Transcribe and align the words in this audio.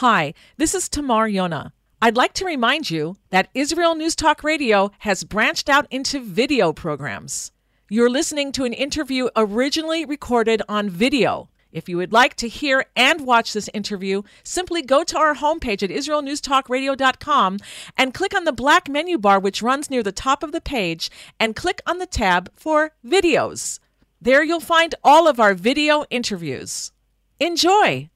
Hi, 0.00 0.34
this 0.58 0.74
is 0.74 0.90
Tamar 0.90 1.26
Yonah. 1.26 1.72
I'd 2.02 2.18
like 2.18 2.34
to 2.34 2.44
remind 2.44 2.90
you 2.90 3.16
that 3.30 3.48
Israel 3.54 3.94
News 3.94 4.14
Talk 4.14 4.44
Radio 4.44 4.90
has 4.98 5.24
branched 5.24 5.70
out 5.70 5.86
into 5.90 6.20
video 6.20 6.74
programs. 6.74 7.50
You're 7.88 8.10
listening 8.10 8.52
to 8.52 8.64
an 8.64 8.74
interview 8.74 9.30
originally 9.34 10.04
recorded 10.04 10.60
on 10.68 10.90
video. 10.90 11.48
If 11.72 11.88
you 11.88 11.96
would 11.96 12.12
like 12.12 12.34
to 12.34 12.46
hear 12.46 12.84
and 12.94 13.26
watch 13.26 13.54
this 13.54 13.70
interview, 13.72 14.20
simply 14.44 14.82
go 14.82 15.02
to 15.02 15.16
our 15.16 15.34
homepage 15.34 15.82
at 15.82 15.88
israelnewstalkradio.com 15.88 17.56
and 17.96 18.12
click 18.12 18.36
on 18.36 18.44
the 18.44 18.52
black 18.52 18.90
menu 18.90 19.16
bar 19.16 19.40
which 19.40 19.62
runs 19.62 19.88
near 19.88 20.02
the 20.02 20.12
top 20.12 20.42
of 20.42 20.52
the 20.52 20.60
page 20.60 21.10
and 21.40 21.56
click 21.56 21.80
on 21.86 21.96
the 21.96 22.04
tab 22.04 22.50
for 22.54 22.92
videos. 23.02 23.78
There 24.20 24.44
you'll 24.44 24.60
find 24.60 24.94
all 25.02 25.26
of 25.26 25.40
our 25.40 25.54
video 25.54 26.04
interviews. 26.10 26.92
Enjoy! 27.40 28.10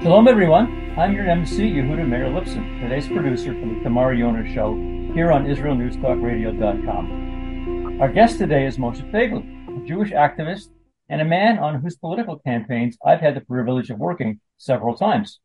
Shalom, 0.00 0.28
everyone. 0.28 0.94
I'm 0.96 1.12
your 1.12 1.28
MC, 1.28 1.72
Yehuda 1.72 2.06
Meir 2.06 2.26
Lipson, 2.26 2.80
today's 2.80 3.08
producer 3.08 3.52
for 3.52 3.66
the 3.66 3.80
Tamar 3.82 4.14
Yonah 4.14 4.48
Show 4.54 4.76
here 5.12 5.32
on 5.32 5.44
IsraelNewsTalkRadio.com. 5.46 8.00
Our 8.00 8.12
guest 8.12 8.38
today 8.38 8.64
is 8.64 8.76
Moshe 8.76 9.02
Feiglin, 9.10 9.82
a 9.82 9.86
Jewish 9.88 10.12
activist 10.12 10.68
and 11.08 11.20
a 11.20 11.24
man 11.24 11.58
on 11.58 11.80
whose 11.80 11.96
political 11.96 12.38
campaigns 12.38 12.96
I've 13.04 13.20
had 13.20 13.34
the 13.34 13.40
privilege 13.40 13.90
of 13.90 13.98
working 13.98 14.38
several 14.56 14.96
times. 14.96 15.40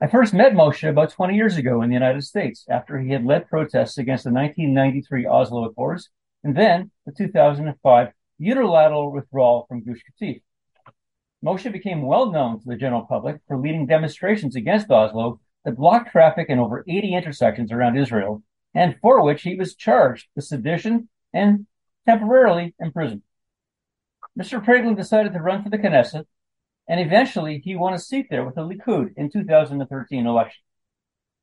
I 0.00 0.06
first 0.06 0.32
met 0.32 0.54
Moshe 0.54 0.88
about 0.88 1.10
20 1.10 1.36
years 1.36 1.58
ago 1.58 1.82
in 1.82 1.90
the 1.90 1.96
United 1.96 2.24
States 2.24 2.64
after 2.70 2.98
he 2.98 3.10
had 3.10 3.26
led 3.26 3.46
protests 3.46 3.98
against 3.98 4.24
the 4.24 4.32
1993 4.32 5.26
Oslo 5.26 5.66
Accords 5.66 6.08
and 6.42 6.56
then 6.56 6.92
the 7.04 7.12
2005 7.12 8.08
unilateral 8.38 9.12
withdrawal 9.12 9.66
from 9.68 9.84
Gush 9.84 10.00
Katif. 10.10 10.40
Moshe 11.44 11.70
became 11.70 12.02
well 12.02 12.30
known 12.30 12.58
to 12.60 12.66
the 12.66 12.76
general 12.76 13.02
public 13.02 13.40
for 13.46 13.58
leading 13.58 13.86
demonstrations 13.86 14.56
against 14.56 14.90
Oslo 14.90 15.40
that 15.64 15.76
blocked 15.76 16.10
traffic 16.10 16.48
in 16.48 16.58
over 16.58 16.84
80 16.88 17.14
intersections 17.14 17.70
around 17.72 17.96
Israel, 17.96 18.42
and 18.74 18.96
for 19.00 19.22
which 19.22 19.42
he 19.42 19.54
was 19.54 19.74
charged 19.74 20.28
with 20.34 20.44
sedition 20.44 21.08
and 21.32 21.66
temporarily 22.06 22.74
imprisoned. 22.80 23.22
Mr. 24.38 24.64
Feiglin 24.64 24.96
decided 24.96 25.32
to 25.32 25.40
run 25.40 25.62
for 25.62 25.70
the 25.70 25.78
Knesset, 25.78 26.24
and 26.88 27.00
eventually 27.00 27.60
he 27.64 27.76
won 27.76 27.94
a 27.94 27.98
seat 27.98 28.26
there 28.30 28.44
with 28.44 28.54
the 28.54 28.62
Likud 28.62 29.12
in 29.16 29.30
2013 29.30 30.26
election. 30.26 30.62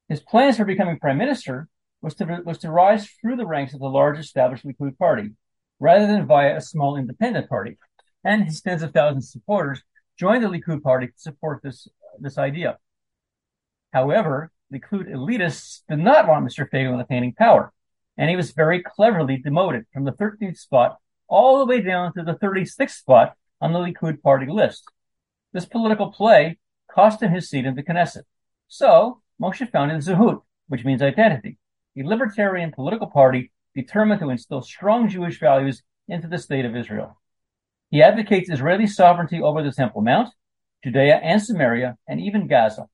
His 0.10 0.22
plans 0.22 0.58
for 0.58 0.66
becoming 0.66 1.00
prime 1.00 1.18
minister 1.18 1.68
was 2.02 2.16
to, 2.16 2.42
was 2.46 2.60
to 2.60 2.72
rise 2.72 3.10
through 3.22 3.38
the 3.38 3.46
ranks 3.46 3.74
of 3.74 3.80
the 3.80 3.88
large 3.88 4.20
established 4.20 4.66
Likud 4.66 4.98
party, 4.98 5.32
rather 5.80 6.08
than 6.08 6.28
via 6.28 6.56
a 6.56 6.62
small 6.62 6.98
independent 6.98 7.50
party 7.50 7.78
and 8.24 8.46
his 8.46 8.62
tens 8.62 8.84
of 8.84 8.94
thousands 8.94 9.26
of 9.26 9.32
supporters 9.32 9.84
joined 10.18 10.44
the 10.44 10.48
Likud 10.48 10.82
party 10.82 11.08
to 11.08 11.14
support 11.16 11.62
this, 11.64 11.88
this 12.20 12.38
idea. 12.38 12.78
However, 13.92 14.52
Likud 14.74 15.10
elitists 15.10 15.82
did 15.88 16.00
not 16.00 16.28
want 16.28 16.46
Mr. 16.46 16.68
Feiglin 16.70 17.02
attaining 17.02 17.34
power, 17.34 17.72
and 18.18 18.30
he 18.30 18.36
was 18.36 18.52
very 18.52 18.82
cleverly 18.82 19.38
demoted 19.38 19.86
from 19.94 20.04
the 20.04 20.12
13th 20.12 20.58
spot 20.58 20.98
all 21.28 21.60
the 21.60 21.66
way 21.66 21.82
down 21.82 22.14
to 22.14 22.24
the 22.24 22.36
36th 22.36 22.92
spot 22.92 23.36
on 23.62 23.74
the 23.74 23.80
Likud 23.80 24.22
party 24.22 24.48
list. 24.48 24.86
This 25.52 25.66
political 25.66 26.12
play 26.12 26.58
cost 26.92 27.22
him 27.22 27.32
his 27.32 27.50
seat 27.50 27.66
in 27.66 27.76
the 27.76 27.84
Knesset. 27.84 28.24
So, 28.68 29.22
Moshe 29.42 29.70
founded 29.72 30.02
Zehut, 30.02 30.42
which 30.68 30.86
means 30.86 31.02
identity, 31.02 31.58
a 31.98 32.04
libertarian 32.04 32.72
political 32.72 33.08
party 33.08 33.52
determined 33.76 34.22
to 34.22 34.30
instill 34.30 34.62
strong 34.62 35.10
Jewish 35.10 35.40
values 35.40 35.84
into 36.08 36.28
the 36.28 36.38
state 36.38 36.66
of 36.66 36.76
Israel. 36.76 37.18
He 37.94 38.02
advocates 38.02 38.50
Israeli 38.50 38.88
sovereignty 38.88 39.40
over 39.40 39.62
the 39.62 39.72
Temple 39.72 40.02
Mount, 40.02 40.34
Judea 40.84 41.18
and 41.18 41.40
Samaria, 41.40 41.96
and 42.08 42.20
even 42.20 42.48
Gaza. 42.48 42.88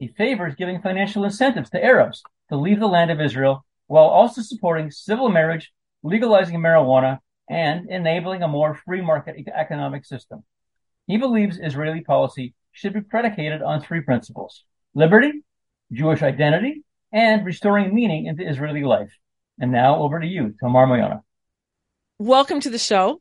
He 0.00 0.08
favors 0.08 0.56
giving 0.56 0.82
financial 0.82 1.22
incentives 1.22 1.70
to 1.70 1.84
Arabs 1.84 2.20
to 2.48 2.56
leave 2.56 2.80
the 2.80 2.88
land 2.88 3.12
of 3.12 3.20
Israel 3.20 3.64
while 3.86 4.06
also 4.06 4.42
supporting 4.42 4.90
civil 4.90 5.28
marriage, 5.28 5.72
legalizing 6.02 6.58
marijuana, 6.58 7.20
and 7.48 7.88
enabling 7.88 8.42
a 8.42 8.48
more 8.48 8.74
free 8.84 9.00
market 9.00 9.36
economic 9.54 10.04
system. 10.04 10.42
He 11.06 11.16
believes 11.16 11.60
Israeli 11.62 12.00
policy 12.00 12.54
should 12.72 12.92
be 12.92 13.02
predicated 13.02 13.62
on 13.62 13.82
three 13.82 14.00
principles 14.00 14.64
liberty, 14.96 15.44
Jewish 15.92 16.22
identity, 16.22 16.82
and 17.12 17.46
restoring 17.46 17.94
meaning 17.94 18.26
into 18.26 18.44
Israeli 18.44 18.82
life. 18.82 19.12
And 19.60 19.70
now 19.70 20.02
over 20.02 20.18
to 20.18 20.26
you, 20.26 20.56
Tamar 20.58 20.88
Moyana. 20.88 21.22
Welcome 22.18 22.58
to 22.62 22.70
the 22.70 22.80
show. 22.80 23.20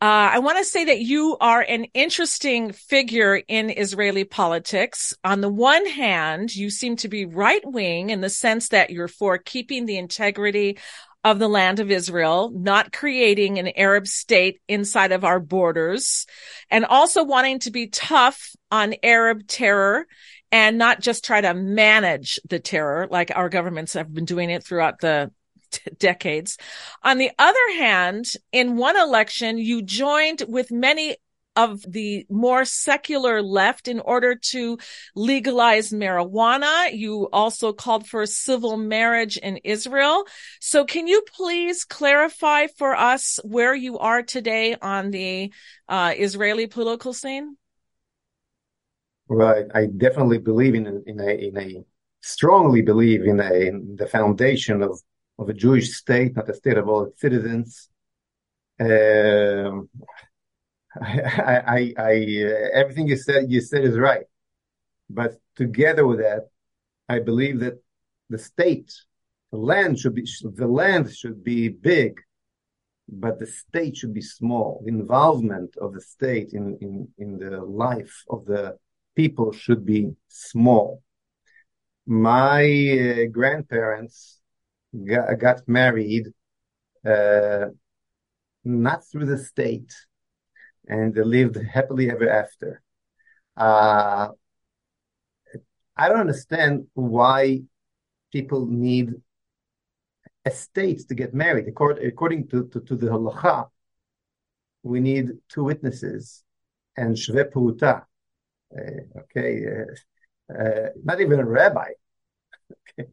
Uh, 0.00 0.30
I 0.32 0.38
want 0.38 0.58
to 0.58 0.64
say 0.64 0.84
that 0.84 1.00
you 1.00 1.36
are 1.40 1.60
an 1.60 1.86
interesting 1.92 2.70
figure 2.70 3.34
in 3.34 3.68
Israeli 3.68 4.22
politics. 4.22 5.12
On 5.24 5.40
the 5.40 5.48
one 5.48 5.86
hand, 5.86 6.54
you 6.54 6.70
seem 6.70 6.94
to 6.96 7.08
be 7.08 7.26
right 7.26 7.62
wing 7.64 8.10
in 8.10 8.20
the 8.20 8.30
sense 8.30 8.68
that 8.68 8.90
you're 8.90 9.08
for 9.08 9.38
keeping 9.38 9.86
the 9.86 9.98
integrity 9.98 10.78
of 11.24 11.40
the 11.40 11.48
land 11.48 11.80
of 11.80 11.90
Israel, 11.90 12.52
not 12.54 12.92
creating 12.92 13.58
an 13.58 13.72
Arab 13.74 14.06
state 14.06 14.60
inside 14.68 15.10
of 15.10 15.24
our 15.24 15.40
borders, 15.40 16.26
and 16.70 16.84
also 16.84 17.24
wanting 17.24 17.58
to 17.60 17.72
be 17.72 17.88
tough 17.88 18.54
on 18.70 18.94
Arab 19.02 19.48
terror 19.48 20.06
and 20.52 20.78
not 20.78 21.00
just 21.00 21.24
try 21.24 21.40
to 21.40 21.54
manage 21.54 22.38
the 22.48 22.60
terror 22.60 23.08
like 23.10 23.32
our 23.34 23.48
governments 23.48 23.94
have 23.94 24.14
been 24.14 24.24
doing 24.24 24.48
it 24.48 24.64
throughout 24.64 25.00
the 25.00 25.32
decades. 25.98 26.58
On 27.02 27.18
the 27.18 27.30
other 27.38 27.58
hand, 27.76 28.32
in 28.52 28.76
one 28.76 28.96
election, 28.96 29.58
you 29.58 29.82
joined 29.82 30.42
with 30.48 30.70
many 30.70 31.16
of 31.58 31.82
the 31.88 32.24
more 32.30 32.64
secular 32.64 33.42
left 33.42 33.88
in 33.88 33.98
order 33.98 34.36
to 34.36 34.78
legalize 35.16 35.90
marijuana. 35.90 36.92
You 36.92 37.28
also 37.32 37.72
called 37.72 38.06
for 38.06 38.24
civil 38.26 38.76
marriage 38.76 39.36
in 39.36 39.56
Israel. 39.64 40.24
So 40.60 40.84
can 40.84 41.08
you 41.08 41.22
please 41.34 41.84
clarify 41.84 42.68
for 42.68 42.94
us 42.94 43.40
where 43.42 43.74
you 43.74 43.98
are 43.98 44.22
today 44.22 44.76
on 44.80 45.10
the 45.10 45.52
uh, 45.88 46.14
Israeli 46.16 46.68
political 46.68 47.12
scene? 47.12 47.56
Well, 49.26 49.66
I, 49.74 49.80
I 49.80 49.86
definitely 49.86 50.38
believe 50.38 50.76
in 50.76 50.86
in 51.06 51.18
a, 51.20 51.30
in 51.30 51.58
a 51.58 51.84
strongly 52.20 52.82
believe 52.82 53.24
in, 53.24 53.40
a, 53.40 53.52
in 53.52 53.96
the 53.96 54.06
foundation 54.06 54.82
of 54.82 55.00
of 55.38 55.48
a 55.48 55.54
Jewish 55.54 55.92
state, 55.92 56.34
not 56.36 56.48
a 56.48 56.54
state 56.54 56.76
of 56.76 56.88
all 56.88 57.04
its 57.04 57.20
citizens. 57.20 57.88
Um, 58.80 59.88
I, 61.00 61.62
I, 61.66 61.94
I, 61.98 62.14
everything 62.72 63.08
you 63.08 63.16
said, 63.16 63.50
you 63.50 63.60
said 63.60 63.84
is 63.84 63.96
right. 63.96 64.26
But 65.08 65.34
together 65.56 66.06
with 66.06 66.18
that, 66.18 66.48
I 67.08 67.20
believe 67.20 67.60
that 67.60 67.82
the 68.28 68.38
state, 68.38 68.92
the 69.52 69.58
land 69.58 69.98
should 69.98 70.14
be, 70.14 70.26
the 70.42 70.66
land 70.66 71.14
should 71.14 71.42
be 71.42 71.68
big, 71.68 72.20
but 73.08 73.38
the 73.38 73.46
state 73.46 73.96
should 73.96 74.12
be 74.12 74.20
small. 74.20 74.82
The 74.84 74.90
involvement 74.90 75.76
of 75.78 75.94
the 75.94 76.00
state 76.00 76.52
in, 76.52 76.76
in, 76.80 77.08
in 77.16 77.38
the 77.38 77.62
life 77.62 78.24
of 78.28 78.44
the 78.44 78.76
people 79.16 79.52
should 79.52 79.86
be 79.86 80.10
small. 80.28 81.02
My 82.06 82.62
uh, 82.62 83.26
grandparents 83.30 84.37
got, 85.06 85.38
got 85.38 85.68
married 85.68 86.26
uh, 87.06 87.66
not 88.64 89.06
through 89.06 89.26
the 89.26 89.38
state, 89.38 89.92
and 90.86 91.14
they 91.14 91.22
lived 91.22 91.56
happily 91.56 92.10
ever 92.10 92.28
after. 92.28 92.82
Uh, 93.56 94.28
I 95.96 96.08
don't 96.08 96.20
understand 96.20 96.86
why 96.94 97.62
people 98.32 98.66
need 98.66 99.14
a 100.44 100.50
state 100.50 101.08
to 101.08 101.14
get 101.14 101.34
married. 101.34 101.66
According, 101.68 102.48
to, 102.48 102.68
to, 102.68 102.80
to 102.80 102.96
the 102.96 103.06
halacha, 103.08 103.68
we 104.82 105.00
need 105.00 105.32
two 105.48 105.64
witnesses 105.64 106.44
and 106.96 107.16
shaveh 107.16 107.50
pruta. 107.50 108.04
Uh, 108.76 109.20
okay, 109.22 109.64
uh, 109.66 110.52
uh, 110.52 110.88
not 111.02 111.20
even 111.20 111.40
a 111.40 111.44
rabbi. 111.44 111.90
okay. 112.98 113.08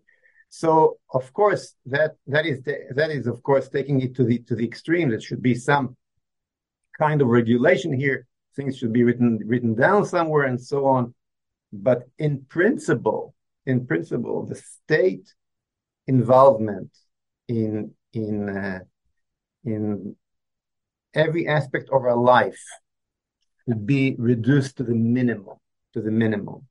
So 0.61 0.99
of 1.13 1.33
course 1.33 1.75
that 1.85 2.15
that 2.27 2.45
is 2.45 2.61
that 2.63 3.11
is 3.11 3.27
of 3.27 3.43
course 3.43 3.67
taking 3.67 3.99
it 3.99 4.15
to 4.15 4.23
the 4.23 4.37
to 4.47 4.55
the 4.55 4.63
extreme. 4.63 5.09
There 5.09 5.19
should 5.19 5.41
be 5.41 5.53
some 5.53 5.97
kind 6.97 7.21
of 7.21 7.27
regulation 7.27 7.91
here. 7.91 8.25
Things 8.55 8.77
should 8.77 8.93
be 8.93 9.03
written 9.03 9.39
written 9.45 9.75
down 9.75 10.05
somewhere 10.05 10.45
and 10.45 10.59
so 10.71 10.85
on. 10.85 11.13
But 11.73 12.03
in 12.17 12.45
principle, 12.47 13.35
in 13.65 13.85
principle, 13.85 14.45
the 14.45 14.55
state 14.55 15.27
involvement 16.07 16.91
in 17.49 17.91
in 18.13 18.47
uh, 18.47 18.79
in 19.65 20.15
every 21.13 21.49
aspect 21.49 21.89
of 21.89 22.01
our 22.03 22.15
life 22.35 22.63
should 23.65 23.85
be 23.85 24.15
reduced 24.17 24.77
to 24.77 24.83
the 24.83 24.95
minimum 24.95 25.57
to 25.95 25.99
the 26.01 26.11
minimum. 26.11 26.65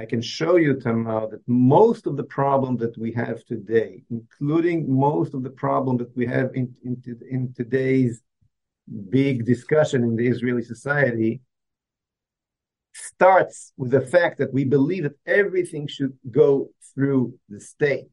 I 0.00 0.04
can 0.04 0.22
show 0.22 0.56
you, 0.56 0.78
Tamar, 0.78 1.28
that 1.28 1.48
most 1.48 2.06
of 2.06 2.16
the 2.16 2.22
problem 2.22 2.76
that 2.76 2.96
we 2.96 3.12
have 3.12 3.44
today, 3.44 4.04
including 4.10 4.88
most 4.88 5.34
of 5.34 5.42
the 5.42 5.50
problem 5.50 5.96
that 5.96 6.16
we 6.16 6.24
have 6.26 6.54
in, 6.54 6.72
in, 6.84 7.02
in 7.28 7.52
today's 7.52 8.22
big 9.10 9.44
discussion 9.44 10.04
in 10.04 10.14
the 10.14 10.28
Israeli 10.28 10.62
society 10.62 11.40
starts 12.92 13.72
with 13.76 13.90
the 13.90 14.00
fact 14.00 14.38
that 14.38 14.52
we 14.52 14.64
believe 14.64 15.02
that 15.02 15.18
everything 15.26 15.86
should 15.88 16.16
go 16.30 16.70
through 16.94 17.34
the 17.48 17.60
state. 17.60 18.06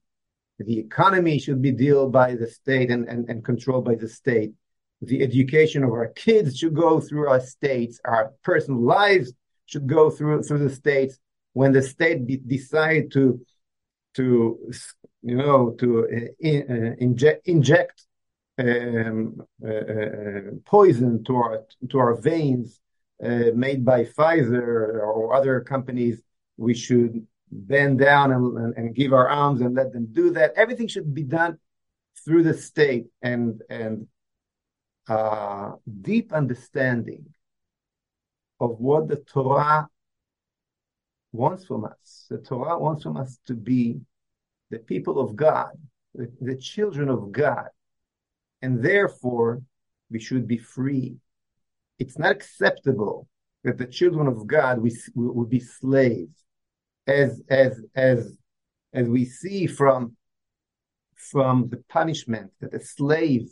The 0.60 0.80
economy 0.80 1.38
should 1.38 1.62
be 1.62 1.72
dealt 1.72 2.12
by 2.12 2.36
the 2.36 2.48
state 2.48 2.90
and, 2.90 3.08
and, 3.08 3.30
and 3.30 3.44
controlled 3.44 3.86
by 3.86 3.96
the 3.96 4.08
state. 4.08 4.54
The 5.02 5.22
education 5.22 5.84
of 5.84 5.92
our 5.92 6.08
kids 6.08 6.58
should 6.58 6.74
go 6.74 7.00
through 7.00 7.28
our 7.28 7.42
states. 7.42 8.00
Our 8.06 8.32
personal 8.44 8.82
lives 8.82 9.34
should 9.66 9.88
go 9.88 10.10
through 10.10 10.44
through 10.44 10.68
the 10.68 10.74
states. 10.74 11.20
When 11.60 11.72
the 11.72 11.82
state 11.82 12.28
be, 12.28 12.36
decide 12.36 13.06
to 13.14 13.24
to 14.16 14.26
you 15.22 15.38
know 15.38 15.72
to 15.80 15.88
uh, 16.06 16.32
in, 16.40 16.60
uh, 16.70 16.96
inject 17.06 17.48
inject 17.48 17.98
um, 18.60 19.42
uh, 19.66 20.60
poison 20.66 21.24
to 21.24 21.36
our 21.36 21.56
to 21.90 21.98
our 21.98 22.16
veins 22.16 22.82
made 23.66 23.86
by 23.86 24.04
Pfizer 24.04 25.00
or 25.10 25.34
other 25.34 25.62
companies, 25.62 26.22
we 26.58 26.74
should 26.74 27.26
bend 27.50 28.00
down 28.00 28.34
and, 28.34 28.58
and, 28.58 28.74
and, 28.76 28.96
give 28.96 29.14
our 29.14 29.30
arms 29.30 29.62
and 29.62 29.76
let 29.76 29.94
them 29.94 30.08
do 30.12 30.32
that. 30.32 30.52
Everything 30.58 30.90
should 30.90 31.14
be 31.14 31.24
done 31.24 31.58
through 32.26 32.44
the 32.44 32.54
state 32.54 33.06
and 33.22 33.62
and 33.70 34.08
uh, 35.08 35.72
deep 36.02 36.34
understanding 36.34 37.34
of 38.60 38.72
what 38.80 39.08
the 39.08 39.18
Torah 39.18 39.88
wants 41.36 41.66
from 41.66 41.86
us. 41.86 42.26
The 42.30 42.38
Torah 42.38 42.80
wants 42.80 43.04
from 43.04 43.18
us 43.18 43.40
to 43.48 43.54
be 43.54 44.00
the 44.72 44.80
people 44.80 45.20
of 45.20 45.36
God, 45.36 45.72
the, 46.14 46.32
the 46.42 46.56
children 46.56 47.10
of 47.10 47.32
God, 47.32 47.68
and 48.62 48.84
therefore 48.84 49.62
we 50.10 50.20
should 50.20 50.48
be 50.48 50.58
free. 50.58 51.18
It's 52.00 52.18
not 52.18 52.32
acceptable 52.32 53.28
that 53.64 53.78
the 53.78 53.86
children 53.86 54.28
of 54.28 54.48
God 54.48 54.80
we, 54.80 54.96
would 55.16 55.50
be 55.50 55.60
slaves, 55.60 56.44
as 57.08 57.42
as 57.50 57.82
as 57.96 58.38
as 58.94 59.08
we 59.08 59.26
see 59.26 59.68
from 59.68 60.16
from 61.16 61.70
the 61.70 61.84
punishment 61.90 62.52
that 62.62 62.74
a 62.74 62.80
slave 62.80 63.50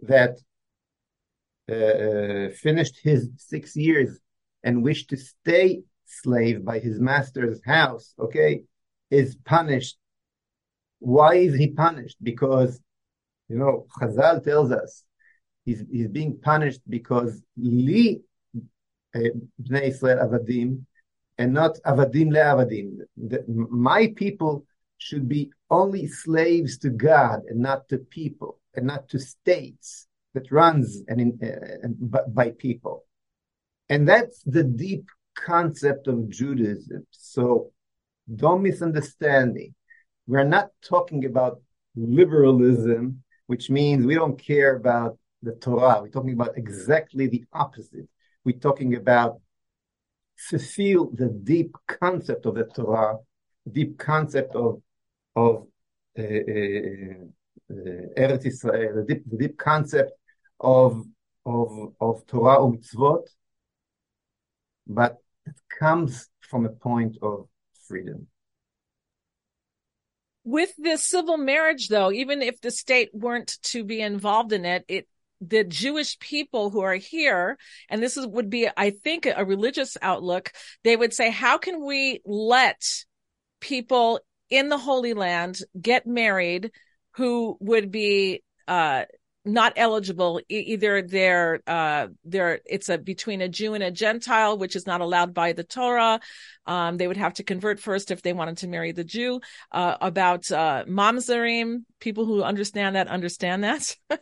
that 0.00 0.38
uh, 1.70 1.74
uh, 1.74 2.50
finished 2.50 2.98
his 3.02 3.28
six 3.36 3.76
years 3.76 4.18
and 4.62 4.82
wished 4.82 5.10
to 5.10 5.16
stay 5.16 5.82
slave 6.08 6.64
by 6.64 6.78
his 6.78 6.98
master's 6.98 7.60
house, 7.64 8.14
okay, 8.18 8.62
is 9.10 9.36
punished. 9.44 9.96
Why 10.98 11.34
is 11.34 11.54
he 11.54 11.68
punished? 11.68 12.16
Because, 12.22 12.80
you 13.48 13.56
know, 13.56 13.86
Chazal 14.00 14.42
tells 14.42 14.72
us 14.72 15.04
he's, 15.64 15.84
he's 15.90 16.08
being 16.08 16.38
punished 16.42 16.80
because 16.88 17.40
li 17.56 18.20
uh, 19.14 19.20
bnei 19.62 19.88
Israel 19.88 20.18
avadim 20.26 20.84
and 21.38 21.52
not 21.52 21.78
avadim 21.86 22.30
le'avadim. 22.30 22.98
My 23.70 24.12
people 24.16 24.64
should 24.98 25.28
be 25.28 25.52
only 25.70 26.06
slaves 26.06 26.78
to 26.78 26.90
God 26.90 27.42
and 27.48 27.60
not 27.60 27.88
to 27.90 27.98
people 27.98 28.58
and 28.74 28.86
not 28.86 29.08
to 29.10 29.18
states 29.18 30.06
that 30.34 30.50
runs 30.50 31.02
and, 31.06 31.20
in, 31.20 31.30
uh, 31.42 32.18
by 32.28 32.50
people. 32.50 33.04
And 33.88 34.06
that's 34.08 34.42
the 34.42 34.64
deep 34.64 35.08
concept 35.46 36.06
of 36.08 36.28
Judaism. 36.28 37.06
So 37.10 37.72
don't 38.34 38.62
misunderstand 38.62 39.54
me. 39.54 39.74
We're 40.26 40.44
not 40.44 40.68
talking 40.82 41.24
about 41.24 41.60
liberalism, 41.96 43.22
which 43.46 43.70
means 43.70 44.04
we 44.04 44.14
don't 44.14 44.38
care 44.38 44.76
about 44.76 45.18
the 45.42 45.52
Torah. 45.52 46.02
We're 46.02 46.08
talking 46.08 46.34
about 46.34 46.56
exactly 46.56 47.26
the 47.28 47.44
opposite. 47.52 48.08
We're 48.44 48.58
talking 48.58 48.94
about 48.94 49.40
fulfill 50.36 51.10
the 51.14 51.28
deep 51.28 51.74
concept 51.86 52.46
of 52.46 52.54
the 52.54 52.64
Torah, 52.64 53.16
deep 53.70 53.98
concept 53.98 54.54
of 54.54 54.82
of 55.34 55.66
uh, 56.18 56.22
uh, 56.22 57.24
uh, 57.70 58.04
Eretz 58.16 58.46
Israel, 58.46 58.96
the 58.96 59.04
deep, 59.08 59.22
the 59.30 59.36
deep 59.36 59.56
concept 59.58 60.12
of 60.60 61.04
of 61.44 61.94
of 62.00 62.26
Torah 62.26 62.56
or 62.62 62.72
mitzvot, 62.72 63.26
but 64.86 65.18
it 65.48 65.78
comes 65.78 66.28
from 66.40 66.66
a 66.66 66.70
point 66.70 67.16
of 67.22 67.48
freedom. 67.86 68.26
With 70.44 70.72
this 70.78 71.06
civil 71.06 71.36
marriage, 71.36 71.88
though, 71.88 72.10
even 72.10 72.40
if 72.42 72.60
the 72.60 72.70
state 72.70 73.10
weren't 73.12 73.58
to 73.64 73.84
be 73.84 74.00
involved 74.00 74.52
in 74.52 74.64
it, 74.64 74.84
it 74.88 75.08
the 75.40 75.62
Jewish 75.64 76.18
people 76.18 76.70
who 76.70 76.80
are 76.80 76.94
here, 76.94 77.58
and 77.88 78.02
this 78.02 78.16
is, 78.16 78.26
would 78.26 78.50
be, 78.50 78.68
I 78.76 78.90
think, 78.90 79.26
a 79.26 79.44
religious 79.44 79.96
outlook, 80.02 80.52
they 80.84 80.96
would 80.96 81.12
say, 81.12 81.30
how 81.30 81.58
can 81.58 81.84
we 81.84 82.20
let 82.24 82.82
people 83.60 84.20
in 84.50 84.68
the 84.68 84.78
Holy 84.78 85.14
Land 85.14 85.58
get 85.80 86.06
married 86.06 86.72
who 87.12 87.56
would 87.60 87.90
be 87.90 88.42
uh, 88.66 89.04
not 89.52 89.72
eligible 89.76 90.40
either 90.48 91.02
they're 91.02 91.60
uh 91.66 92.08
they're 92.24 92.60
it's 92.66 92.88
a 92.88 92.98
between 92.98 93.40
a 93.40 93.48
jew 93.48 93.74
and 93.74 93.82
a 93.82 93.90
gentile 93.90 94.58
which 94.58 94.76
is 94.76 94.86
not 94.86 95.00
allowed 95.00 95.34
by 95.34 95.52
the 95.52 95.64
torah. 95.64 96.20
Um 96.66 96.96
they 96.96 97.06
would 97.06 97.16
have 97.16 97.34
to 97.34 97.42
convert 97.42 97.80
first 97.80 98.10
if 98.10 98.22
they 98.22 98.32
wanted 98.32 98.58
to 98.58 98.68
marry 98.68 98.92
the 98.92 99.04
jew. 99.04 99.40
Uh 99.72 99.96
about 100.00 100.50
uh 100.50 100.84
mamzerim 100.86 101.84
people 102.00 102.24
who 102.26 102.42
understand 102.42 102.96
that 102.96 103.08
understand 103.08 103.64
that. 103.64 103.96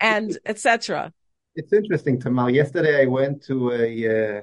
And 0.00 0.38
etc 0.44 1.12
it's 1.54 1.72
interesting 1.72 2.20
tamar 2.20 2.50
yesterday 2.50 3.02
i 3.02 3.06
went 3.06 3.42
to 3.42 3.72
a 3.72 4.38
uh 4.38 4.42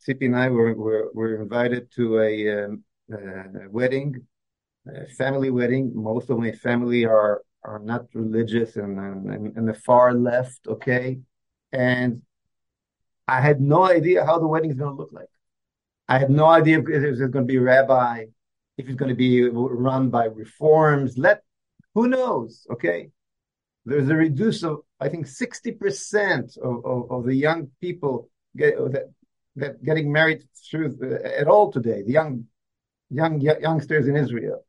Tzipi 0.00 0.26
and 0.26 0.36
I 0.36 0.48
were, 0.48 0.74
were, 0.74 1.10
were 1.12 1.42
invited 1.42 1.90
to 1.96 2.20
a 2.20 2.64
um, 2.64 2.84
uh, 3.12 3.68
wedding, 3.68 4.26
a 4.88 5.06
family 5.08 5.50
wedding. 5.50 5.92
Most 5.94 6.30
of 6.30 6.38
my 6.38 6.52
family 6.52 7.04
are 7.04 7.42
are 7.62 7.78
not 7.78 8.06
religious 8.14 8.76
and, 8.76 8.98
and, 8.98 9.56
and 9.56 9.68
the 9.68 9.74
far 9.74 10.14
left, 10.14 10.66
okay? 10.66 11.20
And 11.72 12.22
I 13.28 13.40
had 13.40 13.60
no 13.60 13.84
idea 13.84 14.24
how 14.24 14.38
the 14.38 14.46
wedding 14.46 14.70
is 14.70 14.76
going 14.76 14.96
to 14.96 14.96
look 14.96 15.12
like. 15.12 15.28
I 16.08 16.18
had 16.18 16.30
no 16.30 16.46
idea 16.46 16.80
if 16.80 16.86
there's 16.86 17.20
going 17.20 17.46
to 17.46 17.52
be 17.52 17.58
rabbi, 17.58 18.24
if 18.76 18.88
it's 18.88 18.96
going 18.96 19.10
to 19.10 19.14
be 19.14 19.48
run 19.48 20.10
by 20.10 20.24
reforms. 20.24 21.16
Let 21.16 21.42
who 21.94 22.08
knows? 22.08 22.66
Okay, 22.72 23.10
there's 23.84 24.08
a 24.08 24.16
reduce 24.16 24.64
of 24.64 24.80
I 24.98 25.08
think 25.08 25.28
sixty 25.28 25.70
percent 25.70 26.56
of, 26.60 26.84
of, 26.84 27.10
of, 27.12 27.24
the 27.24 27.34
young 27.34 27.70
people 27.80 28.28
get 28.56 28.76
that 28.92 29.12
that 29.56 29.84
getting 29.84 30.10
married 30.10 30.42
through 30.68 30.98
at 31.24 31.46
all 31.46 31.70
today. 31.70 32.02
The 32.02 32.12
young 32.12 32.46
young 33.10 33.40
youngsters 33.40 34.08
in 34.08 34.16
Israel. 34.16 34.64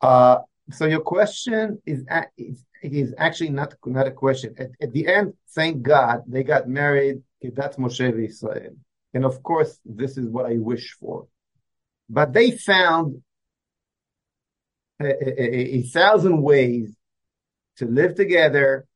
Uh, 0.00 0.38
so 0.70 0.86
your 0.86 1.00
question 1.00 1.80
is, 1.86 2.04
is, 2.36 2.64
is 2.82 3.14
actually 3.18 3.50
not, 3.50 3.74
not 3.84 4.08
a 4.08 4.10
question. 4.10 4.54
At, 4.58 4.70
at, 4.80 4.92
the 4.92 5.06
end, 5.06 5.34
thank 5.54 5.82
God 5.82 6.22
they 6.26 6.42
got 6.42 6.68
married. 6.68 7.22
That's 7.42 7.76
Moshe 7.76 8.28
Israel. 8.28 8.76
And 9.14 9.24
of 9.24 9.42
course, 9.42 9.78
this 9.84 10.18
is 10.18 10.28
what 10.28 10.46
I 10.46 10.56
wish 10.58 10.96
for. 10.98 11.28
But 12.10 12.32
they 12.32 12.50
found 12.50 13.22
a, 15.00 15.06
a, 15.06 15.76
a 15.78 15.82
thousand 15.82 16.42
ways 16.42 16.94
to 17.76 17.86
live 17.86 18.16
together, 18.16 18.86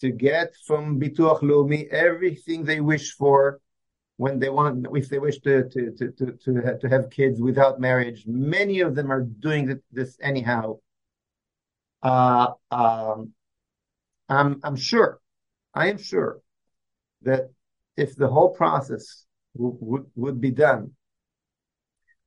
to 0.00 0.10
get 0.10 0.52
from 0.66 1.00
Bituach 1.00 1.40
Leumi 1.40 1.88
everything 1.88 2.64
they 2.64 2.80
wish 2.80 3.14
for 3.14 3.60
when 4.22 4.38
they 4.38 4.50
want, 4.50 4.86
if 4.94 5.08
they 5.08 5.18
wish 5.18 5.38
to, 5.40 5.68
to, 5.72 5.80
to, 5.98 6.04
to, 6.18 6.26
to, 6.44 6.50
have, 6.64 6.78
to 6.82 6.88
have 6.88 7.10
kids 7.10 7.40
without 7.40 7.80
marriage. 7.80 8.22
Many 8.24 8.78
of 8.86 8.94
them 8.94 9.10
are 9.10 9.22
doing 9.22 9.80
this 9.90 10.16
anyhow. 10.22 10.78
Uh, 12.04 12.48
um, 12.70 13.32
I'm, 14.28 14.60
I'm 14.62 14.76
sure, 14.76 15.18
I 15.74 15.88
am 15.88 15.98
sure 15.98 16.40
that 17.22 17.50
if 17.96 18.14
the 18.14 18.28
whole 18.28 18.50
process 18.50 19.26
w- 19.56 19.78
would, 19.80 20.06
would 20.14 20.40
be 20.40 20.52
done 20.52 20.92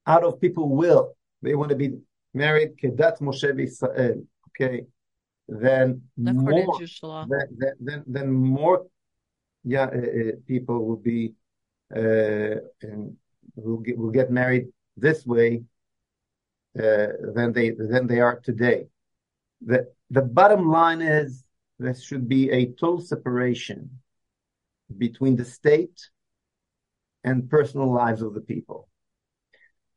out 0.05 0.25
of 0.25 0.41
people 0.41 0.75
will, 0.75 1.15
they 1.41 1.55
want 1.55 1.69
to 1.69 1.77
be 1.77 1.89
married, 2.33 2.71
Kedat 2.81 3.21
Moshe 3.21 3.49
Israel, 3.67 4.21
okay, 4.49 4.85
then 5.47 6.01
more, 6.43 6.77
then, 7.29 7.73
then, 7.79 8.03
then, 8.05 8.27
more 8.33 8.85
yeah, 9.63 9.85
uh, 9.85 10.11
uh, 10.21 10.31
people 10.45 10.85
will 10.85 11.01
be 11.13 11.33
uh, 11.93 12.61
and 12.81 13.15
will 13.55 13.77
get, 13.77 13.97
will 13.97 14.11
get 14.11 14.31
married 14.31 14.67
this 14.97 15.25
way 15.25 15.63
uh, 16.77 17.07
than 17.33 17.53
they 17.53 17.71
than 17.71 18.07
they 18.07 18.19
are 18.19 18.39
today. 18.39 18.87
The 19.61 19.91
the 20.09 20.21
bottom 20.21 20.69
line 20.69 21.01
is 21.01 21.43
there 21.79 21.95
should 21.95 22.27
be 22.27 22.49
a 22.51 22.67
total 22.67 23.01
separation 23.01 23.89
between 24.97 25.35
the 25.35 25.45
state 25.45 26.09
and 27.23 27.49
personal 27.49 27.91
lives 27.91 28.21
of 28.21 28.33
the 28.33 28.41
people. 28.41 28.87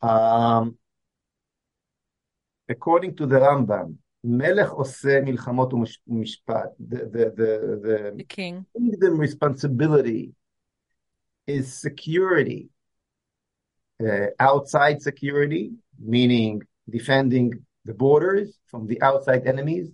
Um, 0.01 0.79
according 2.69 3.17
to 3.17 3.27
the 3.27 3.39
Rambam, 3.41 3.97
Melech 4.25 4.73
Ose 4.73 5.03
Milchamot 5.03 5.73
Mishpat, 6.11 6.71
the, 6.79 6.97
the, 6.97 7.25
the, 7.37 7.81
the, 7.83 8.13
the 8.17 8.25
kingdom 8.25 9.19
responsibility 9.19 10.33
is 11.49 11.75
security. 11.75 12.69
Uh, 14.01 14.27
outside 14.39 15.03
security, 15.03 15.73
meaning 15.99 16.63
defending 16.89 17.51
the 17.85 17.95
borders 17.95 18.57
from 18.71 18.87
the 18.87 19.01
outside 19.03 19.45
enemies, 19.45 19.89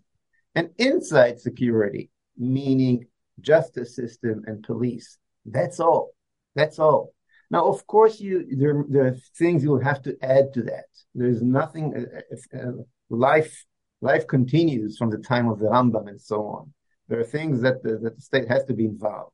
and 0.55 0.69
inside 0.77 1.41
security, 1.41 2.11
meaning 2.37 3.07
justice 3.41 3.97
system 3.97 4.43
and 4.47 4.63
police. 4.63 5.17
That's 5.47 5.81
all. 5.81 6.11
That's 6.55 6.79
all. 6.79 7.15
Now, 7.51 7.67
of 7.67 7.87
course, 7.87 8.21
you 8.21 8.47
there, 8.57 8.85
there 8.89 9.07
are 9.07 9.17
things 9.39 9.63
you 9.63 9.71
will 9.71 9.85
have 9.85 10.03
to 10.03 10.17
add 10.23 10.53
to 10.55 10.63
that. 10.65 10.87
There's 11.15 11.41
nothing. 11.41 11.95
Uh, 11.95 12.59
uh, 12.59 12.73
life 13.09 13.65
life 14.01 14.27
continues 14.27 14.99
from 14.99 15.11
the 15.11 15.19
time 15.19 15.49
of 15.49 15.59
the 15.59 15.67
Rambam 15.67 16.09
and 16.09 16.21
so 16.21 16.45
on. 16.47 16.73
There 17.09 17.21
are 17.21 17.25
things 17.25 17.63
that 17.63 17.83
the, 17.83 17.99
that 17.99 18.17
the 18.17 18.23
state 18.23 18.49
has 18.49 18.65
to 18.67 18.75
be 18.75 18.85
involved, 18.85 19.34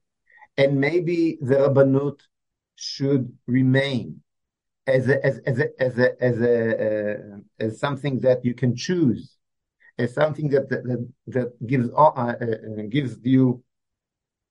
and 0.56 0.80
maybe 0.80 1.38
the 1.40 1.56
Rabbanut 1.56 2.20
should 2.76 3.32
remain 3.46 4.22
as 4.86 5.08
a, 5.08 5.24
as 5.24 5.38
as 5.46 5.58
a, 5.58 5.68
as 5.78 5.98
a, 5.98 6.22
as 6.22 6.40
a 6.40 6.56
uh, 6.86 7.36
as 7.58 7.78
something 7.78 8.20
that 8.20 8.44
you 8.44 8.54
can 8.54 8.74
choose, 8.76 9.36
as 9.98 10.14
something 10.14 10.48
that 10.50 10.68
that 10.68 11.08
that 11.26 11.66
gives 11.66 11.88
uh, 11.90 12.00
uh, 12.00 12.82
gives 12.88 13.18
you 13.22 13.62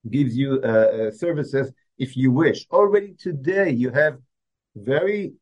gives 0.09 0.35
you 0.37 0.61
uh, 0.61 1.11
services 1.11 1.71
if 1.97 2.15
you 2.15 2.31
wish. 2.31 2.65
Already 2.71 3.13
today, 3.13 3.71
you 3.71 3.89
have 3.91 4.17
very 4.75 5.33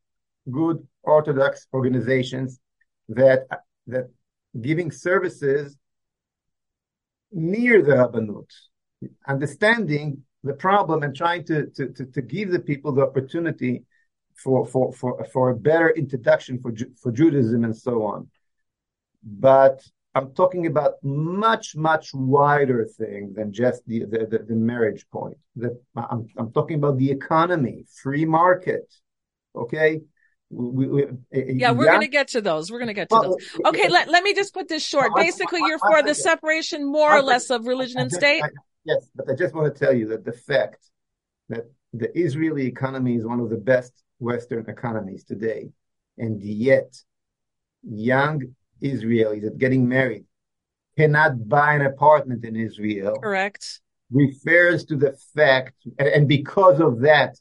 good 0.50 0.86
Orthodox 1.04 1.68
organizations 1.74 2.60
that 3.10 3.48
that 3.88 4.10
giving 4.60 4.92
services 4.92 5.78
near 7.32 7.82
the 7.82 7.92
Rabbanut, 7.92 8.50
understanding 9.28 10.24
the 10.48 10.54
problem 10.54 11.04
and 11.04 11.16
trying 11.16 11.44
to, 11.46 11.68
to, 11.68 11.90
to, 11.90 12.06
to, 12.06 12.22
give 12.22 12.52
the 12.52 12.60
people 12.60 12.92
the 12.92 13.04
opportunity 13.04 13.84
for, 14.36 14.66
for, 14.66 14.94
for, 14.94 15.24
for 15.34 15.50
a 15.50 15.56
better 15.56 15.90
introduction 15.92 16.60
for, 16.60 16.74
for 17.02 17.12
Judaism 17.12 17.64
and 17.64 17.76
so 17.76 18.04
on. 18.04 18.30
But 19.24 19.82
I'm 20.16 20.34
talking 20.34 20.66
about 20.66 20.94
much, 21.04 21.76
much 21.76 22.12
wider 22.14 22.86
thing 22.86 23.34
than 23.36 23.54
just 23.54 23.86
the, 23.86 24.06
the, 24.06 24.26
the, 24.26 24.40
the 24.48 24.56
marriage 24.56 25.06
point. 25.12 25.38
The, 25.56 25.80
I'm, 25.96 26.28
I'm 26.38 26.52
talking 26.52 26.78
about 26.78 26.98
the 26.98 27.12
economy, 27.12 27.86
free 28.02 28.26
market. 28.26 28.92
Okay. 29.56 30.02
We, 30.50 30.88
we, 30.88 31.06
yeah, 31.34 31.72
we're 31.72 31.86
going 31.86 32.02
to 32.02 32.08
get 32.08 32.30
to 32.30 32.42
those. 32.42 32.72
We're 32.72 32.80
going 32.80 32.88
to 32.88 32.94
get 32.94 33.10
to 33.10 33.20
those. 33.22 33.36
Okay, 33.66 33.90
let, 33.90 34.10
let 34.10 34.24
me 34.24 34.34
just 34.34 34.54
put 34.54 34.70
this 34.70 34.82
short. 34.82 35.12
Basically, 35.14 35.60
you're 35.60 35.78
for 35.80 36.02
the 36.02 36.16
separation, 36.16 36.90
more 36.90 37.18
or 37.18 37.22
less, 37.22 37.50
of 37.50 37.68
religion 37.68 38.00
and 38.00 38.12
state. 38.12 38.42
Yes, 38.88 39.10
but 39.14 39.30
I 39.30 39.36
just 39.36 39.54
want 39.54 39.74
to 39.74 39.86
tell 39.86 39.94
you 39.94 40.08
that 40.10 40.26
the 40.26 40.34
fact 40.34 40.90
that 41.50 41.66
the 41.94 42.10
Israeli 42.18 42.66
economy 42.66 43.16
is 43.16 43.26
one 43.26 43.40
of 43.40 43.50
the 43.50 43.58
best 43.58 43.94
Western 44.20 44.68
economies 44.70 45.24
today, 45.24 45.70
and 46.18 46.42
yet 46.42 46.96
young 47.84 48.56
Israelis 48.82 49.44
that 49.44 49.58
getting 49.58 49.88
married 49.88 50.26
cannot 50.98 51.48
buy 51.48 51.76
an 51.76 51.82
apartment 51.82 52.44
in 52.44 52.56
Israel. 52.56 53.16
Correct. 53.22 53.82
Refers 54.10 54.86
to 54.86 54.96
the 54.96 55.18
fact, 55.36 55.76
and, 56.00 56.28
because 56.28 56.80
of 56.80 57.02
that, 57.02 57.36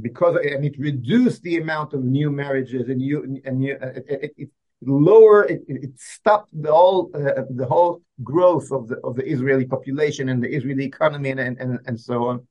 because 0.00 0.36
and 0.36 0.64
it 0.64 0.78
reduced 0.78 1.42
the 1.42 1.56
amount 1.58 1.92
of 1.92 2.04
new 2.04 2.30
marriages 2.30 2.88
and 2.88 3.02
you 3.02 3.40
and 3.44 3.64
it, 3.64 4.04
it, 4.08 4.32
it 4.36 4.48
lower 4.82 5.44
it, 5.44 5.62
it, 5.66 5.98
stopped 5.98 6.50
the 6.52 6.70
whole 6.70 7.10
uh, 7.14 7.42
the 7.50 7.66
whole 7.66 8.02
growth 8.22 8.70
of 8.70 8.88
the 8.88 8.96
of 8.98 9.16
the 9.16 9.26
Israeli 9.26 9.66
population 9.66 10.28
and 10.28 10.42
the 10.42 10.48
Israeli 10.48 10.84
economy 10.84 11.30
and 11.30 11.40
and, 11.40 11.80
and 11.86 12.00
so 12.00 12.28
on. 12.28 12.46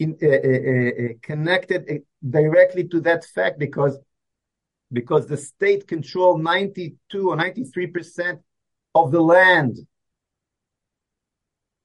In, 0.00 0.16
uh, 0.22 0.26
uh, 0.26 0.30
uh 0.30 1.14
connected 1.22 2.02
directly 2.28 2.88
to 2.88 3.00
that 3.02 3.24
fact 3.24 3.58
because 3.58 3.98
because 4.92 5.26
the 5.26 5.36
state 5.36 5.86
control 5.86 6.38
92 6.38 7.30
or 7.30 7.36
93 7.36 7.86
percent 7.88 8.40
of 8.94 9.12
the 9.12 9.20
land 9.20 9.78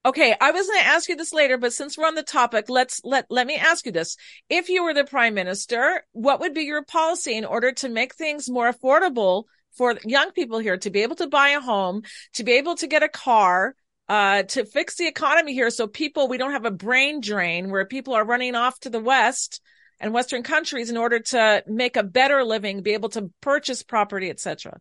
Okay, 0.05 0.33
I 0.39 0.51
was 0.51 0.65
going 0.65 0.79
to 0.79 0.87
ask 0.87 1.09
you 1.09 1.17
this 1.17 1.33
later, 1.33 1.57
but 1.57 1.73
since 1.73 1.97
we're 1.97 2.07
on 2.07 2.15
the 2.15 2.23
topic, 2.23 2.69
let's 2.69 3.01
let 3.03 3.25
let 3.29 3.45
me 3.45 3.57
ask 3.57 3.85
you 3.85 3.91
this. 3.91 4.15
If 4.49 4.69
you 4.69 4.85
were 4.85 4.93
the 4.93 5.03
prime 5.03 5.33
minister, 5.33 6.03
what 6.13 6.39
would 6.39 6.53
be 6.53 6.61
your 6.61 6.83
policy 6.83 7.35
in 7.35 7.43
order 7.43 7.73
to 7.73 7.89
make 7.89 8.15
things 8.15 8.49
more 8.49 8.71
affordable 8.71 9.43
for 9.73 9.97
young 10.05 10.31
people 10.31 10.59
here 10.59 10.77
to 10.77 10.89
be 10.89 11.01
able 11.01 11.17
to 11.17 11.27
buy 11.27 11.49
a 11.49 11.59
home, 11.59 12.03
to 12.35 12.45
be 12.45 12.53
able 12.53 12.75
to 12.75 12.87
get 12.87 13.03
a 13.03 13.09
car, 13.09 13.75
uh, 14.07 14.43
to 14.43 14.63
fix 14.63 14.95
the 14.95 15.07
economy 15.07 15.53
here 15.53 15.69
so 15.69 15.85
people 15.85 16.29
we 16.29 16.37
don't 16.37 16.53
have 16.53 16.65
a 16.65 16.71
brain 16.71 17.19
drain 17.19 17.69
where 17.69 17.85
people 17.85 18.13
are 18.13 18.25
running 18.25 18.55
off 18.55 18.79
to 18.79 18.89
the 18.89 19.01
west 19.01 19.59
and 19.99 20.13
western 20.13 20.43
countries 20.43 20.89
in 20.89 20.95
order 20.95 21.19
to 21.19 21.61
make 21.67 21.97
a 21.97 22.03
better 22.03 22.45
living, 22.45 22.83
be 22.83 22.93
able 22.93 23.09
to 23.09 23.29
purchase 23.41 23.83
property, 23.83 24.29
etc. 24.29 24.79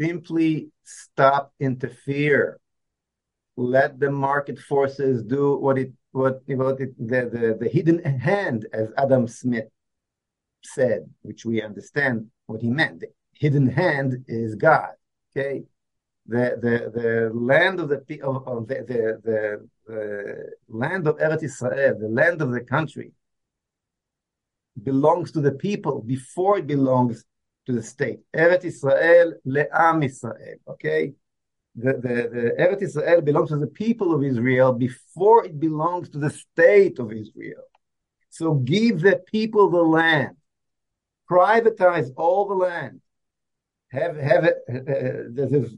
Simply 0.00 0.70
stop 0.84 1.52
interfere 1.58 2.60
let 3.58 3.98
the 3.98 4.10
market 4.10 4.56
forces 4.56 5.24
do 5.24 5.56
what 5.56 5.76
it 5.78 5.92
what 6.12 6.42
what 6.46 6.80
it, 6.80 6.96
the, 6.96 7.28
the 7.34 7.56
the 7.60 7.68
hidden 7.68 7.98
hand, 8.04 8.68
as 8.72 8.88
Adam 8.96 9.26
Smith 9.26 9.66
said, 10.62 11.10
which 11.22 11.44
we 11.44 11.60
understand 11.60 12.26
what 12.46 12.60
he 12.60 12.70
meant. 12.70 13.00
The 13.00 13.08
hidden 13.32 13.66
hand 13.66 14.24
is 14.28 14.54
God. 14.54 14.90
Okay, 15.36 15.64
the 16.26 16.56
the 16.62 16.76
the 17.00 17.30
land 17.34 17.80
of 17.80 17.88
the 17.88 18.20
of, 18.22 18.46
of 18.46 18.68
the, 18.68 18.76
the, 18.86 19.20
the 19.24 19.68
the 19.88 20.50
land 20.68 21.08
of 21.08 21.18
Eretz 21.18 21.42
Israel, 21.42 21.98
the 21.98 22.08
land 22.08 22.40
of 22.40 22.52
the 22.52 22.60
country, 22.60 23.10
belongs 24.80 25.32
to 25.32 25.40
the 25.40 25.52
people 25.52 26.00
before 26.00 26.58
it 26.58 26.68
belongs 26.68 27.24
to 27.66 27.72
the 27.72 27.82
state. 27.82 28.20
Eretz 28.32 28.64
Israel 28.64 29.34
le'am 29.44 30.04
Israel. 30.04 30.58
Okay, 30.68 31.14
the, 31.76 31.92
the, 31.92 32.14
the 32.32 32.54
Eretz 32.58 32.82
Israel 32.82 33.20
belongs 33.20 33.50
to 33.50 33.56
the 33.56 33.66
people 33.66 34.14
of 34.14 34.24
Israel 34.24 34.72
before 34.72 35.44
it 35.44 35.58
belongs 35.60 36.08
to 36.10 36.18
the 36.18 36.30
state 36.30 36.98
of 36.98 37.12
Israel. 37.12 37.62
So 38.30 38.54
give 38.54 39.00
the 39.00 39.22
people 39.26 39.70
the 39.70 39.82
land, 39.82 40.36
privatize 41.30 42.10
all 42.16 42.48
the 42.48 42.54
land. 42.54 43.00
Have 43.90 44.16
have 44.16 44.44
it. 44.44 44.56
Uh, 44.68 45.46
there's 45.48 45.74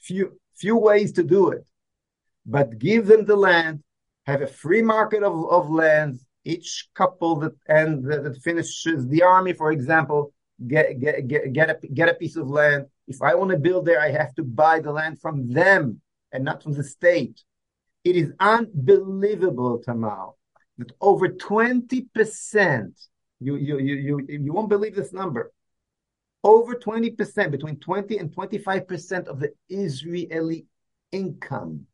few 0.00 0.38
few 0.54 0.76
ways 0.76 1.12
to 1.12 1.22
do 1.22 1.50
it, 1.50 1.64
but 2.46 2.78
give 2.78 3.06
them 3.06 3.24
the 3.24 3.36
land. 3.36 3.82
Have 4.26 4.42
a 4.42 4.46
free 4.46 4.82
market 4.82 5.22
of, 5.24 5.50
of 5.50 5.70
lands. 5.70 6.24
Each 6.44 6.88
couple 6.94 7.36
that 7.36 7.54
and 7.68 8.04
that 8.04 8.40
finishes 8.42 9.06
the 9.08 9.22
army, 9.22 9.52
for 9.52 9.70
example, 9.72 10.32
get 10.66 11.00
get 11.00 11.28
get 11.28 11.52
get 11.52 11.70
a, 11.70 11.86
get 11.88 12.08
a 12.08 12.14
piece 12.14 12.36
of 12.36 12.48
land. 12.48 12.86
If 13.08 13.22
I 13.22 13.34
want 13.34 13.50
to 13.50 13.58
build 13.58 13.86
there, 13.86 14.00
I 14.00 14.10
have 14.10 14.34
to 14.36 14.42
buy 14.42 14.80
the 14.80 14.92
land 14.92 15.20
from 15.20 15.52
them 15.52 16.00
and 16.32 16.44
not 16.44 16.62
from 16.62 16.72
the 16.72 16.84
state. 16.84 17.42
It 18.04 18.16
is 18.16 18.32
unbelievable, 18.40 19.82
Tamal, 19.86 20.36
that 20.78 20.92
over 21.00 21.28
20%, 21.28 22.92
you, 23.40 23.56
you, 23.56 23.78
you, 23.78 23.94
you, 23.94 24.26
you 24.28 24.52
won't 24.52 24.68
believe 24.68 24.96
this 24.96 25.12
number, 25.12 25.52
over 26.42 26.74
20%, 26.74 27.50
between 27.50 27.76
20 27.76 28.18
and 28.18 28.34
25% 28.34 29.26
of 29.28 29.38
the 29.38 29.52
Israeli 29.68 30.66
income, 31.12 31.86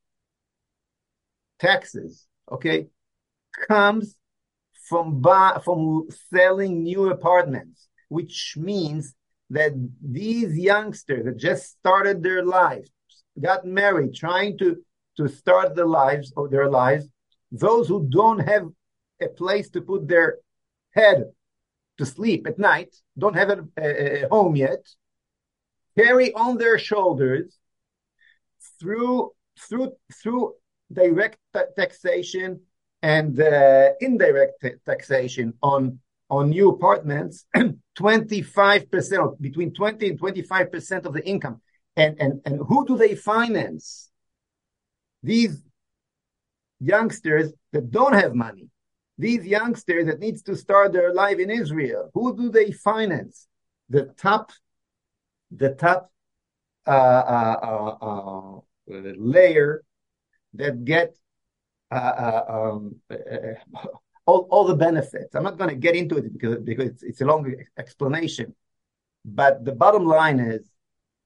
taxes, 1.58 2.26
okay, 2.50 2.87
comes 3.66 4.16
from 4.88 5.20
buy, 5.20 5.60
from 5.62 6.08
selling 6.32 6.82
new 6.82 7.10
apartments, 7.10 7.88
which 8.08 8.54
means 8.56 9.14
that 9.50 9.72
these 10.02 10.58
youngsters 10.58 11.24
that 11.24 11.36
just 11.36 11.70
started 11.78 12.22
their 12.22 12.44
lives, 12.44 12.90
got 13.40 13.64
married, 13.64 14.14
trying 14.14 14.58
to, 14.58 14.76
to 15.16 15.28
start 15.28 15.74
the 15.74 15.84
lives 15.84 16.32
of 16.36 16.50
their 16.50 16.68
lives, 16.68 17.06
those 17.50 17.88
who 17.88 18.06
don't 18.10 18.40
have 18.40 18.68
a 19.20 19.28
place 19.28 19.70
to 19.70 19.80
put 19.80 20.06
their 20.06 20.38
head 20.90 21.24
to 21.96 22.06
sleep 22.06 22.46
at 22.46 22.58
night, 22.58 22.94
don't 23.16 23.34
have 23.34 23.50
a, 23.50 23.64
a, 23.78 24.24
a 24.24 24.28
home 24.28 24.54
yet, 24.54 24.86
carry 25.96 26.32
on 26.34 26.58
their 26.58 26.78
shoulders 26.78 27.58
through 28.78 29.32
through 29.58 29.92
through 30.22 30.54
direct 30.92 31.38
taxation 31.76 32.60
and 33.02 33.40
uh, 33.40 33.90
indirect 34.00 34.64
taxation 34.86 35.54
on 35.62 35.98
on 36.30 36.50
new 36.50 36.70
apartments 36.70 37.47
25%, 37.99 39.40
between 39.40 39.73
20 39.73 40.08
and 40.08 40.20
25% 40.20 41.04
of 41.06 41.12
the 41.12 41.26
income. 41.26 41.61
And, 41.97 42.20
and, 42.20 42.40
and 42.44 42.61
who 42.66 42.87
do 42.87 42.97
they 42.97 43.14
finance? 43.14 44.11
These 45.23 45.62
youngsters 46.80 47.52
that 47.73 47.90
don't 47.90 48.12
have 48.12 48.35
money. 48.35 48.68
These 49.16 49.47
youngsters 49.47 50.06
that 50.06 50.20
needs 50.20 50.42
to 50.42 50.54
start 50.54 50.92
their 50.92 51.12
life 51.12 51.38
in 51.38 51.50
Israel. 51.50 52.11
Who 52.14 52.37
do 52.37 52.50
they 52.50 52.70
finance? 52.70 53.49
The 53.88 54.04
top, 54.16 54.52
the 55.50 55.70
top 55.70 56.12
uh, 56.87 56.90
uh, 56.90 57.97
uh, 58.00 58.61
layer 58.87 59.82
that 60.54 60.85
get 60.85 61.14
um, 61.90 62.97
all, 64.28 64.47
all 64.50 64.64
the 64.66 64.76
benefits. 64.76 65.35
I'm 65.35 65.42
not 65.42 65.56
going 65.56 65.70
to 65.70 65.76
get 65.76 65.97
into 65.97 66.18
it 66.18 66.30
because, 66.30 66.58
because 66.58 66.90
it's, 66.90 67.02
it's 67.02 67.20
a 67.23 67.25
long 67.25 67.50
explanation. 67.78 68.54
But 69.25 69.64
the 69.64 69.73
bottom 69.73 70.04
line 70.04 70.38
is 70.38 70.70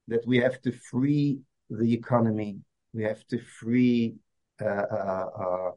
that 0.06 0.24
we 0.24 0.38
have 0.38 0.62
to 0.62 0.70
free 0.70 1.40
the 1.68 1.92
economy. 1.92 2.58
We 2.94 3.02
have 3.02 3.26
to 3.28 3.40
free 3.58 4.14
uh, 4.60 4.86
uh, 4.98 5.70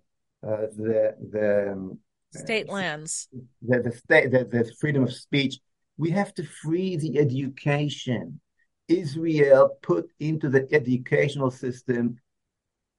uh, 0.44 0.68
the 0.78 1.16
the 1.32 1.72
um, 1.72 1.98
state 2.32 2.70
lands, 2.70 3.28
the 3.62 3.80
the, 3.82 3.92
state, 3.92 4.32
the 4.32 4.46
the 4.46 4.72
freedom 4.80 5.04
of 5.04 5.14
speech. 5.14 5.58
We 5.98 6.12
have 6.12 6.32
to 6.36 6.44
free 6.44 6.96
the 6.98 7.18
education. 7.18 8.40
Israel 8.88 9.78
put 9.82 10.12
into 10.20 10.48
the 10.50 10.68
educational 10.72 11.50
system. 11.50 12.20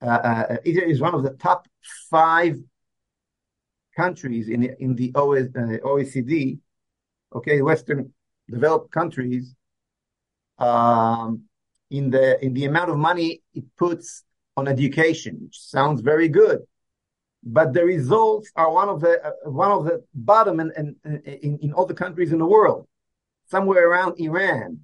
Uh, 0.02 0.20
uh, 0.30 0.56
it 0.64 0.82
is 0.82 1.00
one 1.00 1.14
of 1.14 1.22
the 1.22 1.34
top 1.34 1.68
five 2.10 2.56
countries 3.96 4.48
in 4.48 4.60
the, 4.60 4.82
in 4.82 4.94
the 4.94 5.12
OS, 5.14 5.46
uh, 5.56 5.78
OECD. 5.84 6.58
Okay, 7.34 7.60
Western 7.62 8.12
developed 8.48 8.90
countries. 8.92 9.54
Um, 10.58 11.42
in 11.90 12.10
the 12.10 12.42
in 12.44 12.52
the 12.54 12.64
amount 12.64 12.90
of 12.90 12.96
money 12.96 13.42
it 13.54 13.64
puts 13.76 14.24
on 14.56 14.66
education, 14.68 15.38
which 15.42 15.60
sounds 15.60 16.00
very 16.00 16.28
good, 16.28 16.60
but 17.44 17.72
the 17.72 17.84
results 17.84 18.50
are 18.56 18.72
one 18.72 18.88
of 18.88 19.00
the 19.00 19.24
uh, 19.24 19.50
one 19.50 19.70
of 19.70 19.84
the 19.84 20.02
bottom 20.14 20.60
in, 20.60 20.72
in, 20.76 21.22
in, 21.24 21.58
in 21.62 21.72
all 21.72 21.86
the 21.86 21.94
countries 21.94 22.32
in 22.32 22.38
the 22.38 22.46
world, 22.46 22.88
somewhere 23.46 23.88
around 23.88 24.18
Iran. 24.18 24.80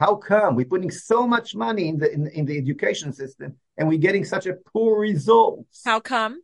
How 0.00 0.14
come 0.14 0.54
we're 0.54 0.64
putting 0.64 0.90
so 0.90 1.26
much 1.26 1.54
money 1.54 1.88
in 1.88 1.98
the 1.98 2.12
in, 2.12 2.26
in 2.28 2.46
the 2.46 2.56
education 2.56 3.12
system 3.12 3.56
and 3.76 3.88
we're 3.88 3.98
getting 3.98 4.24
such 4.24 4.46
a 4.46 4.54
poor 4.72 4.98
results? 5.00 5.82
How 5.84 6.00
come? 6.00 6.40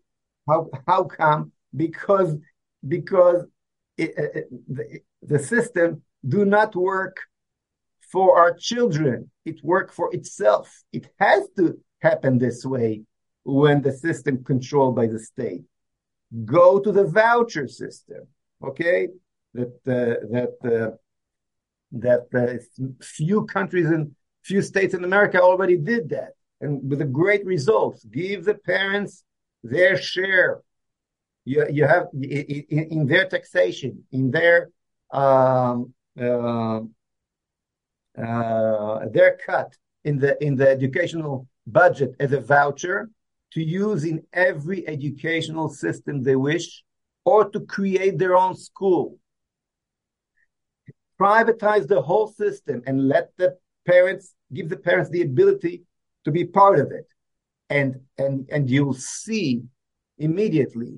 How 0.48 0.70
how 0.86 1.04
come? 1.04 1.52
Because 1.74 2.36
because 2.86 3.44
it, 3.96 4.12
it, 4.16 4.48
the, 4.68 5.00
the 5.22 5.38
system 5.38 6.02
do 6.26 6.44
not 6.44 6.74
work 6.74 7.16
for 8.12 8.38
our 8.38 8.54
children. 8.54 9.30
It 9.44 9.62
work 9.62 9.92
for 9.92 10.14
itself. 10.14 10.82
It 10.92 11.08
has 11.18 11.48
to 11.56 11.78
happen 12.00 12.38
this 12.38 12.64
way 12.64 13.02
when 13.44 13.82
the 13.82 13.92
system 13.92 14.44
controlled 14.44 14.96
by 14.96 15.06
the 15.06 15.18
state. 15.18 15.62
Go 16.44 16.78
to 16.80 16.90
the 16.92 17.04
voucher 17.04 17.68
system, 17.68 18.22
okay? 18.64 19.08
That 19.54 19.74
uh, 19.86 20.16
that 20.34 20.54
uh, 20.64 20.90
that 21.92 22.24
uh, 22.34 22.58
few 23.02 23.44
countries 23.46 23.86
and 23.86 24.12
few 24.42 24.62
states 24.62 24.94
in 24.94 25.04
America 25.04 25.40
already 25.40 25.76
did 25.76 26.08
that, 26.10 26.32
and 26.60 26.88
with 26.90 27.00
a 27.00 27.04
great 27.20 27.44
results. 27.46 28.04
Give 28.04 28.44
the 28.44 28.54
parents 28.54 29.22
their 29.62 29.96
share. 29.96 30.62
You 31.44 31.66
you 31.70 31.86
have 31.86 32.06
in, 32.14 32.84
in 32.90 33.06
their 33.06 33.28
taxation, 33.28 34.04
in 34.12 34.30
their 34.30 34.70
um, 35.12 35.92
uh, 36.20 36.80
uh, 38.18 39.00
their 39.12 39.38
cut 39.44 39.76
in 40.04 40.18
the 40.18 40.42
in 40.42 40.56
the 40.56 40.68
educational 40.68 41.46
budget 41.66 42.14
as 42.20 42.32
a 42.32 42.40
voucher 42.40 43.10
to 43.52 43.62
use 43.62 44.04
in 44.04 44.22
every 44.32 44.86
educational 44.88 45.68
system 45.68 46.22
they 46.22 46.36
wish, 46.36 46.82
or 47.24 47.48
to 47.50 47.60
create 47.60 48.18
their 48.18 48.36
own 48.36 48.56
school. 48.56 49.18
Privatize 51.20 51.86
the 51.86 52.02
whole 52.02 52.28
system 52.28 52.82
and 52.86 53.08
let 53.08 53.30
the 53.36 53.56
parents 53.86 54.34
give 54.52 54.68
the 54.68 54.76
parents 54.76 55.10
the 55.10 55.22
ability 55.22 55.82
to 56.24 56.30
be 56.30 56.44
part 56.44 56.78
of 56.78 56.90
it, 56.90 57.06
and 57.68 58.00
and 58.18 58.48
and 58.50 58.70
you'll 58.70 58.94
see 58.94 59.62
immediately 60.18 60.94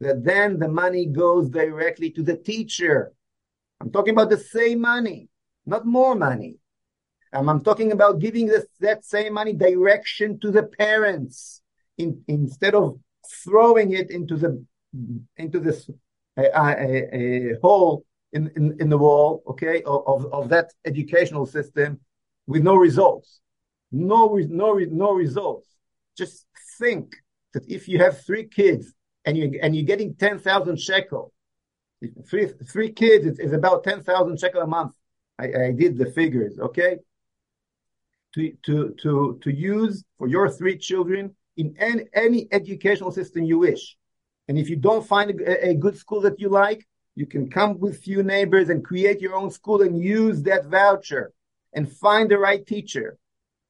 that 0.00 0.24
then 0.24 0.58
the 0.58 0.68
money 0.68 1.06
goes 1.06 1.48
directly 1.48 2.10
to 2.10 2.22
the 2.22 2.36
teacher. 2.36 3.12
I'm 3.80 3.90
talking 3.90 4.14
about 4.14 4.30
the 4.30 4.38
same 4.38 4.80
money 4.80 5.28
not 5.66 5.84
more 5.84 6.14
money. 6.14 6.56
Um, 7.32 7.48
I'm 7.48 7.62
talking 7.62 7.92
about 7.92 8.20
giving 8.20 8.46
this, 8.46 8.64
that 8.80 9.04
same 9.04 9.34
money 9.34 9.52
direction 9.52 10.38
to 10.40 10.50
the 10.50 10.62
parents 10.62 11.60
in, 11.98 12.22
instead 12.28 12.74
of 12.74 12.98
throwing 13.44 13.92
it 13.92 14.10
into 14.10 14.36
the 14.36 14.64
into 15.36 15.58
this 15.58 15.90
uh, 16.38 16.74
hole 17.60 18.04
in, 18.32 18.50
in, 18.56 18.76
in 18.80 18.88
the 18.88 18.96
wall, 18.96 19.42
okay, 19.46 19.82
of, 19.82 20.32
of 20.32 20.48
that 20.48 20.72
educational 20.86 21.44
system 21.44 22.00
with 22.46 22.62
no 22.62 22.76
results, 22.76 23.40
no 23.90 24.38
no 24.48 24.74
no 24.74 25.12
results. 25.12 25.66
Just 26.16 26.46
think 26.78 27.16
that 27.52 27.68
if 27.68 27.88
you 27.88 27.98
have 27.98 28.24
three 28.24 28.44
kids 28.44 28.94
and 29.26 29.36
you 29.36 29.58
and 29.62 29.76
you're 29.76 29.84
getting 29.84 30.14
ten 30.14 30.38
thousand 30.38 30.80
shekel, 30.80 31.32
three 32.28 32.46
three 32.46 32.92
kids 32.92 33.26
is, 33.26 33.38
is 33.38 33.52
about 33.52 33.84
ten 33.84 34.02
thousand 34.02 34.40
shekel 34.40 34.62
a 34.62 34.66
month 34.66 34.94
I, 35.38 35.44
I 35.44 35.72
did 35.72 35.98
the 35.98 36.06
figures, 36.06 36.58
okay? 36.58 36.98
To, 38.34 38.52
to, 38.66 38.94
to, 39.02 39.40
to 39.42 39.52
use 39.52 40.04
for 40.18 40.28
your 40.28 40.48
three 40.50 40.76
children 40.76 41.34
in 41.56 41.74
any, 41.78 42.04
any 42.12 42.48
educational 42.52 43.10
system 43.10 43.44
you 43.44 43.58
wish. 43.58 43.96
And 44.48 44.58
if 44.58 44.68
you 44.68 44.76
don't 44.76 45.06
find 45.06 45.40
a, 45.40 45.70
a, 45.70 45.74
good 45.74 45.96
school 45.96 46.20
that 46.22 46.38
you 46.38 46.48
like, 46.48 46.86
you 47.14 47.26
can 47.26 47.50
come 47.50 47.78
with 47.78 48.02
few 48.02 48.22
neighbors 48.22 48.68
and 48.68 48.84
create 48.84 49.20
your 49.20 49.34
own 49.34 49.50
school 49.50 49.82
and 49.82 49.98
use 49.98 50.42
that 50.42 50.66
voucher 50.66 51.32
and 51.72 51.90
find 51.90 52.30
the 52.30 52.38
right 52.38 52.64
teacher. 52.66 53.16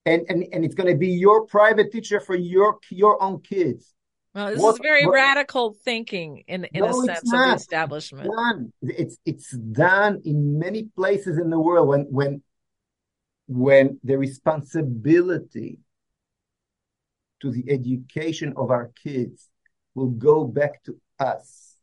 And, 0.05 0.25
and, 0.29 0.45
and 0.53 0.65
it's 0.65 0.75
going 0.75 0.93
to 0.93 0.99
be 0.99 1.11
your 1.11 1.47
private 1.47 1.93
teacher 1.93 2.21
for 2.21 2.35
your, 2.35 2.79
your 2.91 3.23
own 3.23 3.41
kids. 3.41 3.95
Well, 4.37 4.51
this 4.51 4.61
what, 4.61 4.75
is 4.75 4.81
very 4.83 5.07
what, 5.07 5.15
radical 5.15 5.75
thinking 5.83 6.45
in 6.47 6.65
in 6.67 6.81
no, 6.81 6.91
a 6.91 7.07
sense 7.07 7.33
of 7.33 7.39
the 7.39 7.55
establishment. 7.55 8.31
Done. 8.31 8.71
It's 8.83 9.17
it's 9.25 9.51
done 9.51 10.21
in 10.27 10.59
many 10.59 10.91
places 10.95 11.39
in 11.39 11.49
the 11.49 11.59
world 11.59 11.89
when 11.89 12.03
when 12.11 12.43
when 13.47 13.99
the 14.05 14.19
responsibility 14.19 15.79
to 17.41 17.51
the 17.51 17.65
education 17.71 18.53
of 18.59 18.71
our 18.71 18.91
kids 19.03 19.49
will 19.95 20.11
go 20.11 20.45
back 20.45 20.83
to 20.83 21.01
us 21.19 21.77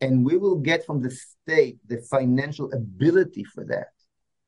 and 0.00 0.24
we 0.24 0.36
will 0.36 0.58
get 0.58 0.86
from 0.86 1.02
the 1.02 1.10
state 1.10 1.78
the 1.88 2.00
financial 2.08 2.72
ability 2.72 3.42
for 3.42 3.64
that 3.64 3.88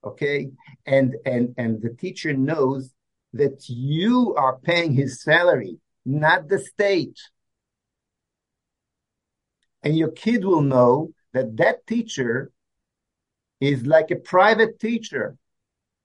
okay 0.04 0.50
and 0.86 1.16
and 1.26 1.52
and 1.56 1.82
the 1.82 1.90
teacher 1.90 2.32
knows 2.32 2.92
that 3.32 3.64
you 3.68 4.34
are 4.36 4.56
paying 4.58 4.92
his 4.92 5.20
salary 5.20 5.78
not 6.04 6.48
the 6.48 6.58
state. 6.58 7.18
And 9.82 9.96
your 9.96 10.10
kid 10.10 10.44
will 10.44 10.62
know 10.62 11.10
that 11.32 11.56
that 11.56 11.86
teacher 11.86 12.50
is 13.60 13.86
like 13.86 14.10
a 14.10 14.16
private 14.16 14.78
teacher. 14.78 15.36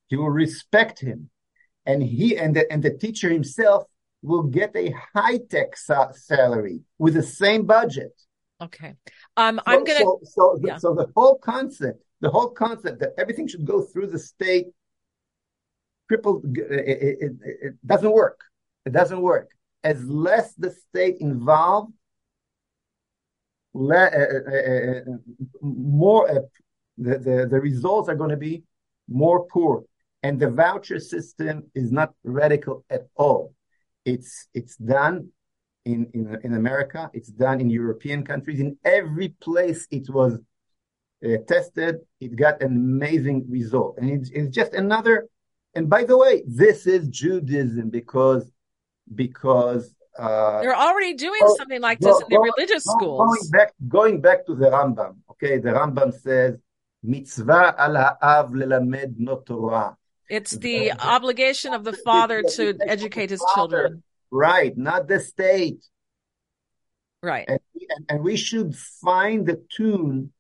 He 0.08 0.16
will 0.16 0.30
respect 0.30 1.00
him. 1.00 1.30
And 1.86 2.04
he 2.04 2.38
and 2.38 2.56
the, 2.56 2.72
and 2.72 2.84
the 2.84 2.92
teacher 2.92 3.30
himself 3.30 3.84
will 4.22 4.44
get 4.44 4.76
a 4.76 4.94
high 5.16 5.40
tech 5.50 5.78
sa- 5.78 6.12
salary 6.12 6.82
with 6.98 7.14
the 7.14 7.24
same 7.24 7.66
budget. 7.66 8.12
Okay. 8.62 8.96
Um, 9.38 9.58
so, 9.58 9.64
I'm 9.66 9.84
going 9.86 10.00
to. 10.00 10.04
So, 10.04 10.20
so, 10.24 10.60
yeah. 10.62 10.78
so 10.78 10.94
the 10.94 11.08
whole 11.16 11.38
concept, 11.38 12.04
the 12.20 12.30
whole 12.30 12.50
concept 12.50 13.00
that 13.00 13.14
everything 13.18 13.48
should 13.48 13.66
go 13.66 13.82
through 13.82 14.08
the 14.08 14.20
state, 14.20 14.68
crippled, 16.10 16.44
it, 16.58 17.18
it, 17.22 17.32
it 17.42 17.74
doesn't 17.86 18.12
work. 18.12 18.42
It 18.86 18.92
doesn't 18.92 19.22
work 19.22 19.50
as 19.84 20.04
less 20.04 20.54
the 20.56 20.72
state 20.72 21.18
involved, 21.20 21.94
le- 23.74 23.96
uh, 23.96 25.02
more 25.62 26.50
the, 26.98 27.18
the, 27.18 27.48
the 27.50 27.60
results 27.60 28.10
are 28.10 28.16
going 28.16 28.30
to 28.30 28.38
be 28.38 28.64
more 29.08 29.46
poor. 29.46 29.84
And 30.22 30.40
the 30.40 30.50
voucher 30.50 31.00
system 31.00 31.72
is 31.74 31.92
not 31.92 32.14
radical 32.24 32.84
at 32.90 33.08
all. 33.16 33.54
It's 34.04 34.48
it's 34.54 34.76
done 34.76 35.30
in, 35.86 36.10
in, 36.14 36.38
in 36.44 36.54
America. 36.56 37.10
It's 37.14 37.30
done 37.30 37.62
in 37.62 37.70
European 37.70 38.24
countries. 38.26 38.60
In 38.60 38.78
every 38.84 39.30
place 39.30 39.88
it 39.92 40.10
was 40.10 40.38
uh, 41.26 41.38
tested, 41.48 42.00
it 42.20 42.36
got 42.36 42.62
an 42.62 42.76
amazing 42.76 43.46
result. 43.50 43.98
And 43.98 44.10
it's, 44.10 44.30
it's 44.32 44.50
just 44.50 44.74
another. 44.74 45.28
And 45.74 45.90
by 45.90 46.04
the 46.04 46.18
way, 46.18 46.44
this 46.46 46.88
is 46.88 47.08
Judaism 47.08 47.90
because 47.90 48.50
because 49.14 49.96
uh, 50.18 50.62
they're 50.62 50.76
already 50.76 51.14
doing 51.14 51.40
oh, 51.44 51.56
something 51.58 51.82
like 51.82 52.00
this 52.00 52.12
go, 52.12 52.20
in 52.20 52.26
the 52.30 52.40
religious 52.40 52.86
go, 52.86 52.94
schools. 52.98 53.20
Going 53.20 53.50
back, 53.52 53.74
going 53.88 54.22
back 54.22 54.46
to 54.48 54.56
the 54.56 54.70
Rambam, 54.70 55.18
okay, 55.32 55.58
the 55.58 55.70
Rambam 55.70 56.14
says 56.14 56.58
mitzvah 57.04 57.76
al 57.78 57.96
ha'av 57.96 58.52
lelamed 58.52 59.16
no 59.18 59.38
Torah. 59.40 59.96
It's 60.30 60.52
the 60.52 60.92
obligation 60.94 61.74
of 61.74 61.84
the 61.84 61.94
father 61.94 62.44
to 62.44 62.78
educate 62.86 63.30
his 63.32 63.42
father. 63.42 63.56
children. 63.56 64.04
Right, 64.30 64.78
not 64.78 65.08
the 65.08 65.20
state. 65.20 65.84
Right. 67.24 67.46
And, 67.48 67.60
and, 67.74 68.06
and, 68.10 68.24
we 68.24 68.38
should 68.38 68.76
find 68.76 69.46
the 69.46 69.62
tune 69.76 70.32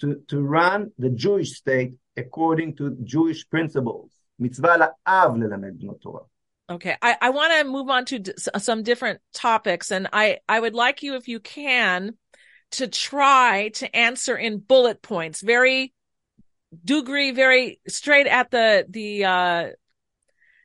to, 0.00 0.22
to 0.28 0.40
run 0.40 0.92
the 0.96 1.10
Jewish 1.10 1.52
state 1.54 1.94
according 2.16 2.76
to 2.76 2.96
Jewish 3.02 3.48
principles. 3.48 4.12
Mitzvah 4.38 4.92
la'av 5.06 5.36
lelamed 5.36 5.82
no 5.82 5.98
Torah. 6.00 6.24
Okay, 6.70 6.96
I, 7.02 7.16
I 7.20 7.30
want 7.30 7.52
to 7.52 7.70
move 7.70 7.90
on 7.90 8.06
to 8.06 8.18
d- 8.20 8.32
some 8.58 8.82
different 8.82 9.20
topics, 9.34 9.90
and 9.90 10.08
I, 10.12 10.38
I 10.48 10.58
would 10.58 10.74
like 10.74 11.02
you, 11.02 11.14
if 11.16 11.28
you 11.28 11.38
can, 11.38 12.16
to 12.72 12.88
try 12.88 13.70
to 13.74 13.94
answer 13.94 14.34
in 14.36 14.58
bullet 14.58 15.02
points, 15.02 15.42
very 15.42 15.92
degree, 16.82 17.32
very 17.32 17.80
straight 17.86 18.26
at 18.26 18.50
the 18.50 18.86
the 18.88 19.24
uh, 19.24 19.68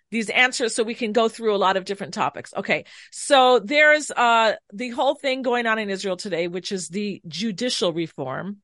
these 0.09 0.29
answers, 0.29 0.73
so 0.73 0.83
we 0.83 0.95
can 0.95 1.11
go 1.11 1.27
through 1.27 1.53
a 1.53 1.57
lot 1.57 1.75
of 1.75 1.85
different 1.85 2.13
topics. 2.13 2.53
Okay, 2.55 2.85
so 3.11 3.59
there's 3.59 4.09
uh 4.09 4.53
the 4.73 4.89
whole 4.89 5.15
thing 5.15 5.41
going 5.41 5.67
on 5.67 5.79
in 5.79 5.89
Israel 5.89 6.17
today, 6.17 6.47
which 6.47 6.71
is 6.71 6.87
the 6.87 7.21
judicial 7.27 7.91
reform. 7.91 8.57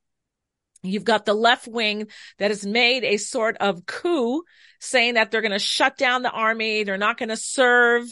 You've 0.84 1.04
got 1.04 1.26
the 1.26 1.34
left 1.34 1.68
wing 1.68 2.08
that 2.38 2.52
has 2.52 2.66
made 2.66 3.04
a 3.04 3.18
sort 3.18 3.58
of 3.60 3.86
coup 3.86 4.44
saying 4.86 5.16
that 5.16 5.32
they're 5.32 5.42
going 5.42 5.52
to 5.52 5.60
shut 5.60 5.98
down 5.98 6.22
the 6.22 6.32
army. 6.32 6.84
They're 6.84 6.98
not 6.98 7.18
going 7.18 7.30
to 7.30 7.38
serve. 7.38 8.06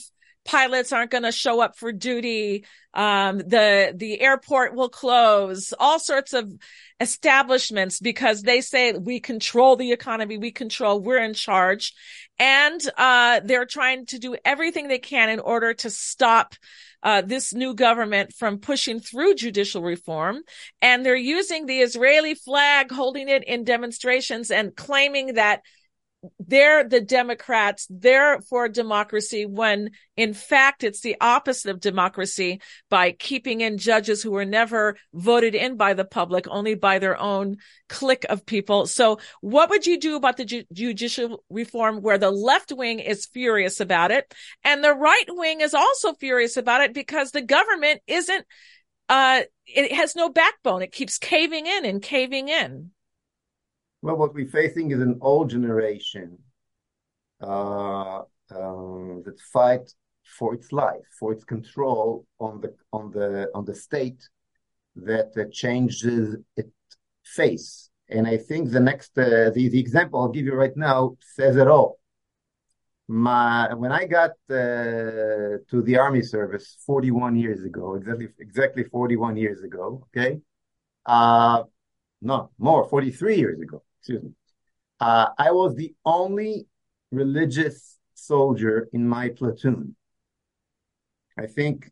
Pilots 0.45 0.91
aren't 0.91 1.11
going 1.11 1.23
to 1.23 1.31
show 1.31 1.61
up 1.61 1.77
for 1.77 1.91
duty. 1.91 2.65
Um, 2.93 3.37
the, 3.37 3.93
the 3.95 4.19
airport 4.19 4.75
will 4.75 4.89
close, 4.89 5.73
all 5.79 5.99
sorts 5.99 6.33
of 6.33 6.51
establishments 6.99 7.99
because 7.99 8.41
they 8.41 8.61
say 8.61 8.91
we 8.91 9.19
control 9.19 9.77
the 9.77 9.93
economy. 9.93 10.37
We 10.37 10.51
control, 10.51 10.99
we're 10.99 11.23
in 11.23 11.33
charge. 11.33 11.93
And, 12.39 12.81
uh, 12.97 13.39
they're 13.43 13.65
trying 13.65 14.05
to 14.07 14.19
do 14.19 14.35
everything 14.43 14.87
they 14.87 14.99
can 14.99 15.29
in 15.29 15.39
order 15.39 15.73
to 15.75 15.89
stop 15.89 16.55
uh, 17.03 17.21
this 17.21 17.53
new 17.53 17.73
government 17.73 18.33
from 18.33 18.59
pushing 18.59 18.99
through 18.99 19.35
judicial 19.35 19.81
reform. 19.81 20.41
And 20.81 21.05
they're 21.05 21.15
using 21.15 21.65
the 21.65 21.79
Israeli 21.79 22.33
flag, 22.33 22.91
holding 22.91 23.29
it 23.29 23.43
in 23.43 23.65
demonstrations 23.65 24.51
and 24.51 24.75
claiming 24.75 25.33
that 25.33 25.61
they're 26.39 26.87
the 26.87 27.01
Democrats, 27.01 27.87
they're 27.89 28.39
for 28.41 28.69
democracy 28.69 29.45
when 29.45 29.91
in 30.15 30.33
fact 30.33 30.83
it's 30.83 31.01
the 31.01 31.17
opposite 31.19 31.69
of 31.69 31.79
democracy 31.79 32.61
by 32.89 33.11
keeping 33.11 33.61
in 33.61 33.77
judges 33.77 34.23
who 34.23 34.31
were 34.31 34.45
never 34.45 34.95
voted 35.13 35.55
in 35.55 35.75
by 35.75 35.93
the 35.93 36.05
public, 36.05 36.47
only 36.49 36.75
by 36.75 36.99
their 36.99 37.19
own 37.19 37.57
clique 37.89 38.25
of 38.29 38.45
people. 38.45 38.85
So 38.85 39.19
what 39.41 39.69
would 39.69 39.85
you 39.85 39.99
do 39.99 40.15
about 40.15 40.37
the 40.37 40.45
ju- 40.45 40.63
judicial 40.71 41.43
reform 41.49 42.01
where 42.01 42.17
the 42.17 42.31
left 42.31 42.71
wing 42.71 42.99
is 42.99 43.25
furious 43.25 43.79
about 43.79 44.11
it 44.11 44.33
and 44.63 44.83
the 44.83 44.93
right 44.93 45.25
wing 45.27 45.61
is 45.61 45.73
also 45.73 46.13
furious 46.13 46.57
about 46.57 46.81
it 46.81 46.93
because 46.93 47.31
the 47.31 47.41
government 47.41 48.01
isn't, 48.07 48.45
uh, 49.09 49.41
it 49.65 49.91
has 49.91 50.15
no 50.15 50.29
backbone. 50.29 50.81
It 50.81 50.91
keeps 50.93 51.17
caving 51.17 51.67
in 51.67 51.85
and 51.85 52.01
caving 52.01 52.47
in. 52.47 52.92
Well, 54.03 54.17
what 54.17 54.33
we're 54.33 54.45
facing 54.61 54.91
is 54.91 54.99
an 54.99 55.17
old 55.21 55.49
generation 55.49 56.37
uh, 57.41 58.23
um, 58.51 59.23
that 59.25 59.39
fight 59.39 59.93
for 60.25 60.53
its 60.53 60.73
life, 60.73 61.07
for 61.17 61.31
its 61.31 61.45
control 61.45 62.25
on 62.37 62.59
the 62.59 62.75
on 62.91 63.11
the 63.11 63.49
on 63.55 63.63
the 63.63 63.73
state 63.73 64.21
that 64.97 65.31
uh, 65.37 65.45
changes 65.53 66.35
its 66.57 66.75
face. 67.23 67.89
And 68.09 68.27
I 68.27 68.35
think 68.35 68.71
the 68.71 68.81
next 68.81 69.17
uh, 69.17 69.51
the 69.55 69.69
the 69.69 69.79
example 69.79 70.19
I'll 70.19 70.35
give 70.37 70.47
you 70.47 70.55
right 70.55 70.75
now 70.75 71.15
says 71.21 71.55
it 71.55 71.69
all. 71.69 71.97
My 73.07 73.73
when 73.73 73.93
I 73.93 74.03
got 74.03 74.31
uh, 74.49 75.63
to 75.69 75.81
the 75.81 75.95
army 75.97 76.23
service 76.23 76.75
41 76.85 77.37
years 77.37 77.63
ago, 77.63 77.95
exactly 77.95 78.27
exactly 78.37 78.83
41 78.83 79.37
years 79.37 79.63
ago. 79.63 80.05
Okay, 80.09 80.41
uh, 81.05 81.63
no 82.21 82.49
more 82.57 82.89
43 82.89 83.37
years 83.37 83.61
ago 83.61 83.81
excuse 84.03 84.23
me. 84.23 84.31
Uh, 84.99 85.27
I 85.37 85.51
was 85.51 85.75
the 85.75 85.93
only 86.05 86.67
religious 87.11 87.97
soldier 88.15 88.89
in 88.91 89.07
my 89.07 89.29
platoon. 89.29 89.95
I 91.37 91.47
think 91.47 91.89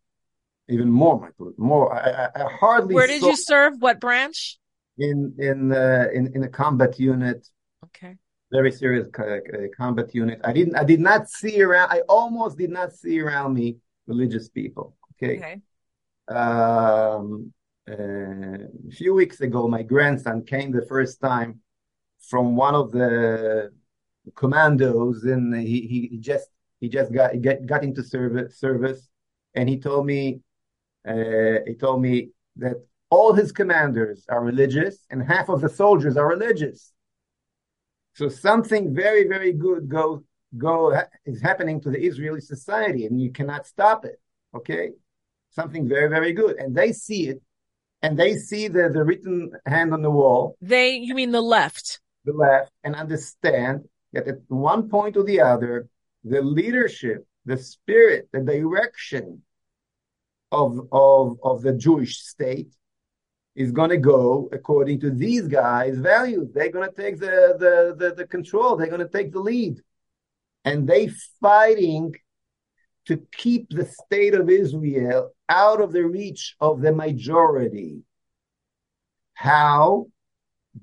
even 0.68 0.92
more 0.92 1.20
my 1.20 1.30
more. 1.58 1.94
I, 1.94 2.28
I, 2.36 2.44
hardly. 2.60 2.96
Where 2.96 3.08
did 3.08 3.22
you 3.22 3.36
serve? 3.36 3.74
What 3.80 4.02
branch? 4.02 4.60
In 4.98 5.34
in 5.40 5.72
uh, 5.72 6.08
in 6.14 6.36
in 6.36 6.44
a 6.44 6.50
combat 6.50 7.00
unit. 7.00 7.48
Okay. 7.86 8.18
Very 8.52 8.72
serious 8.72 9.08
uh, 9.18 9.38
combat 9.78 10.14
unit. 10.14 10.42
I 10.44 10.52
didn't. 10.52 10.76
I 10.76 10.84
did 10.84 11.00
not 11.00 11.30
see 11.30 11.62
around. 11.62 11.92
I 11.92 12.02
almost 12.10 12.58
did 12.58 12.72
not 12.72 12.94
see 12.94 13.22
around 13.22 13.54
me 13.54 13.78
religious 14.06 14.50
people. 14.50 14.96
Okay. 15.14 15.38
Okay. 15.38 15.62
Um, 16.28 17.54
uh, 17.90 17.94
a 17.94 18.92
few 18.92 19.14
weeks 19.14 19.40
ago, 19.42 19.68
my 19.68 19.82
grandson 19.82 20.44
came 20.44 20.72
the 20.72 20.86
first 20.86 21.20
time 21.22 21.61
from 22.22 22.56
one 22.56 22.76
of 22.76 22.92
the 22.92 23.72
commandos, 24.36 25.24
and 25.24 25.56
he, 25.56 26.08
he 26.12 26.18
just 26.18 26.48
he 26.80 26.90
just 26.90 27.12
got 27.12 27.40
get, 27.42 27.66
got 27.66 27.84
into 27.84 28.04
service 28.04 28.58
service, 28.58 29.10
and 29.56 29.68
he 29.68 29.80
told 29.80 30.06
me 30.06 30.42
uh, 31.08 31.60
he 31.66 31.76
told 31.76 32.02
me 32.02 32.30
that 32.58 32.76
all 33.10 33.34
his 33.34 33.52
commanders 33.52 34.26
are 34.30 34.44
religious, 34.44 35.06
and 35.10 35.22
half 35.22 35.50
of 35.50 35.62
the 35.62 35.70
soldiers 35.70 36.18
are 36.18 36.28
religious. 36.28 36.94
So 38.14 38.30
something 38.30 38.94
very 38.94 39.28
very 39.28 39.54
good 39.54 39.90
go 39.90 40.24
go 40.58 40.98
is 41.26 41.42
happening 41.42 41.82
to 41.82 41.90
the 41.90 42.00
Israeli 42.00 42.42
society, 42.42 43.06
and 43.06 43.22
you 43.22 43.32
cannot 43.32 43.66
stop 43.66 44.06
it. 44.06 44.20
Okay, 44.56 44.92
something 45.50 45.88
very 45.88 46.10
very 46.10 46.34
good, 46.34 46.58
and 46.58 46.76
they 46.76 46.92
see 46.92 47.30
it, 47.30 47.42
and 48.02 48.18
they 48.18 48.36
see 48.36 48.68
the 48.68 48.90
the 48.90 49.04
written 49.04 49.52
hand 49.66 49.94
on 49.94 50.02
the 50.02 50.12
wall. 50.12 50.56
They, 50.62 50.96
you 50.96 51.16
mean 51.16 51.32
the 51.32 51.42
left? 51.42 52.00
The 52.26 52.34
left 52.34 52.72
and 52.84 52.96
understand 52.96 53.82
that 54.14 54.28
at 54.28 54.40
one 54.48 54.90
point 54.90 55.18
or 55.18 55.24
the 55.24 55.42
other, 55.42 55.88
the 56.24 56.42
leadership, 56.42 57.26
the 57.46 57.58
spirit, 57.58 58.28
the 58.32 58.42
direction 58.42 59.42
of, 60.52 60.80
of, 60.92 61.38
of 61.44 61.62
the 61.62 61.74
Jewish 61.74 62.20
state 62.20 62.76
is 63.56 63.72
going 63.72 63.90
to 63.90 63.98
go 63.98 64.50
according 64.52 65.00
to 65.02 65.12
these 65.12 65.48
guys' 65.48 65.98
values. 65.98 66.50
They're 66.54 66.72
going 66.72 66.90
to 66.90 66.96
take 66.96 67.20
the, 67.20 67.56
the, 67.58 67.96
the, 67.98 68.16
the 68.16 68.28
control. 68.28 68.76
They're 68.76 68.88
going 68.88 69.02
to 69.02 69.08
take 69.08 69.32
the 69.34 69.40
lead. 69.40 69.80
And 70.64 70.88
they 70.88 71.10
fighting 71.42 72.14
to 73.08 73.22
keep 73.36 73.70
the 73.70 73.86
state 74.06 74.36
of 74.36 74.50
Israel 74.50 75.32
out 75.50 75.82
of 75.82 75.92
the 75.92 76.04
reach 76.04 76.56
of 76.60 76.82
the 76.82 76.92
majority. 76.92 78.04
How? 79.34 80.08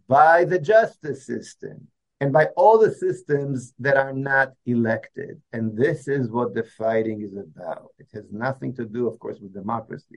By 0.06 0.44
the 0.44 0.58
justice 0.58 1.26
system 1.26 1.88
and 2.20 2.32
by 2.32 2.46
all 2.56 2.78
the 2.78 2.92
systems 2.92 3.74
that 3.78 3.96
are 3.96 4.12
not 4.12 4.52
elected. 4.66 5.40
And 5.52 5.76
this 5.76 6.08
is 6.08 6.30
what 6.30 6.54
the 6.54 6.64
fighting 6.64 7.22
is 7.22 7.34
about. 7.34 7.88
It 7.98 8.08
has 8.12 8.24
nothing 8.30 8.74
to 8.76 8.84
do, 8.84 9.06
of 9.06 9.18
course, 9.18 9.38
with 9.40 9.54
democracy. 9.54 10.14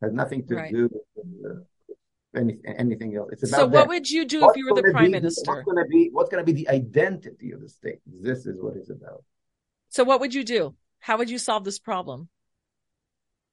It 0.00 0.06
has 0.06 0.12
nothing 0.12 0.46
to 0.48 0.54
right. 0.54 0.72
do 0.72 0.88
with 1.16 1.26
uh, 1.50 2.38
anything, 2.38 2.74
anything 2.78 3.16
else. 3.16 3.30
It's 3.32 3.42
about 3.42 3.58
so. 3.58 3.64
What 3.66 3.72
that. 3.72 3.88
would 3.88 4.10
you 4.10 4.24
do 4.24 4.42
what's 4.42 4.56
if 4.56 4.58
you 4.58 4.70
were 4.70 4.80
the 4.80 4.90
prime 4.90 5.06
be, 5.06 5.10
minister? 5.10 5.52
What's 5.52 5.64
going 5.64 5.82
to 5.82 5.88
be 5.88 6.08
what's 6.12 6.30
going 6.30 6.44
to 6.44 6.52
be 6.52 6.64
the 6.64 6.68
identity 6.70 7.50
of 7.52 7.60
the 7.60 7.68
state? 7.68 7.98
This 8.06 8.46
is 8.46 8.56
what 8.60 8.76
it's 8.76 8.90
about. 8.90 9.24
So, 9.88 10.04
what 10.04 10.20
would 10.20 10.34
you 10.34 10.44
do? 10.44 10.74
How 11.00 11.18
would 11.18 11.30
you 11.30 11.38
solve 11.38 11.64
this 11.64 11.78
problem? 11.78 12.28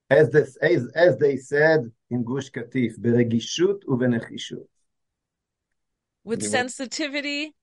As 0.09 0.29
this, 0.29 0.55
as, 0.61 0.87
as 0.95 1.17
they 1.17 1.35
said 1.35 1.91
in 2.09 2.23
Gush 2.23 2.49
Katif, 2.51 2.97
beregishut 2.99 3.83
uvenechishut 3.85 4.67
with 6.27 6.43
sensitivity. 6.43 7.55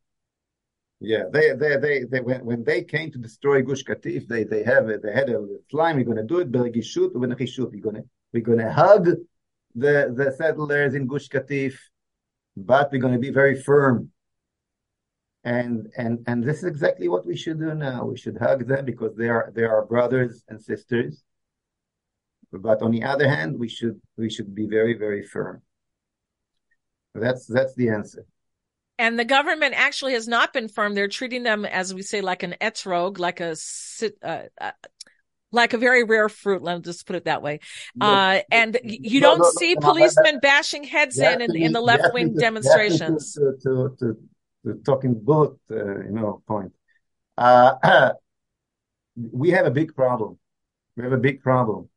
Yeah, 1.01 1.25
they, 1.31 1.53
they, 1.53 1.77
they, 1.77 2.05
they, 2.05 2.21
when, 2.21 2.45
when 2.45 2.65
they 2.65 2.83
came 2.83 3.13
to 3.13 3.19
destroy 3.19 3.61
Gush 3.63 3.85
Katif, 3.85 4.27
they, 4.27 4.45
they 4.45 4.63
have. 4.63 4.87
They 4.87 5.13
had 5.13 5.29
a 5.29 5.45
slime. 5.71 5.97
We're 5.97 6.05
going 6.05 6.17
to 6.17 6.25
do 6.25 6.39
it. 6.39 6.51
Bergishut, 6.51 7.13
we're 7.15 7.27
going 7.27 7.97
to, 7.97 8.05
we're 8.33 8.41
going 8.43 8.59
to 8.59 8.73
hug 8.73 9.05
the, 9.75 10.13
the 10.17 10.35
settlers 10.39 10.95
in 10.95 11.07
Gush 11.07 11.29
Katif, 11.29 11.75
but 12.57 12.91
we're 12.91 13.01
going 13.03 13.13
to 13.13 13.19
be 13.19 13.31
very 13.31 13.61
firm. 13.61 14.11
And, 15.45 15.89
and, 15.99 16.25
and 16.27 16.43
this 16.43 16.59
is 16.59 16.65
exactly 16.65 17.09
what 17.09 17.27
we 17.27 17.37
should 17.37 17.59
do 17.59 17.75
now. 17.75 18.07
We 18.07 18.17
should 18.17 18.39
hug 18.39 18.67
them 18.67 18.87
because 18.87 19.15
they 19.15 19.29
are, 19.29 19.53
they 19.55 19.65
are 19.65 19.85
brothers 19.85 20.43
and 20.49 20.63
sisters. 20.63 21.23
But 22.51 22.81
on 22.81 22.93
the 22.93 23.03
other 23.03 23.29
hand, 23.29 23.59
we 23.59 23.69
should, 23.69 24.01
we 24.17 24.31
should 24.31 24.55
be 24.55 24.67
very, 24.67 24.97
very 24.97 25.23
firm. 25.23 25.61
That's, 27.15 27.47
that's 27.47 27.75
the 27.75 27.91
answer. 27.91 28.25
And 28.99 29.19
the 29.19 29.25
government 29.25 29.75
actually 29.77 30.13
has 30.13 30.29
not 30.29 30.53
been 30.53 30.69
firm. 30.69 30.95
They're 30.95 31.09
treating 31.09 31.43
them, 31.43 31.65
as 31.65 31.93
we 31.93 32.03
say, 32.03 32.21
like 32.21 32.43
an 32.45 32.55
etrog, 32.61 33.19
like 33.19 33.41
a 33.41 33.57
uh, 34.23 34.43
uh, 34.61 34.71
like 35.51 35.73
a 35.73 35.79
very 35.79 36.05
rare 36.05 36.29
fruit. 36.29 36.63
Let 36.63 36.77
me 36.77 36.83
just 36.83 37.07
put 37.07 37.17
it 37.17 37.25
that 37.25 37.43
way. 37.43 37.61
Uh, 38.01 38.41
and 38.51 38.79
you 38.85 39.21
no, 39.21 39.31
don't 39.31 39.39
no, 39.39 39.51
see 39.57 39.75
no, 39.75 39.81
policemen 39.81 40.41
bashing 40.41 40.85
heads 40.85 41.19
in 41.19 41.41
in, 41.41 41.57
in, 41.57 41.73
the 41.73 41.81
left 41.81 42.13
wing 42.13 42.35
demonstrations. 42.35 43.33
To, 43.35 43.55
to, 43.63 43.97
to, 43.99 44.17
to, 44.65 44.75
talking 44.85 45.15
bullet, 45.15 45.53
uh, 45.71 46.01
you 46.01 46.11
know, 46.11 46.43
point. 46.47 46.73
Uh, 47.37 48.13
we 49.17 49.51
have 49.51 49.67
a 49.67 49.71
big 49.71 49.95
problem. 49.95 50.39
We 50.97 51.05
have 51.05 51.13
a 51.13 51.19
big 51.19 51.41
problem. 51.41 51.89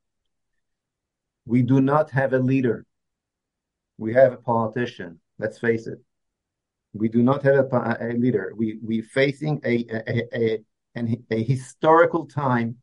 We 1.46 1.62
do 1.62 1.82
not 1.82 2.12
have 2.12 2.34
a 2.34 2.40
leader. 2.40 2.86
We 3.98 4.14
have 4.14 4.34
a 4.34 4.38
politician. 4.38 5.20
Let's 5.40 5.58
face 5.58 5.88
it. 5.88 6.00
We 6.94 7.10
do 7.10 7.22
not 7.22 7.44
have 7.44 7.72
a, 7.72 7.98
a 8.02 8.14
leader. 8.14 8.54
We 8.56 8.80
we 8.84 9.02
facing 9.02 9.62
a 9.64 9.86
a, 9.90 10.64
a, 10.96 11.18
a 11.32 11.44
historical 11.44 12.26
time 12.26 12.78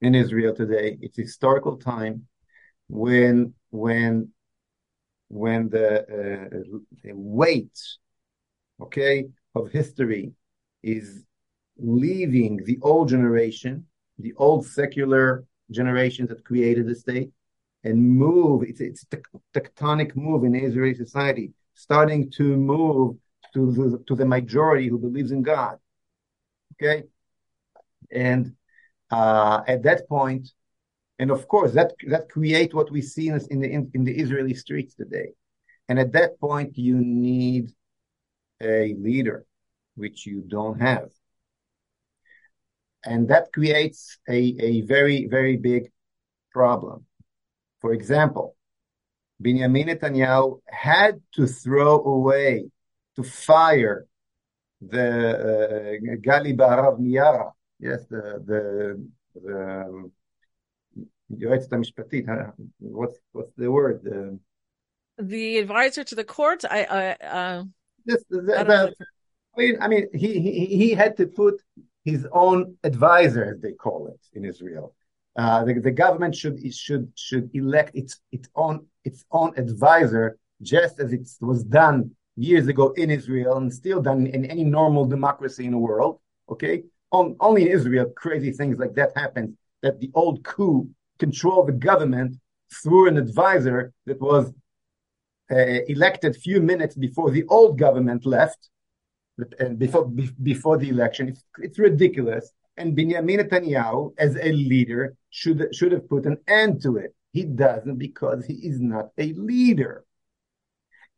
in 0.00 0.14
Israel 0.14 0.54
today. 0.54 0.98
It's 1.00 1.16
historical 1.16 1.76
time 1.76 2.26
when 2.88 3.54
when 3.70 4.32
when 5.28 5.70
the, 5.70 6.02
uh, 6.02 6.78
the 7.02 7.12
weight, 7.14 7.78
okay, 8.82 9.24
of 9.54 9.70
history 9.70 10.32
is 10.82 11.24
leaving 11.78 12.62
the 12.66 12.78
old 12.82 13.08
generation, 13.08 13.86
the 14.18 14.34
old 14.36 14.66
secular 14.66 15.44
generation 15.70 16.26
that 16.26 16.44
created 16.44 16.86
the 16.86 16.94
state, 16.94 17.30
and 17.82 17.96
move. 17.98 18.62
It's 18.62 18.80
it's 18.80 19.06
tectonic 19.54 20.14
move 20.14 20.44
in 20.44 20.54
Israeli 20.54 20.94
society, 20.94 21.52
starting 21.74 22.30
to 22.32 22.56
move 22.56 23.16
to 23.54 23.72
the 23.72 24.04
to 24.06 24.14
the 24.14 24.24
majority 24.24 24.88
who 24.88 24.98
believes 24.98 25.32
in 25.32 25.42
God. 25.42 25.78
Okay, 26.74 27.04
and 28.10 28.54
uh, 29.10 29.62
at 29.66 29.82
that 29.82 30.08
point, 30.08 30.50
and 31.18 31.30
of 31.30 31.46
course 31.48 31.72
that 31.72 31.92
that 32.08 32.28
create 32.28 32.74
what 32.74 32.90
we 32.90 33.02
see 33.02 33.28
in, 33.28 33.40
in 33.50 33.60
the 33.60 33.70
in, 33.70 33.90
in 33.94 34.04
the 34.04 34.16
Israeli 34.16 34.54
streets 34.54 34.94
today. 34.94 35.32
And 35.88 35.98
at 35.98 36.12
that 36.12 36.38
point, 36.40 36.78
you 36.78 36.96
need 36.96 37.72
a 38.62 38.94
leader, 38.94 39.44
which 39.96 40.26
you 40.26 40.42
don't 40.46 40.80
have. 40.80 41.10
And 43.04 43.28
that 43.28 43.52
creates 43.52 44.18
a, 44.28 44.56
a 44.60 44.80
very, 44.82 45.26
very 45.26 45.56
big 45.56 45.90
problem. 46.52 47.04
For 47.80 47.92
example, 47.92 48.56
Benjamin 49.42 49.88
Netanyahu 49.88 50.60
had 50.68 51.20
to 51.32 51.46
throw 51.46 52.02
away, 52.02 52.70
to 53.16 53.22
fire 53.22 54.06
the 54.80 55.98
uh, 56.00 56.16
Gali 56.26 56.56
Baharav-Miara, 56.56 57.52
yes, 57.78 58.04
the, 58.08 58.42
the, 58.46 59.08
the 59.34 59.84
um, 59.86 60.12
what's, 62.78 63.18
what's 63.32 63.52
the 63.56 63.70
word? 63.70 64.40
The 65.18 65.58
advisor 65.58 66.04
to 66.04 66.14
the 66.14 66.24
court? 66.24 66.64
I, 66.68 66.84
I, 66.84 67.24
uh, 67.24 67.64
this, 68.06 68.24
the, 68.30 68.58
I, 68.58 68.64
the, 68.64 68.94
I, 69.56 69.60
mean, 69.60 69.76
I 69.80 69.88
mean 69.88 70.08
he, 70.14 70.40
he, 70.40 70.66
he 70.66 70.90
had 70.94 71.16
to 71.18 71.26
put 71.26 71.60
his 72.04 72.26
own 72.32 72.76
advisor, 72.82 73.44
as 73.44 73.60
they 73.60 73.72
call 73.72 74.08
it 74.08 74.20
in 74.36 74.44
Israel. 74.44 74.94
Uh, 75.36 75.64
the, 75.64 75.74
the 75.74 75.90
government 75.90 76.34
should 76.34 76.58
should 76.74 77.10
should 77.14 77.50
elect 77.54 77.94
its 77.94 78.20
its 78.32 78.48
own 78.54 78.86
its 79.04 79.24
own 79.30 79.52
advisor, 79.56 80.38
just 80.60 81.00
as 81.00 81.12
it 81.12 81.28
was 81.40 81.64
done 81.64 82.10
years 82.36 82.66
ago 82.68 82.90
in 82.96 83.10
Israel 83.10 83.56
and 83.56 83.72
still 83.72 84.00
done 84.00 84.26
in 84.26 84.44
any 84.46 84.64
normal 84.64 85.04
democracy 85.04 85.64
in 85.64 85.72
the 85.72 85.78
world. 85.78 86.18
Okay, 86.48 86.84
On, 87.12 87.36
only 87.40 87.62
in 87.62 87.68
Israel, 87.68 88.06
crazy 88.16 88.52
things 88.52 88.78
like 88.78 88.94
that 88.94 89.10
happen. 89.16 89.56
That 89.82 90.00
the 90.00 90.10
old 90.14 90.44
coup 90.44 90.88
control 91.18 91.64
the 91.64 91.72
government 91.72 92.36
through 92.82 93.08
an 93.08 93.16
advisor 93.16 93.92
that 94.06 94.20
was 94.20 94.52
uh, 95.50 95.56
elected 95.88 96.36
few 96.36 96.60
minutes 96.60 96.94
before 96.94 97.30
the 97.30 97.44
old 97.48 97.78
government 97.78 98.24
left, 98.26 98.68
and 99.58 99.78
before 99.78 100.06
before 100.42 100.76
the 100.78 100.90
election. 100.90 101.28
It's, 101.28 101.42
it's 101.58 101.78
ridiculous. 101.78 102.52
And 102.76 102.96
Benjamin 102.96 103.40
Netanyahu, 103.40 104.14
as 104.18 104.36
a 104.36 104.52
leader, 104.52 105.16
should 105.30 105.74
should 105.74 105.92
have 105.92 106.08
put 106.08 106.26
an 106.26 106.38
end 106.48 106.82
to 106.82 106.96
it. 106.96 107.14
He 107.32 107.44
doesn't 107.44 107.98
because 107.98 108.44
he 108.46 108.54
is 108.54 108.80
not 108.80 109.10
a 109.18 109.32
leader. 109.34 110.04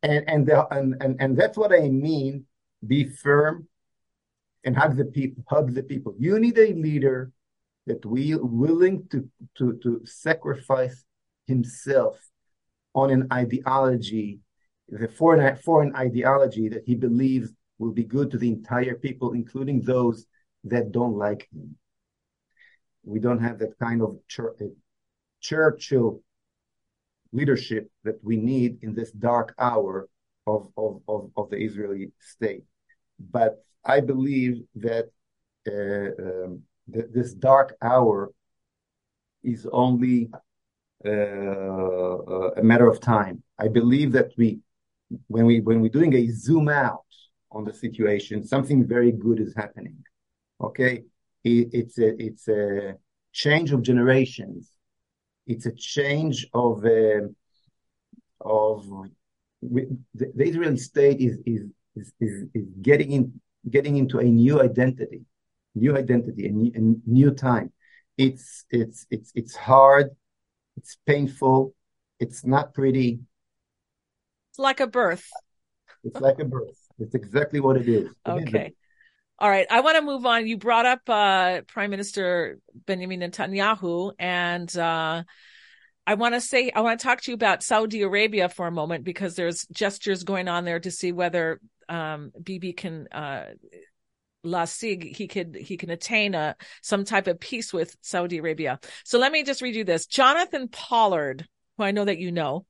And 0.03 0.23
and 0.27 0.45
the, 0.47 0.67
and, 0.73 0.95
and 1.01 1.15
and 1.19 1.37
that's 1.37 1.57
what 1.57 1.71
I 1.71 1.89
mean. 1.89 2.45
Be 2.85 3.05
firm 3.05 3.67
and 4.63 4.77
hug 4.77 4.97
the 4.97 5.05
people. 5.05 5.43
Hug 5.47 5.73
the 5.73 5.83
people. 5.83 6.13
You 6.19 6.39
need 6.39 6.57
a 6.57 6.73
leader 6.73 7.31
that 7.87 8.05
we 8.05 8.35
willing 8.35 9.07
to 9.11 9.29
to 9.57 9.79
to 9.83 10.01
sacrifice 10.05 11.05
himself 11.47 12.19
on 12.93 13.09
an 13.11 13.27
ideology, 13.31 14.39
the 14.89 15.07
foreign, 15.07 15.55
foreign 15.57 15.95
ideology 15.95 16.69
that 16.69 16.83
he 16.85 16.95
believes 16.95 17.51
will 17.77 17.91
be 17.91 18.03
good 18.03 18.31
to 18.31 18.37
the 18.37 18.47
entire 18.47 18.95
people, 18.95 19.33
including 19.33 19.81
those 19.81 20.25
that 20.65 20.91
don't 20.91 21.17
like 21.17 21.47
him. 21.53 21.77
We 23.03 23.19
don't 23.19 23.39
have 23.39 23.59
that 23.59 23.77
kind 23.79 24.01
of 24.01 24.17
chur- 24.27 24.55
uh, 24.61 24.65
Churchill 25.41 26.21
leadership 27.31 27.89
that 28.03 28.17
we 28.23 28.35
need 28.37 28.79
in 28.81 28.95
this 28.95 29.11
dark 29.11 29.53
hour 29.59 30.07
of, 30.47 30.67
of, 30.77 31.01
of, 31.07 31.31
of 31.37 31.49
the 31.49 31.57
Israeli 31.57 32.11
state. 32.19 32.63
But 33.19 33.63
I 33.83 33.99
believe 33.99 34.63
that 34.75 35.05
uh, 35.67 36.21
um, 36.23 36.61
th- 36.91 37.07
this 37.13 37.33
dark 37.33 37.75
hour 37.81 38.31
is 39.43 39.67
only 39.71 40.29
uh, 41.05 41.09
uh, 41.09 42.51
a 42.57 42.63
matter 42.63 42.89
of 42.89 42.99
time. 42.99 43.43
I 43.59 43.67
believe 43.67 44.11
that 44.13 44.31
we, 44.37 44.59
when 45.27 45.45
we 45.45 45.59
when 45.61 45.81
we're 45.81 45.89
doing 45.89 46.13
a 46.15 46.27
zoom 46.29 46.67
out 46.69 47.05
on 47.51 47.63
the 47.63 47.73
situation, 47.73 48.43
something 48.43 48.87
very 48.87 49.11
good 49.11 49.39
is 49.39 49.53
happening. 49.55 49.97
Okay, 50.61 51.03
it, 51.43 51.69
it's 51.73 51.97
a 51.97 52.21
it's 52.21 52.47
a 52.47 52.95
change 53.31 53.71
of 53.71 53.81
generations. 53.81 54.71
It's 55.47 55.65
a 55.65 55.71
change 55.73 56.47
of 56.53 56.83
uh, 56.85 57.27
of 58.41 58.85
the, 59.61 59.97
the 60.13 60.43
Israeli 60.43 60.77
state 60.77 61.19
is 61.19 61.39
is 61.45 61.63
is, 61.95 62.13
is, 62.19 62.43
is 62.53 62.67
getting 62.81 63.11
in 63.11 63.41
getting 63.69 63.97
into 63.97 64.19
a 64.19 64.23
new 64.23 64.61
identity, 64.61 65.21
new 65.75 65.97
identity, 65.97 66.47
a 66.47 66.51
new, 66.51 66.71
a 66.75 67.09
new 67.09 67.31
time. 67.31 67.71
It's 68.17 68.65
it's 68.71 69.05
it's 69.09 69.31
it's 69.35 69.55
hard 69.55 70.11
it's 70.77 70.97
painful. 71.05 71.73
It's 72.19 72.45
not 72.45 72.73
pretty. 72.73 73.19
It's 74.49 74.59
like 74.59 74.79
a 74.79 74.87
birth. 74.87 75.29
It's 76.03 76.19
like 76.19 76.39
a 76.39 76.45
birth. 76.45 76.77
It's 76.99 77.15
exactly 77.15 77.59
what 77.59 77.77
it 77.77 77.87
is. 77.87 78.09
okay. 78.27 78.73
All 79.37 79.49
right. 79.49 79.67
I 79.69 79.81
want 79.81 79.97
to 79.97 80.01
move 80.01 80.25
on. 80.25 80.47
You 80.47 80.57
brought 80.57 80.85
up 80.85 81.01
uh, 81.09 81.61
Prime 81.67 81.89
Minister 81.89 82.57
Benjamin 82.85 83.19
Netanyahu, 83.19 84.13
and 84.17 84.75
uh, 84.77 85.23
I 86.07 86.13
want 86.13 86.35
to 86.35 86.41
say, 86.41 86.71
I 86.73 86.81
want 86.81 86.99
to 86.99 87.03
talk 87.03 87.21
to 87.21 87.31
you 87.31 87.35
about 87.35 87.63
Saudi 87.63 88.01
Arabia 88.01 88.47
for 88.47 88.65
a 88.65 88.71
moment 88.71 89.03
because 89.03 89.35
there's 89.35 89.65
gestures 89.71 90.23
going 90.23 90.47
on 90.47 90.63
there 90.63 90.79
to 90.79 90.91
see 90.91 91.11
whether 91.11 91.59
um, 91.89 92.31
Bibi 92.41 92.73
can 92.73 93.07
uh, 93.11 93.45
Lasig, 94.45 95.15
he 95.15 95.27
could 95.27 95.55
he 95.55 95.75
can 95.75 95.89
attain 95.89 96.35
a 96.35 96.55
some 96.81 97.03
type 97.03 97.27
of 97.27 97.39
peace 97.39 97.73
with 97.73 97.95
Saudi 98.01 98.37
Arabia. 98.37 98.79
So 99.03 99.17
let 99.19 99.31
me 99.31 99.43
just 99.43 99.61
read 99.61 99.75
you 99.75 99.83
this. 99.83 100.05
Jonathan 100.05 100.67
Pollard, 100.69 101.45
who 101.77 101.83
I 101.83 101.91
know 101.91 102.05
that 102.05 102.19
you 102.19 102.31
know, 102.31 102.65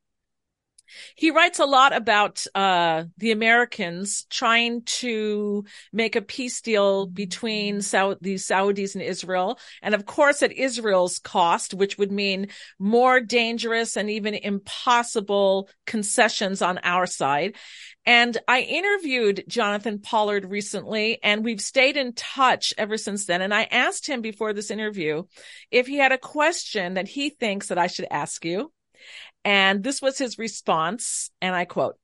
he 1.15 1.31
writes 1.31 1.59
a 1.59 1.65
lot 1.65 1.95
about 1.95 2.45
uh, 2.55 3.05
the 3.17 3.31
Americans 3.31 4.25
trying 4.29 4.83
to 4.83 5.65
make 5.91 6.15
a 6.15 6.21
peace 6.21 6.61
deal 6.61 7.05
between 7.07 7.77
the 7.77 7.81
Saudis 7.81 8.95
and 8.95 9.03
Israel, 9.03 9.59
and 9.81 9.95
of 9.95 10.05
course 10.05 10.43
at 10.43 10.51
Israel's 10.51 11.19
cost, 11.19 11.73
which 11.73 11.97
would 11.97 12.11
mean 12.11 12.47
more 12.79 13.19
dangerous 13.19 13.97
and 13.97 14.09
even 14.09 14.33
impossible 14.33 15.69
concessions 15.85 16.61
on 16.61 16.79
our 16.83 17.05
side. 17.05 17.55
And 18.05 18.37
I 18.47 18.61
interviewed 18.61 19.45
Jonathan 19.47 19.99
Pollard 19.99 20.45
recently 20.45 21.19
and 21.23 21.43
we've 21.43 21.61
stayed 21.61 21.97
in 21.97 22.13
touch 22.13 22.73
ever 22.77 22.97
since 22.97 23.25
then. 23.25 23.41
And 23.41 23.53
I 23.53 23.63
asked 23.63 24.07
him 24.07 24.21
before 24.21 24.53
this 24.53 24.69
interview 24.69 25.23
if 25.71 25.87
he 25.87 25.97
had 25.97 26.11
a 26.11 26.17
question 26.17 26.95
that 26.95 27.07
he 27.07 27.29
thinks 27.29 27.67
that 27.67 27.79
I 27.79 27.87
should 27.87 28.07
ask 28.11 28.45
you. 28.45 28.71
And 29.45 29.83
this 29.83 30.01
was 30.01 30.17
his 30.17 30.37
response. 30.37 31.29
And 31.41 31.55
I 31.55 31.63
quote, 31.65 31.95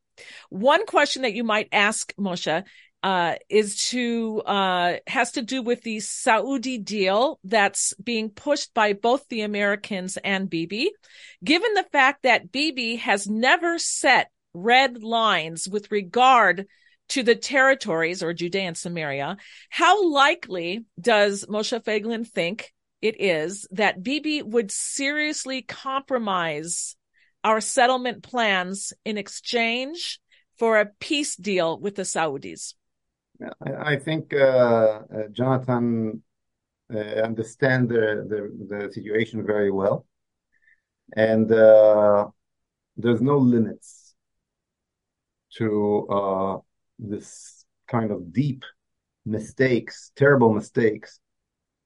one 0.50 0.86
question 0.86 1.24
that 1.24 1.34
you 1.34 1.44
might 1.44 1.68
ask 1.72 2.14
Moshe 2.16 2.64
uh, 3.04 3.36
is 3.50 3.88
to 3.90 4.42
uh, 4.46 4.98
has 5.08 5.32
to 5.32 5.42
do 5.42 5.64
with 5.64 5.82
the 5.82 6.00
Saudi 6.00 6.78
deal 6.78 7.40
that's 7.44 7.94
being 7.96 8.30
pushed 8.30 8.74
by 8.74 8.94
both 8.94 9.28
the 9.28 9.42
Americans 9.42 10.18
and 10.24 10.50
Bibi. 10.50 10.92
Given 11.44 11.74
the 11.74 11.88
fact 11.92 12.24
that 12.24 12.52
Bibi 12.52 12.98
has 12.98 13.28
never 13.28 13.80
set 13.80 14.30
red 14.54 15.02
lines 15.02 15.68
with 15.68 15.92
regard 15.92 16.68
to 17.10 17.24
the 17.24 17.36
territories 17.36 18.22
or 18.22 18.34
Judea 18.34 18.62
and 18.62 18.78
Samaria, 18.78 19.38
how 19.70 20.12
likely 20.12 20.86
does 21.00 21.46
Moshe 21.46 21.84
Feiglin 21.84 22.28
think 22.28 22.72
it 23.02 23.20
is 23.20 23.68
that 23.72 24.04
Bibi 24.04 24.44
would 24.44 24.72
seriously 24.72 25.64
compromise 25.64 26.96
our 27.44 27.62
settlement 27.62 28.24
plans 28.24 28.94
in 29.06 29.18
exchange 29.18 30.20
for 30.58 30.80
a 30.80 30.86
peace 31.00 31.36
deal 31.36 31.80
with 31.80 31.96
the 31.96 32.04
Saudis? 32.04 32.74
I, 33.66 33.96
think 33.96 34.34
uh, 34.34 34.38
uh, 34.38 35.02
Jonathan 35.32 36.22
uh, 36.94 36.98
understands 36.98 37.90
the, 37.90 38.26
the, 38.30 38.76
the 38.76 38.94
situation 38.94 39.44
very 39.46 39.72
well, 39.72 40.06
and 41.16 41.52
uh, 41.52 42.28
there's 42.98 43.22
no 43.22 43.38
limits 43.38 44.14
to 45.58 46.08
uh, 46.10 46.58
this 47.00 47.66
kind 47.88 48.12
of 48.12 48.32
deep 48.32 48.64
mistakes, 49.26 50.12
terrible 50.16 50.54
mistakes 50.54 51.20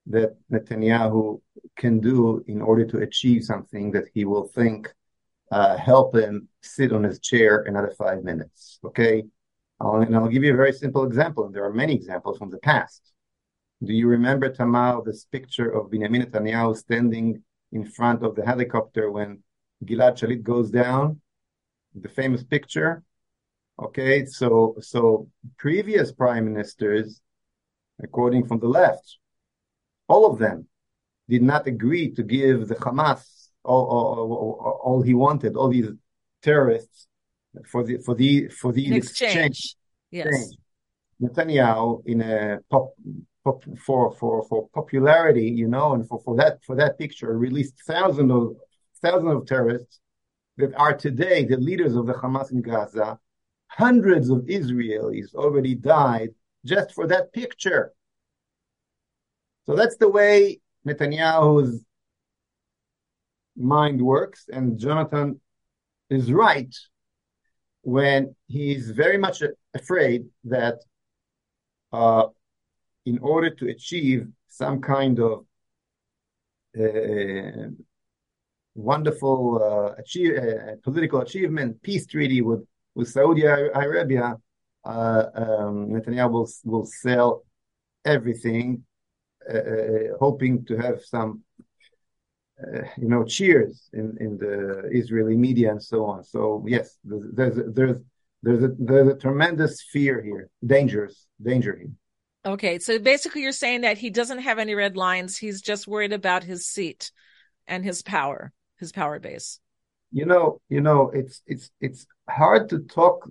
that 0.06 0.36
Netanyahu 0.52 1.40
can 1.76 2.00
do 2.00 2.44
in 2.46 2.62
order 2.62 2.84
to 2.84 2.98
achieve 2.98 3.44
something 3.44 3.92
that 3.92 4.04
he 4.14 4.24
will 4.24 4.46
think 4.46 4.92
uh, 5.50 5.76
help 5.76 6.14
him 6.14 6.48
sit 6.62 6.92
on 6.92 7.04
his 7.04 7.20
chair 7.20 7.62
another 7.62 7.92
five 7.96 8.24
minutes. 8.24 8.78
Okay, 8.84 9.24
I'll, 9.80 9.96
and 9.96 10.16
I'll 10.16 10.28
give 10.28 10.44
you 10.44 10.52
a 10.52 10.56
very 10.56 10.72
simple 10.72 11.04
example. 11.04 11.46
And 11.46 11.54
there 11.54 11.64
are 11.64 11.72
many 11.72 11.94
examples 11.94 12.38
from 12.38 12.50
the 12.50 12.58
past. 12.58 13.12
Do 13.84 13.92
you 13.92 14.08
remember 14.08 14.48
Tamar 14.48 15.02
this 15.04 15.24
picture 15.24 15.70
of 15.70 15.90
Benjamin 15.90 16.22
Netanyahu 16.22 16.76
standing 16.76 17.42
in 17.72 17.84
front 17.84 18.22
of 18.24 18.34
the 18.34 18.44
helicopter 18.44 19.10
when 19.10 19.42
Gilad 19.84 20.16
Shalit 20.18 20.42
goes 20.42 20.70
down? 20.70 21.20
The 21.94 22.08
famous 22.08 22.42
picture. 22.42 23.02
Okay, 23.78 24.24
so 24.24 24.76
so 24.80 25.28
previous 25.58 26.10
prime 26.10 26.46
ministers, 26.50 27.20
according 28.02 28.46
from 28.46 28.58
the 28.58 28.68
left, 28.68 29.18
all 30.08 30.30
of 30.30 30.38
them 30.38 30.66
did 31.28 31.42
not 31.42 31.66
agree 31.66 32.10
to 32.12 32.22
give 32.22 32.68
the 32.68 32.76
Hamas 32.76 33.35
all, 33.66 33.84
all, 33.86 34.80
all 34.84 35.02
he 35.02 35.14
wanted, 35.14 35.56
all 35.56 35.68
these 35.68 35.88
terrorists 36.42 37.08
for 37.70 37.84
the 37.84 37.98
for 37.98 38.14
the 38.14 38.48
for 38.48 38.72
the 38.72 38.94
exchange. 38.94 39.36
exchange. 39.36 39.76
Yes. 40.10 40.26
Exchange. 40.26 40.56
Netanyahu 41.22 42.06
in 42.06 42.20
a 42.20 42.58
pop, 42.70 42.94
pop, 43.44 43.64
for 43.84 44.12
for 44.12 44.44
for 44.48 44.68
popularity, 44.74 45.48
you 45.48 45.68
know, 45.68 45.94
and 45.94 46.06
for, 46.08 46.20
for 46.20 46.36
that 46.36 46.62
for 46.64 46.76
that 46.76 46.98
picture 46.98 47.36
released 47.36 47.74
thousands 47.86 48.32
of 48.32 48.56
thousands 49.02 49.32
of 49.34 49.46
terrorists 49.46 50.00
that 50.58 50.74
are 50.74 50.96
today 50.96 51.44
the 51.44 51.56
leaders 51.56 51.94
of 51.96 52.06
the 52.06 52.14
Hamas 52.14 52.52
in 52.52 52.62
Gaza. 52.62 53.18
Hundreds 53.68 54.30
of 54.30 54.38
Israelis 54.42 55.34
already 55.34 55.74
died 55.74 56.30
just 56.64 56.94
for 56.94 57.06
that 57.08 57.32
picture. 57.32 57.92
So 59.66 59.74
that's 59.74 59.96
the 59.96 60.08
way 60.08 60.60
Netanyahu's 60.86 61.82
mind 63.56 64.00
works, 64.00 64.48
and 64.52 64.78
Jonathan 64.78 65.40
is 66.10 66.32
right 66.32 66.74
when 67.82 68.34
he's 68.48 68.90
very 68.90 69.18
much 69.18 69.42
afraid 69.74 70.26
that 70.44 70.76
uh, 71.92 72.26
in 73.04 73.18
order 73.20 73.50
to 73.50 73.68
achieve 73.68 74.26
some 74.48 74.80
kind 74.80 75.20
of 75.20 75.46
uh, 76.78 77.68
wonderful 78.74 79.62
uh, 79.62 80.00
achieve, 80.00 80.36
uh, 80.36 80.76
political 80.82 81.20
achievement, 81.20 81.80
peace 81.82 82.06
treaty 82.06 82.42
with, 82.42 82.66
with 82.94 83.08
Saudi 83.08 83.44
Arabia, 83.44 84.36
uh, 84.84 85.24
um, 85.34 85.88
Netanyahu 85.88 86.30
will, 86.30 86.50
will 86.64 86.86
sell 86.86 87.44
everything 88.04 88.84
uh, 89.48 90.16
hoping 90.18 90.64
to 90.64 90.76
have 90.76 91.02
some, 91.04 91.42
uh, 92.62 92.82
you 92.96 93.08
know, 93.08 93.22
cheers 93.24 93.88
in, 93.92 94.16
in 94.18 94.38
the 94.38 94.88
Israeli 94.90 95.36
media 95.36 95.70
and 95.70 95.82
so 95.82 96.06
on. 96.06 96.24
So 96.24 96.64
yes, 96.66 96.96
there's 97.04 97.58
there's 97.74 97.98
there's 98.42 98.62
a, 98.62 98.70
there's 98.78 99.08
a 99.08 99.16
tremendous 99.16 99.82
fear 99.82 100.22
here, 100.22 100.48
dangerous 100.64 101.26
danger 101.42 101.76
here. 101.76 101.90
Okay, 102.46 102.78
so 102.78 102.98
basically, 102.98 103.42
you're 103.42 103.52
saying 103.52 103.80
that 103.80 103.98
he 103.98 104.08
doesn't 104.08 104.38
have 104.38 104.58
any 104.58 104.74
red 104.74 104.96
lines. 104.96 105.36
He's 105.36 105.60
just 105.60 105.88
worried 105.88 106.12
about 106.12 106.44
his 106.44 106.66
seat 106.66 107.10
and 107.66 107.84
his 107.84 108.02
power, 108.02 108.52
his 108.78 108.92
power 108.92 109.18
base. 109.18 109.58
You 110.12 110.26
know, 110.26 110.60
you 110.68 110.80
know, 110.80 111.10
it's 111.12 111.42
it's 111.46 111.70
it's 111.80 112.06
hard 112.28 112.70
to 112.70 112.78
talk 112.80 113.28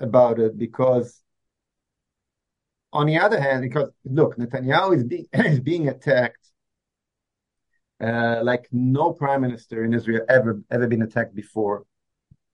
about 0.00 0.38
it 0.38 0.58
because 0.58 1.22
on 2.92 3.06
the 3.06 3.18
other 3.18 3.40
hand, 3.40 3.62
because 3.62 3.90
look, 4.04 4.36
Netanyahu 4.36 4.96
is 4.96 5.04
being 5.04 5.26
is 5.32 5.60
being 5.60 5.88
attacked 5.88 6.47
uh, 8.00 8.40
like 8.42 8.68
no 8.72 9.12
prime 9.12 9.40
minister 9.40 9.84
in 9.84 9.92
Israel 9.94 10.24
ever 10.28 10.60
ever 10.70 10.86
been 10.86 11.02
attacked 11.02 11.34
before, 11.34 11.84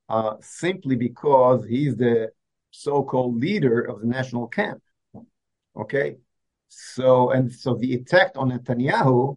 uh, 0.09 0.35
simply 0.41 0.97
because 0.97 1.65
he's 1.67 1.97
the 1.97 2.31
so-called 2.71 3.39
leader 3.39 3.81
of 3.81 4.01
the 4.01 4.07
national 4.07 4.49
camp. 4.49 4.83
Okay, 5.77 6.17
so 6.69 7.31
and 7.31 7.53
so 7.53 7.75
the 7.75 7.95
attack 7.95 8.33
on 8.37 8.51
Netanyahu 8.51 9.37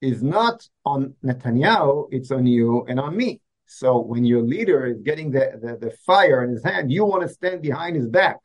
is 0.00 0.22
not 0.22 0.68
on 0.84 1.14
Netanyahu; 1.24 2.08
it's 2.10 2.30
on 2.30 2.46
you 2.46 2.84
and 2.88 3.00
on 3.00 3.16
me. 3.16 3.40
So 3.66 3.98
when 4.00 4.24
your 4.24 4.42
leader 4.42 4.86
is 4.86 5.00
getting 5.02 5.32
the, 5.32 5.58
the, 5.60 5.76
the 5.76 5.96
fire 6.06 6.44
in 6.44 6.50
his 6.50 6.64
hand, 6.64 6.92
you 6.92 7.04
want 7.04 7.22
to 7.22 7.28
stand 7.28 7.62
behind 7.62 7.96
his 7.96 8.06
back. 8.06 8.36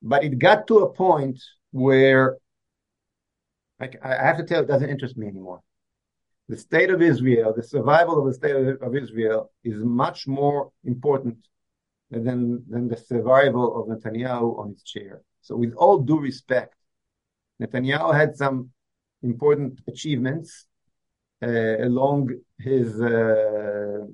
But 0.00 0.22
it 0.22 0.38
got 0.38 0.68
to 0.68 0.78
a 0.78 0.92
point 0.92 1.42
where 1.72 2.36
like, 3.80 3.96
I 4.02 4.24
have 4.24 4.38
to 4.38 4.44
tell 4.44 4.62
it 4.62 4.68
doesn't 4.68 4.88
interest 4.88 5.16
me 5.16 5.26
anymore. 5.26 5.60
The 6.48 6.56
state 6.56 6.90
of 6.90 7.02
Israel, 7.02 7.52
the 7.54 7.62
survival 7.62 8.20
of 8.20 8.26
the 8.26 8.34
state 8.34 8.54
of 8.54 8.94
Israel 8.94 9.50
is 9.64 9.78
much 9.82 10.28
more 10.28 10.70
important 10.84 11.38
than, 12.10 12.64
than 12.68 12.88
the 12.88 12.96
survival 12.96 13.66
of 13.78 13.88
Netanyahu 13.88 14.58
on 14.58 14.70
his 14.70 14.82
chair. 14.82 15.22
So 15.40 15.56
with 15.56 15.74
all 15.74 15.98
due 15.98 16.20
respect, 16.20 16.74
Netanyahu 17.60 18.14
had 18.14 18.36
some 18.36 18.70
important 19.22 19.80
achievements 19.88 20.66
uh, 21.42 21.78
along 21.78 22.30
his 22.60 23.00
uh, 23.00 24.06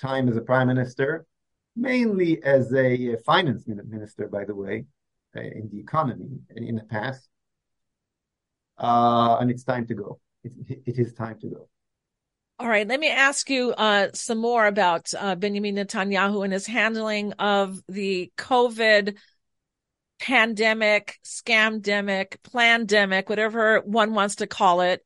time 0.00 0.28
as 0.28 0.36
a 0.36 0.40
prime 0.40 0.68
minister, 0.68 1.26
mainly 1.76 2.42
as 2.42 2.72
a 2.72 3.16
finance 3.26 3.64
minister, 3.66 4.26
by 4.26 4.44
the 4.44 4.54
way 4.54 4.86
in 5.34 5.68
the 5.70 5.78
economy 5.78 6.30
in 6.56 6.76
the 6.76 6.84
past, 6.84 7.28
uh, 8.78 9.36
and 9.40 9.50
it's 9.50 9.64
time 9.64 9.86
to 9.86 9.94
go. 9.94 10.18
It, 10.66 10.82
it 10.86 10.98
is 10.98 11.12
time 11.12 11.38
to 11.40 11.48
go. 11.48 11.68
All 12.60 12.68
right, 12.68 12.88
let 12.88 12.98
me 12.98 13.08
ask 13.08 13.48
you 13.50 13.72
uh, 13.72 14.08
some 14.14 14.38
more 14.38 14.66
about 14.66 15.12
uh, 15.16 15.36
Benjamin 15.36 15.76
Netanyahu 15.76 16.42
and 16.42 16.52
his 16.52 16.66
handling 16.66 17.32
of 17.34 17.80
the 17.88 18.32
COVID 18.36 19.16
pandemic, 20.18 21.18
scamdemic, 21.24 22.38
plandemic, 22.42 23.28
whatever 23.28 23.80
one 23.84 24.12
wants 24.12 24.36
to 24.36 24.48
call 24.48 24.80
it. 24.80 25.04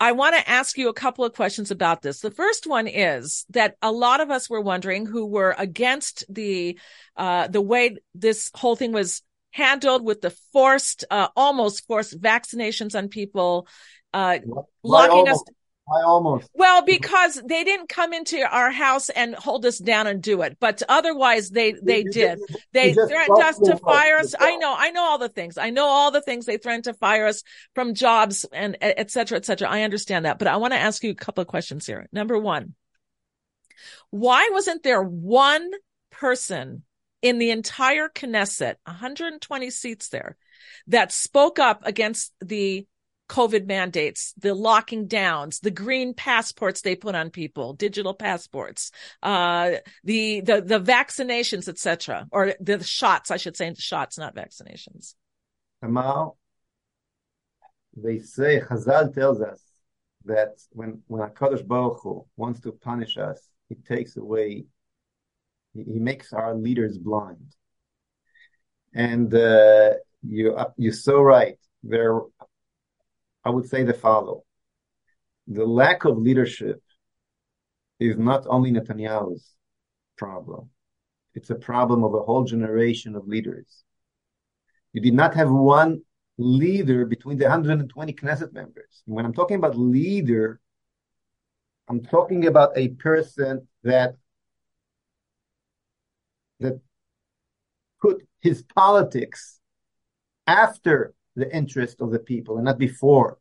I 0.00 0.12
want 0.12 0.36
to 0.36 0.48
ask 0.48 0.76
you 0.78 0.88
a 0.88 0.94
couple 0.94 1.24
of 1.24 1.34
questions 1.34 1.70
about 1.70 2.02
this. 2.02 2.20
The 2.20 2.30
first 2.30 2.66
one 2.66 2.86
is 2.86 3.44
that 3.50 3.76
a 3.82 3.90
lot 3.90 4.20
of 4.20 4.30
us 4.30 4.48
were 4.48 4.60
wondering 4.60 5.06
who 5.06 5.26
were 5.26 5.54
against 5.56 6.24
the 6.28 6.78
uh, 7.16 7.48
the 7.48 7.60
way 7.60 7.96
this 8.14 8.50
whole 8.54 8.76
thing 8.76 8.92
was 8.92 9.22
handled 9.50 10.04
with 10.04 10.20
the 10.20 10.30
forced, 10.52 11.04
uh, 11.10 11.28
almost 11.34 11.86
forced 11.86 12.20
vaccinations 12.20 12.96
on 12.96 13.08
people, 13.08 13.66
uh, 14.14 14.38
locking 14.82 15.28
us. 15.28 15.42
I 15.90 16.02
almost. 16.02 16.50
Well, 16.52 16.84
because 16.84 17.40
they 17.46 17.64
didn't 17.64 17.88
come 17.88 18.12
into 18.12 18.38
our 18.40 18.70
house 18.70 19.08
and 19.08 19.34
hold 19.34 19.64
us 19.64 19.78
down 19.78 20.06
and 20.06 20.22
do 20.22 20.42
it, 20.42 20.58
but 20.60 20.82
otherwise 20.86 21.48
they 21.48 21.72
they 21.72 22.00
you 22.00 22.10
did. 22.10 22.38
They 22.72 22.92
threatened 22.92 23.42
us 23.42 23.58
to 23.58 23.78
fire 23.78 24.18
us. 24.18 24.34
I 24.38 24.56
know, 24.56 24.74
I 24.76 24.90
know 24.90 25.02
all 25.02 25.18
the 25.18 25.30
things. 25.30 25.56
I 25.56 25.70
know 25.70 25.86
all 25.86 26.10
the 26.10 26.20
things 26.20 26.44
they 26.44 26.58
threatened 26.58 26.84
to 26.84 26.94
fire 26.94 27.26
us 27.26 27.42
from 27.74 27.94
jobs 27.94 28.44
and 28.52 28.76
et 28.82 29.10
cetera, 29.10 29.38
et 29.38 29.46
cetera. 29.46 29.68
I 29.68 29.82
understand 29.82 30.26
that, 30.26 30.38
but 30.38 30.48
I 30.48 30.58
want 30.58 30.74
to 30.74 30.78
ask 30.78 31.02
you 31.02 31.10
a 31.10 31.14
couple 31.14 31.40
of 31.40 31.48
questions 31.48 31.86
here. 31.86 32.06
Number 32.12 32.38
one, 32.38 32.74
why 34.10 34.50
wasn't 34.52 34.82
there 34.82 35.02
one 35.02 35.70
person 36.10 36.82
in 37.22 37.38
the 37.38 37.50
entire 37.50 38.08
Knesset, 38.08 38.76
120 38.84 39.70
seats 39.70 40.08
there, 40.08 40.36
that 40.88 41.12
spoke 41.12 41.58
up 41.58 41.86
against 41.86 42.32
the 42.40 42.86
COVID 43.28 43.66
mandates, 43.66 44.34
the 44.38 44.54
locking 44.54 45.06
downs, 45.06 45.60
the 45.60 45.70
green 45.70 46.14
passports 46.14 46.80
they 46.80 46.96
put 46.96 47.14
on 47.14 47.30
people, 47.30 47.74
digital 47.74 48.14
passports, 48.14 48.90
uh, 49.22 49.72
the, 50.04 50.40
the, 50.40 50.60
the 50.60 50.80
vaccinations, 50.80 51.68
etc., 51.68 52.26
or 52.30 52.54
the 52.60 52.82
shots, 52.82 53.30
I 53.30 53.36
should 53.36 53.56
say, 53.56 53.72
shots, 53.76 54.18
not 54.18 54.34
vaccinations. 54.34 55.14
Amal, 55.82 56.38
they 57.96 58.18
say, 58.18 58.60
Chazal 58.60 59.14
tells 59.14 59.40
us 59.40 59.62
that 60.24 60.58
when, 60.70 61.02
when 61.06 61.28
HaKadosh 61.28 61.66
Baruch 61.66 62.00
Hu 62.02 62.26
wants 62.36 62.60
to 62.60 62.72
punish 62.72 63.16
us, 63.16 63.40
he 63.68 63.74
takes 63.74 64.16
away 64.16 64.64
he 65.74 65.98
makes 65.98 66.32
our 66.32 66.54
leaders 66.54 66.98
blind. 66.98 67.54
And 68.94 69.32
uh, 69.34 69.94
you 70.26 70.58
you're 70.76 70.92
so 70.92 71.20
right. 71.20 71.56
There, 71.82 72.20
I 73.48 73.50
would 73.50 73.66
say 73.66 73.82
the 73.82 73.94
follow: 73.94 74.44
the 75.46 75.64
lack 75.64 76.04
of 76.04 76.18
leadership 76.18 76.82
is 77.98 78.18
not 78.18 78.46
only 78.46 78.70
Netanyahu's 78.70 79.54
problem; 80.18 80.68
it's 81.34 81.48
a 81.48 81.54
problem 81.54 82.04
of 82.04 82.12
a 82.12 82.20
whole 82.20 82.44
generation 82.44 83.16
of 83.16 83.26
leaders. 83.26 83.84
You 84.92 85.00
did 85.00 85.14
not 85.14 85.34
have 85.34 85.50
one 85.50 86.02
leader 86.36 87.06
between 87.06 87.38
the 87.38 87.46
120 87.46 88.12
Knesset 88.12 88.52
members. 88.52 89.02
When 89.06 89.24
I'm 89.24 89.32
talking 89.32 89.56
about 89.56 89.78
leader, 89.78 90.60
I'm 91.88 92.04
talking 92.04 92.46
about 92.46 92.76
a 92.76 92.88
person 92.88 93.66
that 93.82 94.16
that 96.60 96.82
could 97.98 98.26
his 98.40 98.62
politics 98.62 99.58
after 100.46 101.14
the 101.38 101.54
interest 101.54 102.00
of 102.00 102.10
the 102.10 102.18
people 102.18 102.56
and 102.56 102.64
not 102.64 102.78
before. 102.78 103.38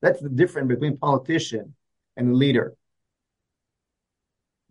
That's 0.00 0.20
the 0.20 0.28
difference 0.28 0.68
between 0.68 0.96
politician 0.96 1.74
and 2.16 2.36
leader. 2.36 2.74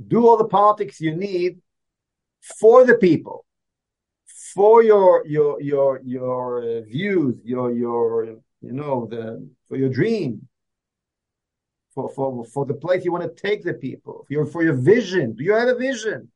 Do 0.06 0.28
all 0.28 0.38
the 0.38 0.48
politics 0.48 1.00
you 1.00 1.16
need 1.16 1.62
for 2.60 2.86
the 2.86 2.96
people, 2.96 3.46
for 4.54 4.84
your 4.84 5.26
your 5.28 5.62
your 5.62 6.02
your 6.04 6.64
uh, 6.64 6.82
views, 6.82 7.36
your 7.44 7.72
your 7.72 8.26
you 8.62 8.74
know 8.74 9.08
the 9.10 9.48
for 9.68 9.78
your 9.78 9.90
dream, 9.90 10.48
for 11.94 12.10
for 12.10 12.44
for 12.46 12.66
the 12.66 12.74
place 12.74 13.06
you 13.06 13.12
want 13.12 13.24
to 13.24 13.42
take 13.42 13.64
the 13.64 13.74
people, 13.74 14.26
for 14.28 14.34
your 14.34 14.46
for 14.46 14.64
your 14.64 14.74
vision. 14.74 15.36
Do 15.36 15.44
you 15.44 15.54
have 15.54 15.68
a 15.68 15.76
vision? 15.76 16.30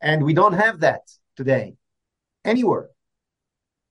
And 0.00 0.22
we 0.22 0.34
don't 0.34 0.52
have 0.52 0.80
that 0.80 1.02
today 1.36 1.76
anywhere. 2.44 2.90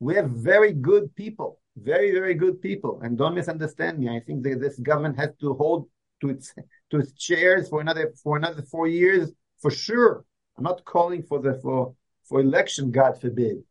We 0.03 0.15
have 0.15 0.29
very 0.31 0.73
good 0.73 1.15
people, 1.15 1.61
very, 1.77 2.11
very 2.11 2.33
good 2.33 2.61
people. 2.61 2.99
And 3.01 3.17
don't 3.17 3.35
misunderstand 3.35 3.99
me. 3.99 4.09
I 4.09 4.19
think 4.19 4.43
that 4.43 4.59
this 4.59 4.77
government 4.79 5.17
has 5.17 5.29
to 5.39 5.53
hold 5.53 5.87
to 6.19 6.29
its 6.29 6.53
to 6.91 6.97
its 6.99 7.13
chairs 7.13 7.69
for 7.69 7.79
another 7.79 8.13
for 8.21 8.35
another 8.35 8.63
four 8.63 8.87
years 8.87 9.31
for 9.61 9.71
sure. 9.71 10.25
I'm 10.57 10.65
not 10.65 10.83
calling 10.83 11.23
for 11.23 11.39
the 11.39 11.53
for 11.63 11.95
for 12.27 12.41
election, 12.41 12.91
God 12.91 13.13
forbid. 13.21 13.63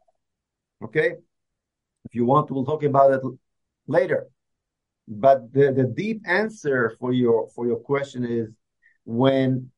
Okay? 0.82 1.10
If 2.06 2.14
you 2.14 2.24
want, 2.24 2.50
we'll 2.50 2.64
talk 2.64 2.82
about 2.82 3.12
it 3.12 3.22
later. 3.86 4.28
But 5.06 5.52
the, 5.52 5.70
the 5.72 5.84
deep 5.84 6.22
answer 6.26 6.96
for 6.98 7.12
your 7.12 7.50
for 7.54 7.66
your 7.66 7.80
question 7.90 8.24
is 8.24 8.48
when 9.04 9.70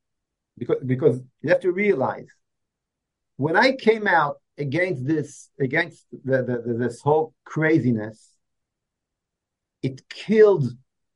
because 0.56 0.80
because 0.86 1.20
you 1.42 1.48
have 1.50 1.64
to 1.66 1.72
realize 1.72 2.30
when 3.38 3.56
I 3.56 3.72
came 3.72 4.06
out 4.06 4.36
against 4.58 5.06
this, 5.06 5.50
against 5.60 6.06
the, 6.24 6.42
the, 6.42 6.62
the, 6.66 6.74
this 6.74 7.00
whole 7.00 7.34
craziness, 7.44 8.30
it 9.82 10.08
killed 10.08 10.66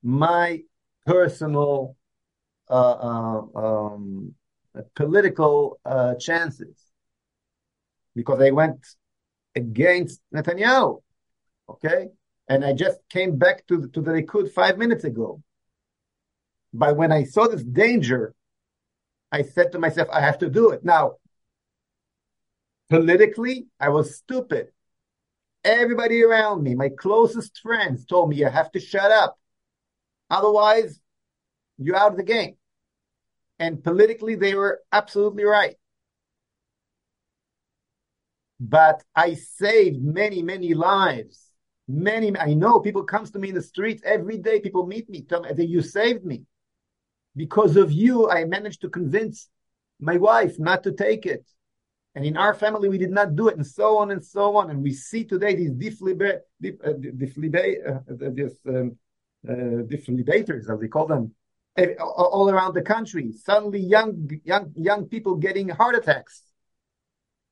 my 0.03 0.63
personal 1.07 1.97
uh, 2.71 2.75
uh, 2.75 3.43
um, 3.55 4.35
political 4.95 5.81
uh, 5.85 6.15
chances 6.17 6.77
because 8.15 8.41
I 8.41 8.51
went 8.51 8.87
against 9.55 10.21
Netanyahu. 10.35 11.03
Okay, 11.71 12.09
and 12.49 12.65
I 12.65 12.73
just 12.73 12.99
came 13.11 13.37
back 13.37 13.67
to 13.67 13.77
the, 13.79 13.89
to 13.89 14.01
the 14.01 14.13
Likud 14.13 14.51
five 14.53 14.79
minutes 14.79 15.05
ago. 15.05 15.43
But 16.73 16.97
when 16.97 17.13
I 17.13 17.25
saw 17.25 17.47
this 17.47 17.63
danger, 17.63 18.35
I 19.31 19.43
said 19.43 19.73
to 19.73 19.79
myself, 19.79 20.09
I 20.11 20.21
have 20.21 20.39
to 20.39 20.49
do 20.49 20.71
it 20.71 20.85
now. 20.85 21.17
Politically, 22.91 23.67
I 23.79 23.91
was 23.91 24.17
stupid. 24.17 24.69
Everybody 25.65 26.23
around 26.23 26.63
me, 26.63 26.75
my 26.75 26.89
closest 26.89 27.61
friends, 27.61 28.05
told 28.05 28.31
me, 28.31 28.37
you 28.37 28.47
have 28.47 28.71
to 28.73 28.81
shut 28.81 29.11
up. 29.11 29.39
Otherwise, 30.31 31.01
you're 31.79 31.97
out 31.97 32.13
of 32.13 32.17
the 32.17 32.23
game. 32.23 32.57
And 33.59 33.83
politically, 33.83 34.37
they 34.37 34.55
were 34.55 34.81
absolutely 34.93 35.45
right. 35.45 35.77
But 38.61 39.03
I 39.15 39.35
saved 39.35 40.03
many, 40.03 40.43
many 40.43 40.75
lives. 40.75 41.45
Many, 41.87 42.37
I 42.37 42.55
know 42.55 42.81
people 42.81 43.05
comes 43.05 43.31
to 43.33 43.39
me 43.39 43.51
in 43.51 43.55
the 43.55 43.63
streets 43.63 44.03
every 44.05 44.39
day. 44.39 44.61
People 44.61 44.87
meet 44.87 45.09
me, 45.09 45.23
tell 45.23 45.43
me 45.43 45.53
that 45.53 45.69
you 45.69 45.81
saved 45.81 46.25
me. 46.25 46.45
Because 47.37 47.77
of 47.77 47.93
you, 47.93 48.29
I 48.29 48.45
managed 48.45 48.81
to 48.83 48.89
convince 48.89 49.49
my 50.01 50.17
wife 50.17 50.59
not 50.59 50.83
to 50.85 50.93
take 50.93 51.27
it. 51.27 51.45
And 52.15 52.25
in 52.25 52.37
our 52.37 52.55
family, 52.55 52.89
we 52.89 52.99
did 52.99 53.11
not 53.11 53.37
do 53.37 53.49
it, 53.49 53.57
and 53.57 53.67
so 53.67 53.99
on 53.99 54.11
and 54.11 54.25
so 54.25 54.57
on. 54.57 54.71
And 54.71 54.83
we 54.83 54.93
see 54.93 55.25
today 55.25 55.55
these 55.55 55.71
deflibe, 55.71 56.41
def, 56.61 56.75
uh, 56.85 56.91
uh, 56.91 58.31
this, 58.33 58.55
um, 58.67 58.97
uh, 59.49 59.53
deflibators, 59.53 60.69
as 60.71 60.81
they 60.81 60.89
call 60.89 61.07
them, 61.07 61.35
all 62.01 62.51
around 62.51 62.75
the 62.75 62.83
country. 62.83 63.33
Suddenly, 63.33 63.81
young, 63.81 64.29
young, 64.45 64.73
young 64.75 65.07
people 65.07 65.37
getting 65.37 65.69
heart 65.69 65.95
attacks. 65.95 66.43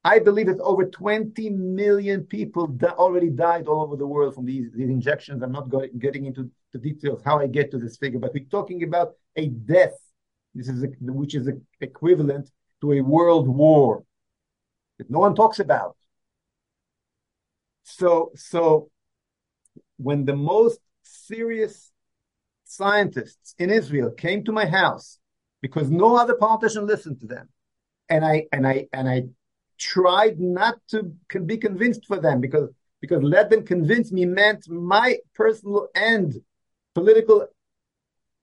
I 0.02 0.20
believe 0.20 0.46
that 0.46 0.60
over 0.60 0.84
20 0.84 1.50
million 1.50 2.22
people 2.24 2.68
di- 2.68 2.86
already 2.86 3.28
died 3.28 3.66
all 3.66 3.82
over 3.82 3.96
the 3.96 4.06
world 4.06 4.36
from 4.36 4.46
these, 4.46 4.70
these 4.72 4.88
injections. 4.88 5.42
I'm 5.42 5.52
not 5.52 5.68
going, 5.68 5.90
getting 5.98 6.26
into 6.26 6.48
the 6.72 6.78
details 6.78 7.22
how 7.24 7.40
I 7.40 7.48
get 7.48 7.72
to 7.72 7.78
this 7.78 7.96
figure, 7.96 8.20
but 8.20 8.32
we're 8.32 8.44
talking 8.44 8.84
about 8.84 9.14
a 9.34 9.48
death. 9.48 9.98
This 10.54 10.68
is 10.68 10.84
a, 10.84 10.88
which 11.00 11.34
is 11.34 11.48
a, 11.48 11.54
equivalent 11.80 12.50
to 12.82 12.92
a 12.92 13.00
world 13.00 13.48
war 13.48 14.04
that 14.98 15.10
no 15.10 15.18
one 15.18 15.34
talks 15.34 15.58
about. 15.58 15.96
So, 17.82 18.32
so 18.34 18.90
when 19.96 20.24
the 20.24 20.36
most 20.36 20.80
serious 21.02 21.92
scientists 22.64 23.54
in 23.58 23.70
Israel 23.70 24.10
came 24.10 24.44
to 24.44 24.52
my 24.52 24.66
house 24.66 25.18
because 25.62 25.90
no 25.90 26.16
other 26.16 26.34
politician 26.34 26.86
listened 26.86 27.20
to 27.20 27.26
them, 27.26 27.48
and 28.08 28.24
I 28.24 28.46
and 28.52 28.66
I 28.66 28.86
and 28.92 29.08
I 29.08 29.24
tried 29.78 30.40
not 30.40 30.78
to 30.88 31.12
be 31.40 31.56
convinced 31.56 32.06
for 32.06 32.18
them 32.20 32.40
because 32.40 32.70
because 33.00 33.22
let 33.22 33.50
them 33.50 33.64
convince 33.64 34.10
me 34.12 34.24
meant 34.24 34.68
my 34.68 35.18
personal 35.34 35.88
end, 35.94 36.34
political 36.94 37.46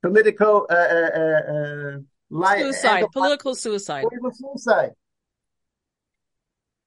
political 0.02 0.68
uh, 0.70 0.74
uh, 0.74 1.10
uh, 1.16 1.42
uh 1.54 2.56
suicide, 2.56 3.06
political 3.12 3.56
suicide, 3.56 4.04
political 4.04 4.32
suicide. 4.32 4.92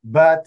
But 0.06 0.46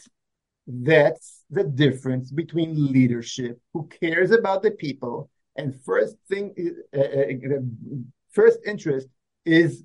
that's 0.66 1.44
the 1.50 1.66
difference 1.66 2.32
between 2.32 2.92
leadership 2.94 3.60
who 3.74 3.88
cares 3.88 4.32
about 4.32 4.64
the 4.64 4.72
people 4.72 5.30
and 5.58 5.76
first 5.84 6.16
thing 6.30 6.54
uh, 6.96 7.00
uh, 7.00 7.04
uh 7.04 7.60
first 8.32 8.60
interest 8.66 9.08
is 9.46 9.84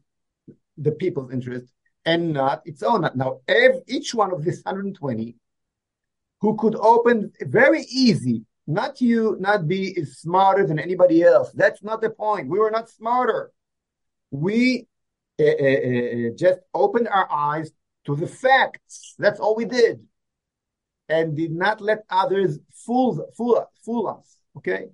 the 0.79 0.93
people's 0.93 1.33
interest 1.33 1.67
and 2.05 2.33
not 2.33 2.63
its 2.65 2.83
own. 2.83 3.09
Now, 3.17 3.41
every, 3.49 3.81
each 3.89 4.15
one 4.15 4.33
of 4.33 4.45
these 4.45 4.63
120 4.63 5.35
who 6.41 6.57
could 6.57 6.77
open 6.77 7.33
very 7.41 7.83
easy, 7.83 8.45
not 8.67 9.01
you, 9.01 9.37
not 9.41 9.67
be 9.67 9.89
is 9.99 10.19
smarter 10.19 10.67
than 10.67 10.79
anybody 10.79 11.23
else. 11.23 11.51
That's 11.53 11.83
not 11.83 12.01
the 12.01 12.11
point. 12.11 12.49
We 12.49 12.59
were 12.59 12.71
not 12.71 12.91
smarter. 12.91 13.51
We 14.31 14.87
uh, 15.41 15.45
uh, 15.45 15.47
uh 15.47 16.31
just 16.37 16.61
opened 16.75 17.09
our 17.09 17.29
eyes 17.33 17.73
to 18.07 18.17
the 18.17 18.27
facts. 18.27 19.15
That's 19.19 19.41
all 19.41 19.55
we 19.57 19.65
did. 19.65 20.01
And 21.09 21.37
did 21.37 21.53
not 21.53 21.81
let 21.81 22.05
others 22.09 22.59
fool, 22.73 23.27
fool, 23.37 23.71
fool 23.85 24.09
us. 24.09 24.37
Okay. 24.57 24.87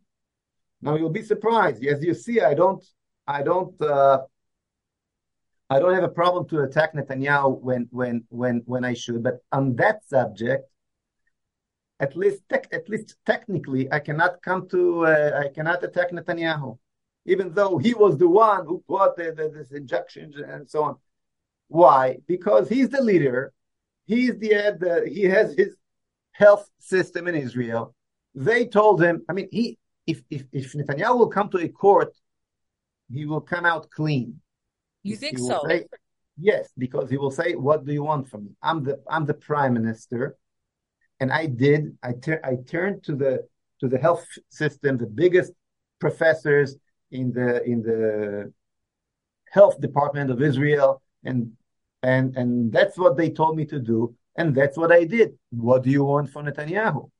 Now 0.82 0.96
you'll 0.96 1.10
be 1.10 1.22
surprised. 1.22 1.84
As 1.84 2.02
you 2.02 2.14
see, 2.14 2.40
I 2.40 2.54
don't, 2.54 2.84
I 3.26 3.42
don't, 3.42 3.80
uh, 3.80 4.18
I 5.68 5.78
don't 5.78 5.94
have 5.94 6.04
a 6.04 6.08
problem 6.08 6.48
to 6.48 6.62
attack 6.62 6.94
Netanyahu 6.94 7.60
when, 7.60 7.86
when, 7.90 8.24
when, 8.28 8.62
when 8.64 8.84
I 8.84 8.94
should. 8.94 9.22
But 9.22 9.38
on 9.52 9.76
that 9.76 10.04
subject, 10.08 10.68
at 12.00 12.16
least, 12.16 12.42
at 12.50 12.88
least 12.88 13.16
technically, 13.26 13.92
I 13.92 14.00
cannot 14.00 14.42
come 14.42 14.68
to, 14.70 15.06
uh, 15.06 15.42
I 15.44 15.48
cannot 15.54 15.84
attack 15.84 16.10
Netanyahu, 16.10 16.78
even 17.26 17.52
though 17.52 17.78
he 17.78 17.94
was 17.94 18.16
the 18.16 18.28
one 18.28 18.66
who 18.66 18.82
brought 18.88 19.16
the, 19.16 19.32
the, 19.32 19.50
this 19.50 19.70
injections 19.70 20.34
and 20.36 20.68
so 20.68 20.82
on. 20.82 20.96
Why? 21.70 22.18
Because 22.26 22.68
he's 22.68 22.88
the 22.88 23.00
leader. 23.00 23.52
He's 24.06 24.36
the, 24.38 24.54
uh, 24.56 24.72
the 24.72 25.08
he 25.08 25.22
has 25.22 25.54
his 25.54 25.76
health 26.32 26.68
system 26.80 27.28
in 27.28 27.36
Israel. 27.36 27.94
They 28.34 28.66
told 28.66 29.00
him. 29.00 29.22
I 29.28 29.32
mean, 29.34 29.48
he 29.52 29.78
if 30.04 30.20
if 30.30 30.42
if 30.52 30.72
Netanyahu 30.72 31.16
will 31.18 31.28
come 31.28 31.48
to 31.50 31.58
a 31.58 31.68
court, 31.68 32.12
he 33.08 33.24
will 33.24 33.40
come 33.40 33.64
out 33.64 33.88
clean. 33.88 34.40
You 35.04 35.14
think 35.14 35.38
so? 35.38 35.62
Say, 35.64 35.86
yes, 36.36 36.68
because 36.76 37.08
he 37.08 37.18
will 37.18 37.30
say, 37.30 37.54
"What 37.54 37.84
do 37.84 37.92
you 37.92 38.02
want 38.02 38.28
from 38.28 38.46
me? 38.46 38.50
I'm 38.60 38.82
the 38.82 39.00
I'm 39.08 39.24
the 39.26 39.34
prime 39.34 39.74
minister." 39.74 40.36
And 41.20 41.30
I 41.30 41.46
did. 41.46 41.96
I 42.02 42.14
tur- 42.14 42.44
I 42.44 42.56
turned 42.66 43.04
to 43.04 43.14
the 43.14 43.46
to 43.80 43.86
the 43.86 43.98
health 43.98 44.26
system, 44.48 44.96
the 44.96 45.06
biggest 45.06 45.52
professors 46.00 46.74
in 47.12 47.32
the 47.32 47.62
in 47.62 47.82
the 47.82 48.52
health 49.50 49.80
department 49.80 50.32
of 50.32 50.42
Israel, 50.42 51.00
and 51.22 51.52
and, 52.02 52.36
and 52.36 52.72
that's 52.72 52.96
what 52.96 53.16
they 53.16 53.30
told 53.30 53.56
me 53.56 53.64
to 53.66 53.78
do. 53.78 54.14
And 54.36 54.54
that's 54.54 54.76
what 54.76 54.92
I 54.92 55.04
did. 55.04 55.38
What 55.50 55.82
do 55.82 55.90
you 55.90 56.04
want 56.04 56.30
from 56.30 56.46
Netanyahu? 56.46 57.10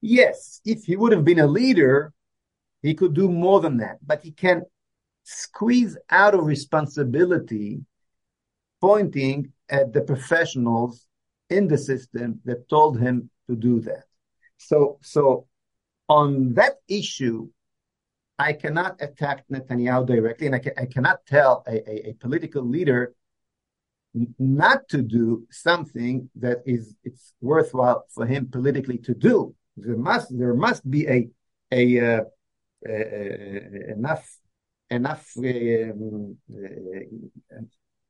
Yes, 0.00 0.60
if 0.64 0.84
he 0.84 0.96
would 0.96 1.12
have 1.12 1.24
been 1.24 1.38
a 1.38 1.46
leader, 1.46 2.12
he 2.82 2.94
could 2.94 3.14
do 3.14 3.28
more 3.28 3.60
than 3.60 3.78
that, 3.78 3.98
but 4.04 4.22
he 4.22 4.30
can 4.30 4.62
squeeze 5.24 5.96
out 6.10 6.34
of 6.34 6.44
responsibility 6.44 7.80
pointing 8.80 9.52
at 9.68 9.92
the 9.92 10.00
professionals 10.00 11.06
in 11.50 11.68
the 11.68 11.78
system 11.78 12.40
that 12.44 12.68
told 12.68 12.98
him 12.98 13.30
to 13.48 13.56
do 13.56 13.80
that. 13.80 14.04
So, 14.58 14.98
so 15.02 15.46
on 16.08 16.54
that 16.54 16.76
issue, 16.88 17.48
I 18.38 18.52
cannot 18.52 19.00
attack 19.00 19.44
Netanyahu 19.50 20.06
directly, 20.06 20.46
and 20.46 20.56
I, 20.56 20.62
I 20.76 20.86
cannot 20.86 21.24
tell 21.26 21.64
a, 21.66 21.76
a, 21.90 22.10
a, 22.10 22.12
political 22.14 22.62
leader 22.62 23.14
not 24.38 24.88
to 24.88 25.02
do 25.02 25.46
something 25.50 26.28
that 26.36 26.58
is 26.64 26.94
it's 27.04 27.32
worthwhile 27.40 28.04
for 28.14 28.26
him 28.26 28.48
politically 28.50 28.98
to 28.98 29.14
do. 29.14 29.54
There 29.76 29.96
must 29.96 30.36
there 30.36 30.54
must 30.54 30.88
be 30.90 31.06
a 31.08 31.28
a, 31.72 32.00
uh, 32.00 32.20
uh, 32.88 33.92
enough 33.96 34.24
enough 34.90 35.32
um, 35.36 36.36
uh, 36.50 37.60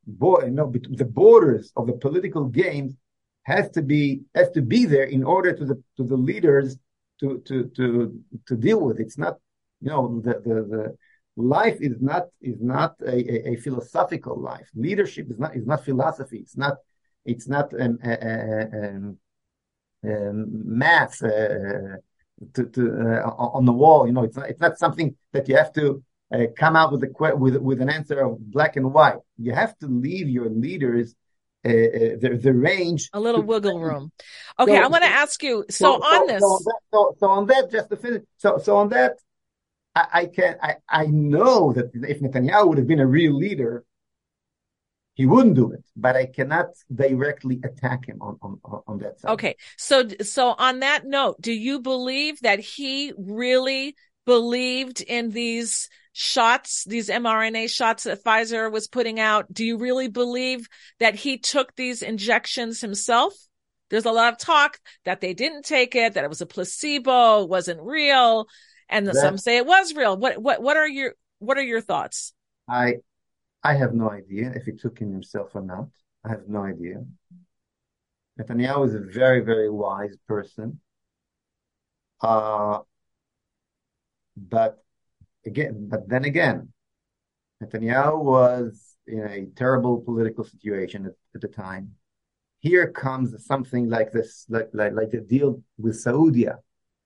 bo- 0.06 0.46
know, 0.48 0.72
the 0.90 1.04
borders 1.04 1.72
of 1.76 1.86
the 1.86 1.94
political 1.94 2.44
games 2.44 2.94
has 3.42 3.70
to 3.70 3.82
be 3.82 4.22
has 4.34 4.50
to 4.50 4.62
be 4.62 4.84
there 4.84 5.04
in 5.04 5.24
order 5.24 5.52
to 5.52 5.64
the 5.64 5.82
to 5.96 6.04
the 6.04 6.16
leaders 6.16 6.76
to 7.20 7.38
to 7.46 7.64
to 7.76 8.20
to 8.46 8.56
deal 8.56 8.80
with. 8.80 9.00
It's 9.00 9.18
not 9.18 9.36
you 9.80 9.90
know 9.90 10.20
the 10.22 10.34
the, 10.34 10.54
the 10.72 10.96
life 11.36 11.78
is 11.80 12.00
not 12.00 12.24
is 12.40 12.60
not 12.60 12.96
a, 13.02 13.50
a, 13.50 13.56
philosophical 13.56 14.40
life. 14.40 14.68
Leadership 14.74 15.30
is 15.30 15.38
not 15.38 15.54
is 15.54 15.66
not 15.66 15.84
philosophy. 15.84 16.38
It's 16.38 16.56
not 16.56 16.78
it's 17.24 17.48
not 17.48 17.72
um, 17.78 17.98
um, 18.02 19.18
um, 20.04 20.78
math 20.78 21.22
uh, 21.22 21.98
to, 22.54 22.66
to 22.72 23.22
uh, 23.24 23.30
on 23.30 23.64
the 23.66 23.72
wall. 23.72 24.06
You 24.06 24.12
know, 24.12 24.24
it's 24.24 24.36
not 24.36 24.48
it's 24.48 24.60
not 24.60 24.78
something 24.78 25.14
that 25.32 25.48
you 25.48 25.56
have 25.56 25.72
to 25.74 26.02
uh, 26.32 26.46
come 26.56 26.74
out 26.74 26.92
with 26.92 27.02
a 27.04 27.36
with 27.36 27.56
with 27.56 27.82
an 27.82 27.90
answer 27.90 28.20
of 28.20 28.38
black 28.50 28.76
and 28.76 28.92
white. 28.92 29.18
You 29.36 29.52
have 29.52 29.76
to 29.78 29.86
leave 29.86 30.28
your 30.28 30.48
leaders. 30.48 31.14
Uh, 31.64 31.70
uh 31.70 32.16
the, 32.20 32.38
the 32.40 32.52
range 32.52 33.10
a 33.12 33.18
little 33.18 33.42
wiggle 33.42 33.80
room 33.80 34.12
okay 34.56 34.76
so, 34.76 34.82
i 34.84 34.86
want 34.86 35.02
to 35.02 35.10
ask 35.10 35.42
you 35.42 35.64
so, 35.68 35.98
so 35.98 36.04
on 36.04 36.26
this 36.28 36.40
so 36.40 36.46
on 36.46 36.62
that, 36.64 36.80
so, 36.92 37.16
so 37.18 37.26
on 37.28 37.46
that 37.46 37.70
just 37.72 37.90
to 37.90 37.96
finish 37.96 38.22
so 38.36 38.58
so 38.58 38.76
on 38.76 38.88
that 38.88 39.14
I, 39.96 40.06
I 40.12 40.26
can 40.26 40.56
I, 40.62 40.76
I 40.88 41.06
know 41.06 41.72
that 41.72 41.90
if 41.94 42.20
Netanyahu 42.20 42.68
would 42.68 42.78
have 42.78 42.86
been 42.86 43.00
a 43.00 43.06
real 43.06 43.34
leader, 43.34 43.84
he 45.14 45.24
wouldn't 45.24 45.54
do 45.54 45.72
it. 45.72 45.84
But 45.96 46.16
I 46.16 46.26
cannot 46.26 46.66
directly 46.94 47.60
attack 47.64 48.06
him 48.06 48.18
on 48.20 48.38
on, 48.42 48.60
on 48.86 48.98
that 48.98 49.18
side. 49.18 49.32
Okay, 49.32 49.56
so 49.78 50.06
so 50.22 50.54
on 50.58 50.80
that 50.80 51.06
note, 51.06 51.40
do 51.40 51.52
you 51.52 51.80
believe 51.80 52.40
that 52.42 52.60
he 52.60 53.14
really 53.16 53.96
believed 54.26 55.00
in 55.00 55.30
these 55.30 55.88
shots, 56.12 56.84
these 56.84 57.08
mRNA 57.08 57.70
shots 57.70 58.04
that 58.04 58.22
Pfizer 58.22 58.70
was 58.70 58.88
putting 58.88 59.18
out? 59.18 59.52
Do 59.52 59.64
you 59.64 59.78
really 59.78 60.08
believe 60.08 60.68
that 61.00 61.14
he 61.14 61.38
took 61.38 61.74
these 61.74 62.02
injections 62.02 62.82
himself? 62.82 63.32
There's 63.88 64.04
a 64.04 64.12
lot 64.12 64.32
of 64.32 64.38
talk 64.38 64.78
that 65.04 65.20
they 65.20 65.32
didn't 65.32 65.64
take 65.64 65.94
it, 65.94 66.14
that 66.14 66.24
it 66.24 66.28
was 66.28 66.40
a 66.40 66.46
placebo, 66.46 67.44
wasn't 67.44 67.80
real 67.80 68.48
and 68.88 69.06
that, 69.06 69.16
some 69.16 69.38
say 69.38 69.56
it 69.56 69.66
was 69.66 69.94
real. 69.94 70.16
What 70.16 70.38
what 70.38 70.62
what 70.62 70.76
are 70.76 70.88
your 70.88 71.14
what 71.38 71.58
are 71.58 71.62
your 71.62 71.80
thoughts? 71.80 72.32
I 72.68 72.96
I 73.62 73.74
have 73.74 73.94
no 73.94 74.10
idea 74.10 74.52
if 74.54 74.64
he 74.64 74.72
took 74.72 74.98
him 74.98 75.12
himself 75.12 75.54
or 75.54 75.62
not. 75.62 75.88
I 76.24 76.30
have 76.30 76.48
no 76.48 76.62
idea. 76.62 77.04
Netanyahu 78.38 78.86
is 78.86 78.94
a 78.94 79.00
very 79.00 79.40
very 79.40 79.70
wise 79.70 80.16
person. 80.28 80.80
Uh, 82.20 82.80
but 84.36 84.82
again, 85.44 85.88
but 85.88 86.08
then 86.08 86.24
again, 86.24 86.72
Netanyahu 87.62 88.22
was 88.22 88.96
in 89.06 89.20
a 89.20 89.46
terrible 89.56 90.00
political 90.00 90.44
situation 90.44 91.06
at, 91.06 91.12
at 91.34 91.40
the 91.40 91.48
time. 91.48 91.92
Here 92.60 92.90
comes 92.90 93.46
something 93.46 93.88
like 93.88 94.12
this, 94.12 94.46
like 94.48 94.70
like, 94.72 94.92
like 94.92 95.10
the 95.10 95.20
deal 95.20 95.62
with 95.78 96.00
Saudi 96.00 96.46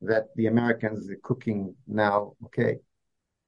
that 0.03 0.28
the 0.36 0.46
Americans 0.46 1.11
are 1.11 1.20
cooking 1.22 1.74
now. 1.86 2.34
Okay. 2.46 2.78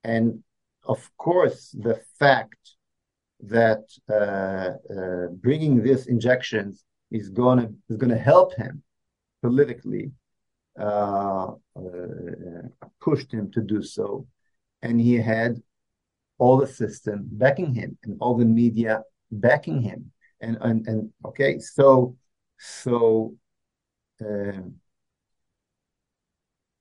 And 0.03 0.43
of 0.85 1.09
course, 1.17 1.75
the 1.79 1.99
fact 2.19 2.75
that 3.41 3.83
uh, 4.09 4.73
uh, 4.93 5.27
bringing 5.41 5.81
these 5.81 6.07
injections 6.07 6.83
is 7.11 7.29
gonna 7.29 7.69
is 7.89 7.97
gonna 7.97 8.17
help 8.17 8.55
him 8.55 8.83
politically, 9.41 10.11
uh, 10.79 11.51
uh, 11.75 12.61
pushed 13.01 13.31
him 13.31 13.51
to 13.51 13.61
do 13.61 13.81
so, 13.81 14.27
and 14.81 14.99
he 14.99 15.15
had 15.15 15.61
all 16.37 16.57
the 16.57 16.67
system 16.67 17.27
backing 17.31 17.73
him 17.73 17.97
and 18.03 18.17
all 18.19 18.35
the 18.35 18.45
media 18.45 19.03
backing 19.31 19.81
him, 19.81 20.11
and 20.41 20.57
and 20.61 20.87
and 20.87 21.11
okay, 21.25 21.59
so 21.59 22.15
so. 22.57 23.35
Uh, 24.23 24.61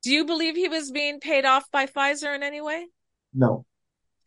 do 0.02 0.10
you 0.10 0.24
believe 0.24 0.56
he 0.56 0.68
was 0.68 0.90
being 0.90 1.20
paid 1.20 1.44
off 1.44 1.70
by 1.70 1.86
Pfizer 1.86 2.34
in 2.34 2.42
any 2.42 2.60
way? 2.60 2.86
No. 3.32 3.64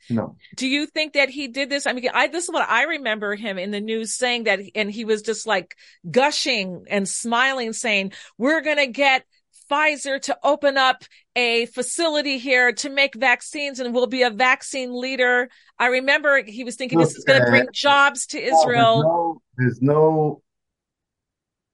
No. 0.09 0.37
Do 0.55 0.67
you 0.67 0.85
think 0.85 1.13
that 1.13 1.29
he 1.29 1.47
did 1.47 1.69
this? 1.69 1.87
I 1.87 1.93
mean, 1.93 2.09
I, 2.13 2.27
this 2.27 2.45
is 2.45 2.51
what 2.51 2.69
I 2.69 2.83
remember 2.83 3.35
him 3.35 3.57
in 3.57 3.71
the 3.71 3.81
news 3.81 4.15
saying 4.15 4.43
that, 4.43 4.59
and 4.75 4.91
he 4.91 5.03
was 5.03 5.21
just 5.21 5.47
like 5.47 5.75
gushing 6.09 6.85
and 6.89 7.09
smiling 7.09 7.73
saying, 7.73 8.13
we're 8.37 8.61
going 8.61 8.77
to 8.77 8.87
get 8.87 9.25
Pfizer 9.69 10.21
to 10.21 10.37
open 10.43 10.77
up 10.77 11.03
a 11.35 11.65
facility 11.67 12.37
here 12.37 12.71
to 12.71 12.89
make 12.89 13.15
vaccines 13.15 13.79
and 13.79 13.95
we'll 13.95 14.05
be 14.05 14.21
a 14.21 14.29
vaccine 14.29 14.93
leader. 14.93 15.49
I 15.79 15.87
remember 15.87 16.43
he 16.43 16.63
was 16.63 16.75
thinking 16.75 16.99
Look, 16.99 17.09
this 17.09 17.17
is 17.17 17.25
going 17.25 17.43
to 17.43 17.49
bring 17.49 17.63
uh, 17.63 17.71
jobs 17.73 18.27
to 18.27 18.39
Israel. 18.39 19.41
There's 19.57 19.81
no, 19.81 20.41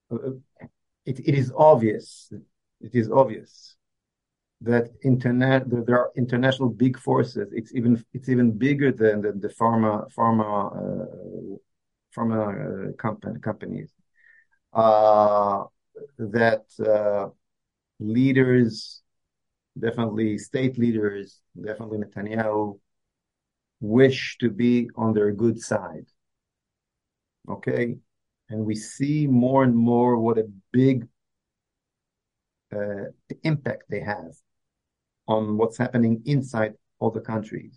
there's 0.09 0.19
no 0.21 0.27
uh, 0.29 0.31
it, 1.05 1.19
it 1.19 1.35
is 1.35 1.51
obvious. 1.55 2.31
It 2.79 2.95
is 2.95 3.11
obvious 3.11 3.70
that 4.61 4.89
internet 5.03 5.63
there 5.67 5.99
are 5.99 6.11
international 6.15 6.69
big 6.69 6.97
forces. 6.97 7.49
It's 7.51 7.73
even 7.73 8.03
it's 8.13 8.29
even 8.29 8.51
bigger 8.51 8.91
than 8.91 9.21
the, 9.21 9.31
the 9.31 9.49
pharma 9.49 10.05
pharma 10.13 10.47
uh, 10.77 11.57
pharma 12.15 12.89
uh, 12.89 12.93
company, 12.93 13.39
companies. 13.39 13.89
Uh, 14.71 15.63
that 16.17 16.63
uh, 16.79 17.29
leaders, 17.99 19.01
definitely 19.77 20.37
state 20.37 20.77
leaders, 20.77 21.41
definitely 21.59 21.97
Netanyahu, 21.97 22.79
wish 23.81 24.37
to 24.39 24.49
be 24.49 24.89
on 24.95 25.13
their 25.13 25.31
good 25.31 25.59
side. 25.59 26.05
Okay, 27.49 27.97
and 28.49 28.63
we 28.63 28.75
see 28.75 29.25
more 29.25 29.63
and 29.63 29.75
more 29.75 30.19
what 30.19 30.37
a 30.37 30.47
big 30.71 31.07
uh, 32.71 33.05
impact 33.43 33.83
they 33.89 34.01
have 34.01 34.35
on 35.35 35.57
what's 35.57 35.77
happening 35.77 36.21
inside 36.25 36.73
all 36.99 37.11
the 37.11 37.25
countries. 37.33 37.73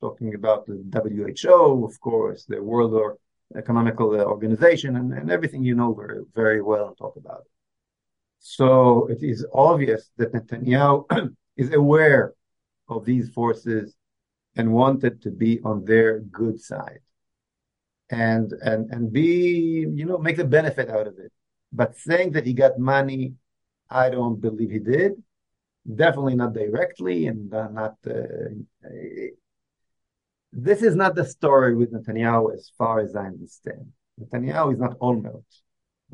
Talking 0.00 0.34
about 0.34 0.60
the 0.66 0.76
WHO, 0.92 1.84
of 1.88 1.94
course, 2.00 2.44
the 2.44 2.62
World 2.62 2.92
Economical 3.56 4.08
uh, 4.20 4.24
Organization, 4.24 4.96
and, 4.96 5.12
and 5.18 5.30
everything 5.30 5.62
you 5.62 5.74
know 5.74 5.94
very, 5.94 6.20
very 6.34 6.62
well 6.70 6.88
and 6.88 6.96
talk 6.96 7.16
about 7.16 7.40
it. 7.46 7.52
So 8.38 9.06
it 9.14 9.22
is 9.22 9.46
obvious 9.52 10.10
that 10.18 10.32
Netanyahu 10.32 11.34
is 11.56 11.72
aware 11.72 12.34
of 12.88 13.04
these 13.04 13.30
forces 13.30 13.94
and 14.56 14.72
wanted 14.72 15.22
to 15.22 15.30
be 15.30 15.60
on 15.64 15.84
their 15.84 16.20
good 16.20 16.60
side 16.60 17.00
and 18.10 18.52
and 18.62 18.90
and 18.90 19.12
be 19.12 19.86
you 19.98 20.04
know 20.04 20.18
make 20.18 20.36
the 20.36 20.44
benefit 20.44 20.90
out 20.90 21.06
of 21.06 21.18
it 21.18 21.32
but 21.72 21.96
saying 21.96 22.30
that 22.32 22.46
he 22.46 22.52
got 22.52 22.78
money 22.78 23.34
i 23.88 24.10
don't 24.10 24.40
believe 24.40 24.70
he 24.70 24.78
did 24.78 25.12
definitely 25.92 26.34
not 26.34 26.52
directly 26.52 27.26
and 27.26 27.52
uh, 27.52 27.68
not. 27.68 27.96
Uh, 28.06 29.30
this 30.52 30.82
is 30.82 30.94
not 30.94 31.14
the 31.16 31.24
story 31.24 31.74
with 31.74 31.92
Netanyahu, 31.92 32.54
as 32.54 32.70
far 32.78 33.00
as 33.00 33.16
I 33.16 33.26
understand. 33.26 33.92
Netanyahu 34.20 34.74
is 34.74 34.78
not 34.78 34.98
Olmert. 35.00 35.42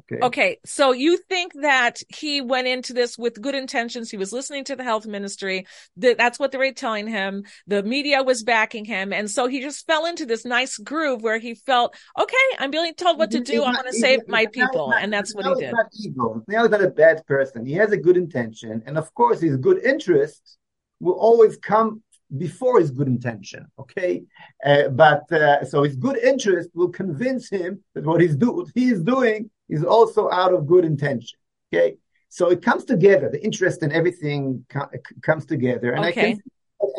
Okay. 0.00 0.18
Okay. 0.22 0.58
So 0.64 0.92
you 0.92 1.16
think 1.16 1.52
that 1.60 2.02
he 2.08 2.40
went 2.40 2.66
into 2.66 2.92
this 2.92 3.18
with 3.18 3.40
good 3.40 3.54
intentions. 3.54 4.10
He 4.10 4.16
was 4.16 4.32
listening 4.32 4.64
to 4.64 4.76
the 4.76 4.84
health 4.84 5.06
ministry. 5.06 5.66
That's 5.96 6.38
what 6.38 6.52
they 6.52 6.58
were 6.58 6.72
telling 6.72 7.06
him. 7.06 7.44
The 7.66 7.82
media 7.82 8.22
was 8.22 8.42
backing 8.42 8.84
him. 8.84 9.12
And 9.12 9.30
so 9.30 9.46
he 9.46 9.60
just 9.60 9.86
fell 9.86 10.06
into 10.06 10.26
this 10.26 10.44
nice 10.44 10.76
groove 10.78 11.22
where 11.22 11.38
he 11.38 11.54
felt, 11.54 11.94
okay, 12.18 12.36
I'm 12.58 12.70
being 12.70 12.94
told 12.94 13.18
what 13.18 13.30
to 13.32 13.40
do. 13.40 13.64
I'm 13.64 13.74
going 13.74 13.86
to 13.86 13.92
save 13.92 14.20
my 14.28 14.46
people. 14.46 14.90
Not, 14.90 15.02
and 15.02 15.12
that's 15.12 15.34
what 15.34 15.46
he 15.46 15.54
did. 15.54 15.72
Not 15.72 15.86
evil. 16.02 16.44
Netanyahu 16.48 16.70
not 16.70 16.82
a 16.82 16.90
bad 16.90 17.26
person. 17.26 17.66
He 17.66 17.74
has 17.74 17.92
a 17.92 17.96
good 17.96 18.16
intention. 18.16 18.82
And 18.86 18.96
of 18.96 19.12
course, 19.14 19.40
his 19.40 19.56
good 19.56 19.84
interest 19.84 20.58
will 21.00 21.14
always 21.14 21.56
come 21.56 22.02
before 22.36 22.78
his 22.78 22.90
good 22.90 23.08
intention. 23.08 23.66
Okay. 23.78 24.22
Uh, 24.64 24.88
but 24.88 25.30
uh, 25.32 25.64
so 25.64 25.82
his 25.82 25.96
good 25.96 26.16
interest 26.16 26.70
will 26.74 26.90
convince 26.90 27.50
him 27.50 27.82
that 27.94 28.04
what 28.04 28.20
he's, 28.20 28.36
do- 28.36 28.52
what 28.52 28.68
he 28.74 28.90
is 28.90 29.02
doing 29.02 29.50
is 29.70 29.84
also 29.84 30.30
out 30.30 30.52
of 30.52 30.66
good 30.66 30.84
intention. 30.84 31.38
Okay. 31.72 31.96
So 32.28 32.50
it 32.50 32.62
comes 32.62 32.84
together. 32.84 33.28
The 33.30 33.42
interest 33.42 33.82
in 33.82 33.92
everything 33.92 34.64
co- 34.68 34.90
comes 35.22 35.46
together. 35.46 35.92
And 35.92 36.04
okay. 36.06 36.20
I 36.20 36.32
can, 36.32 36.40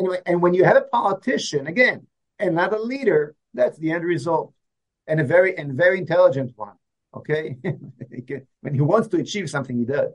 anyway, 0.00 0.20
and 0.26 0.42
when 0.42 0.54
you 0.54 0.64
have 0.64 0.76
a 0.76 0.82
politician, 0.82 1.66
again, 1.66 2.06
and 2.38 2.54
not 2.54 2.72
a 2.72 2.80
leader, 2.80 3.34
that's 3.54 3.78
the 3.78 3.92
end 3.92 4.04
result. 4.04 4.52
And 5.06 5.20
a 5.20 5.24
very, 5.24 5.56
and 5.56 5.74
very 5.74 5.98
intelligent 5.98 6.52
one. 6.56 6.76
Okay. 7.14 7.56
when 8.60 8.74
he 8.74 8.80
wants 8.80 9.08
to 9.08 9.18
achieve 9.18 9.48
something, 9.50 9.76
he 9.76 9.84
does. 9.84 10.12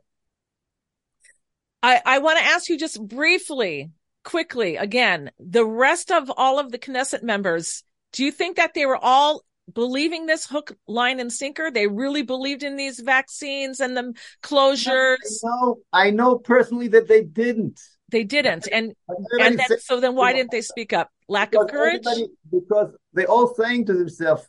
I, 1.83 2.01
I 2.05 2.19
want 2.19 2.39
to 2.39 2.45
ask 2.45 2.69
you 2.69 2.77
just 2.77 3.05
briefly, 3.05 3.91
quickly, 4.23 4.77
again, 4.77 5.31
the 5.39 5.65
rest 5.65 6.11
of 6.11 6.31
all 6.35 6.59
of 6.59 6.71
the 6.71 6.79
Knesset 6.79 7.23
members, 7.23 7.83
do 8.13 8.23
you 8.23 8.31
think 8.31 8.57
that 8.57 8.73
they 8.73 8.85
were 8.85 8.97
all 8.97 9.43
believing 9.73 10.25
this 10.25 10.45
hook, 10.45 10.75
line, 10.87 11.19
and 11.19 11.31
sinker? 11.31 11.71
They 11.71 11.87
really 11.87 12.21
believed 12.21 12.63
in 12.63 12.75
these 12.75 12.99
vaccines 12.99 13.79
and 13.79 13.95
the 13.95 14.13
closures. 14.43 15.17
I 15.23 15.47
know, 15.47 15.77
I 15.93 16.09
know 16.11 16.37
personally 16.37 16.87
that 16.89 17.07
they 17.07 17.23
didn't. 17.23 17.79
They 18.09 18.23
didn't, 18.23 18.69
and 18.71 18.93
and 19.39 19.59
then, 19.59 19.79
so 19.79 19.99
then 19.99 20.15
why 20.15 20.31
didn't 20.31 20.51
they 20.51 20.61
speak 20.61 20.93
up? 20.93 21.09
Lack 21.27 21.53
of 21.53 21.67
courage. 21.67 22.05
Because 22.49 22.95
they're 23.11 23.29
all 23.29 23.53
saying 23.53 23.85
to 23.87 23.93
themselves, 23.93 24.47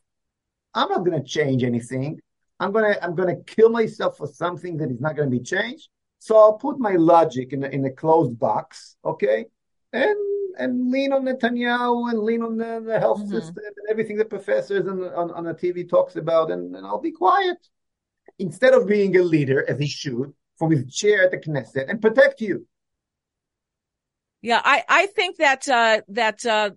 "I'm 0.75 0.89
not 0.89 1.05
going 1.05 1.21
to 1.21 1.29
change 1.29 1.65
anything. 1.65 2.21
I'm 2.61 2.71
gonna 2.71 2.97
I'm 3.03 3.17
gonna 3.17 3.43
kill 3.45 3.71
myself 3.71 4.17
for 4.17 4.29
something 4.29 4.77
that 4.77 4.91
is 4.91 5.01
not 5.01 5.17
going 5.17 5.29
to 5.29 5.37
be 5.37 5.43
changed. 5.43 5.89
So 6.21 6.37
I'll 6.37 6.55
put 6.55 6.79
my 6.79 6.93
logic 6.93 7.53
in 7.53 7.65
a, 7.65 7.69
in 7.69 7.85
a 7.85 7.91
closed 7.91 8.39
box, 8.39 8.97
okay, 9.05 9.47
and 9.93 10.17
and 10.59 10.91
lean 10.91 11.13
on 11.13 11.25
Netanyahu 11.25 12.11
and 12.11 12.21
lean 12.21 12.43
on 12.43 12.57
the, 12.57 12.83
the 12.85 12.99
health 12.99 13.21
mm-hmm. 13.21 13.31
system 13.31 13.57
and 13.65 13.91
everything 13.91 14.17
the 14.17 14.25
professors 14.25 14.87
and 14.87 15.05
on, 15.05 15.31
on 15.31 15.45
the 15.45 15.55
TV 15.55 15.89
talks 15.89 16.17
about, 16.17 16.51
and, 16.51 16.75
and 16.75 16.87
I'll 16.87 17.01
be 17.01 17.13
quiet 17.13 17.57
instead 18.39 18.75
of 18.75 18.87
being 18.87 19.17
a 19.17 19.23
leader 19.23 19.65
as 19.69 19.79
he 19.79 19.87
should 19.87 20.35
from 20.57 20.71
his 20.71 20.95
chair 20.95 21.25
at 21.25 21.31
the 21.31 21.39
Knesset 21.39 21.89
and 21.89 22.01
protect 22.01 22.41
you. 22.41 22.67
Yeah, 24.43 24.61
I 24.65 24.85
I 24.89 25.07
think 25.07 25.39
that 25.39 25.69
uh, 25.69 26.03
that 26.09 26.47
uh, 26.47 26.71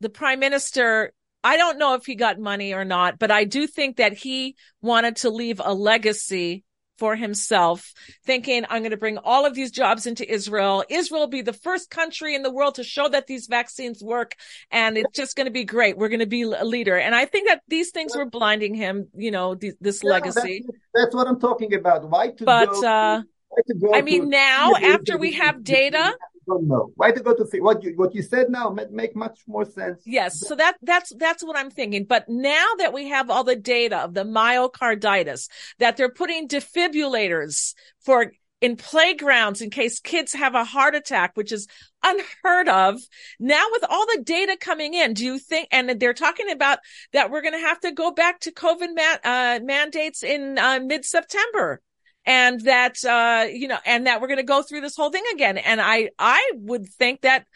the 0.00 0.08
prime 0.08 0.40
minister 0.40 1.12
I 1.44 1.56
don't 1.56 1.78
know 1.78 1.94
if 1.94 2.06
he 2.06 2.14
got 2.14 2.38
money 2.38 2.74
or 2.74 2.84
not, 2.84 3.18
but 3.18 3.30
I 3.30 3.44
do 3.44 3.66
think 3.66 3.96
that 3.96 4.14
he 4.14 4.56
wanted 4.80 5.16
to 5.16 5.30
leave 5.30 5.60
a 5.64 5.72
legacy 5.72 6.64
for 6.98 7.16
himself, 7.16 7.92
thinking, 8.24 8.64
I'm 8.68 8.82
going 8.82 8.90
to 8.90 8.96
bring 8.96 9.18
all 9.18 9.46
of 9.46 9.54
these 9.54 9.70
jobs 9.70 10.06
into 10.06 10.30
Israel. 10.30 10.84
Israel 10.88 11.22
will 11.22 11.28
be 11.28 11.42
the 11.42 11.52
first 11.52 11.90
country 11.90 12.34
in 12.34 12.42
the 12.42 12.50
world 12.50 12.74
to 12.76 12.84
show 12.84 13.08
that 13.08 13.26
these 13.26 13.46
vaccines 13.46 14.02
work. 14.02 14.34
And 14.70 14.98
it's 14.98 15.16
just 15.16 15.36
going 15.36 15.46
to 15.46 15.52
be 15.52 15.64
great. 15.64 15.96
We're 15.96 16.08
going 16.08 16.20
to 16.20 16.26
be 16.26 16.42
a 16.42 16.64
leader. 16.64 16.96
And 16.96 17.14
I 17.14 17.24
think 17.24 17.48
that 17.48 17.62
these 17.68 17.90
things 17.90 18.16
were 18.16 18.26
blinding 18.26 18.74
him, 18.74 19.08
you 19.14 19.30
know, 19.30 19.54
th- 19.54 19.74
this 19.80 20.02
yeah, 20.02 20.10
legacy. 20.10 20.64
That's, 20.66 20.78
that's, 20.94 21.14
what 21.14 21.26
I'm 21.26 21.40
talking 21.40 21.74
about. 21.74 22.08
Why 22.08 22.30
to 22.30 22.44
but, 22.44 22.70
go, 22.70 22.86
uh, 22.86 23.22
why 23.48 23.58
to 23.66 23.74
go 23.74 23.94
I 23.94 24.02
mean, 24.02 24.22
to, 24.22 24.28
now 24.28 24.74
after 24.74 25.16
we 25.16 25.32
have 25.32 25.62
data, 25.62 26.14
don't 26.48 26.66
know. 26.66 26.90
Why 26.96 27.12
to 27.12 27.20
go 27.20 27.34
to 27.34 27.46
see 27.46 27.60
what 27.60 27.82
you 27.84 27.92
what 27.96 28.14
you 28.14 28.22
said 28.22 28.50
now 28.50 28.74
make 28.90 29.14
much 29.14 29.40
more 29.46 29.64
sense. 29.64 30.02
Yes, 30.04 30.40
so 30.40 30.54
that 30.56 30.76
that's 30.82 31.12
that's 31.16 31.44
what 31.44 31.56
I'm 31.56 31.70
thinking. 31.70 32.04
But 32.04 32.28
now 32.28 32.66
that 32.78 32.92
we 32.92 33.08
have 33.08 33.30
all 33.30 33.44
the 33.44 33.56
data 33.56 33.98
of 33.98 34.14
the 34.14 34.24
myocarditis, 34.24 35.48
that 35.78 35.96
they're 35.96 36.10
putting 36.10 36.48
defibrillators 36.48 37.74
for 38.00 38.32
in 38.60 38.76
playgrounds 38.76 39.60
in 39.60 39.70
case 39.70 40.00
kids 40.00 40.32
have 40.32 40.54
a 40.54 40.64
heart 40.64 40.96
attack, 40.96 41.36
which 41.36 41.52
is 41.52 41.68
unheard 42.02 42.68
of. 42.68 43.00
Now 43.38 43.64
with 43.70 43.84
all 43.88 44.06
the 44.06 44.22
data 44.24 44.56
coming 44.60 44.94
in, 44.94 45.14
do 45.14 45.24
you 45.24 45.38
think, 45.38 45.68
and 45.70 45.88
they're 46.00 46.14
talking 46.14 46.50
about 46.50 46.80
that 47.12 47.30
we're 47.30 47.42
going 47.42 47.54
to 47.54 47.66
have 47.66 47.78
to 47.80 47.92
go 47.92 48.10
back 48.10 48.40
to 48.40 48.52
COVID 48.52 48.94
man, 48.94 49.18
uh, 49.22 49.60
mandates 49.62 50.24
in 50.24 50.58
uh, 50.58 50.80
mid 50.82 51.04
September 51.04 51.80
and 52.28 52.60
that 52.60 53.02
uh 53.04 53.46
you 53.50 53.66
know 53.66 53.78
and 53.86 54.06
that 54.06 54.20
we're 54.20 54.28
going 54.28 54.36
to 54.36 54.44
go 54.44 54.62
through 54.62 54.82
this 54.82 54.94
whole 54.94 55.10
thing 55.10 55.24
again. 55.32 55.58
And 55.58 55.80
i 55.80 56.10
i 56.18 56.52
would 56.54 56.86
think 56.86 57.22
that 57.22 57.46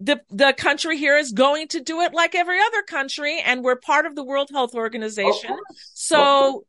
the 0.00 0.20
the 0.30 0.54
country 0.56 0.96
here 0.96 1.16
is 1.16 1.32
going 1.32 1.68
to 1.68 1.80
do 1.80 2.00
it 2.00 2.14
like 2.14 2.34
every 2.34 2.58
other 2.60 2.82
country 2.82 3.42
and 3.44 3.62
we're 3.62 3.76
part 3.76 4.06
of 4.06 4.14
the 4.14 4.24
world 4.24 4.48
health 4.52 4.74
organization. 4.74 5.56
So 5.92 6.64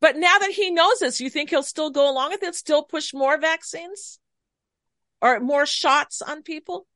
but 0.00 0.16
now 0.16 0.38
that 0.38 0.50
he 0.50 0.70
knows 0.70 0.98
this 0.98 1.20
you 1.20 1.30
think 1.30 1.50
he'll 1.50 1.62
still 1.62 1.90
go 1.90 2.10
along 2.10 2.30
with 2.30 2.42
it 2.42 2.54
still 2.54 2.82
push 2.82 3.14
more 3.14 3.38
vaccines? 3.38 4.18
Or 5.20 5.38
more 5.38 5.66
shots 5.66 6.20
on 6.20 6.42
people? 6.42 6.86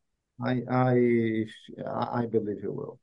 I 0.45 0.63
i 0.71 1.45
i 1.87 2.27
believe 2.27 2.61
he 2.61 2.67
will 2.67 2.99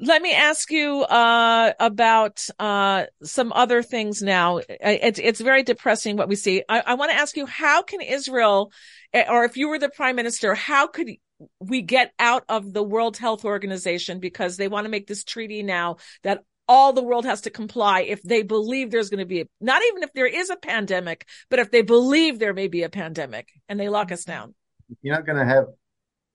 let 0.00 0.22
me 0.22 0.32
ask 0.32 0.70
you 0.70 1.02
uh, 1.02 1.72
about 1.78 2.44
uh, 2.58 3.04
some 3.22 3.52
other 3.52 3.82
things 3.82 4.22
now. 4.22 4.60
It's 4.68 5.18
it's 5.18 5.40
very 5.40 5.62
depressing 5.62 6.16
what 6.16 6.28
we 6.28 6.36
see. 6.36 6.62
I, 6.68 6.80
I 6.80 6.94
want 6.94 7.10
to 7.10 7.18
ask 7.18 7.36
you, 7.36 7.44
how 7.44 7.82
can 7.82 8.00
Israel, 8.00 8.72
eh, 9.12 9.26
or 9.28 9.44
if 9.44 9.58
you 9.58 9.68
were 9.68 9.78
the 9.78 9.90
prime 9.90 10.16
minister, 10.16 10.54
how 10.54 10.86
could 10.86 11.10
we 11.58 11.82
get 11.82 12.12
out 12.18 12.44
of 12.48 12.72
the 12.72 12.82
World 12.82 13.18
Health 13.18 13.44
Organization 13.44 14.20
because 14.20 14.56
they 14.56 14.68
want 14.68 14.86
to 14.86 14.90
make 14.90 15.06
this 15.06 15.24
treaty 15.24 15.62
now 15.62 15.96
that 16.22 16.40
all 16.66 16.92
the 16.92 17.02
world 17.02 17.24
has 17.26 17.42
to 17.42 17.50
comply 17.50 18.02
if 18.02 18.22
they 18.22 18.42
believe 18.42 18.90
there's 18.90 19.10
going 19.10 19.18
to 19.18 19.26
be 19.26 19.40
a, 19.40 19.44
not 19.60 19.82
even 19.88 20.02
if 20.02 20.12
there 20.12 20.26
is 20.26 20.50
a 20.50 20.56
pandemic, 20.56 21.26
but 21.50 21.58
if 21.58 21.70
they 21.70 21.82
believe 21.82 22.38
there 22.38 22.54
may 22.54 22.68
be 22.68 22.84
a 22.84 22.88
pandemic 22.88 23.48
and 23.68 23.78
they 23.78 23.88
lock 23.88 24.12
us 24.12 24.24
down. 24.24 24.54
You're 25.02 25.14
not 25.14 25.26
going 25.26 25.38
to 25.38 25.44
have 25.44 25.66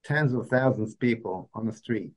tens 0.04 0.34
of 0.34 0.48
thousands 0.50 0.94
of 0.94 1.00
people 1.00 1.50
on 1.54 1.66
the 1.66 1.74
street 1.74 2.12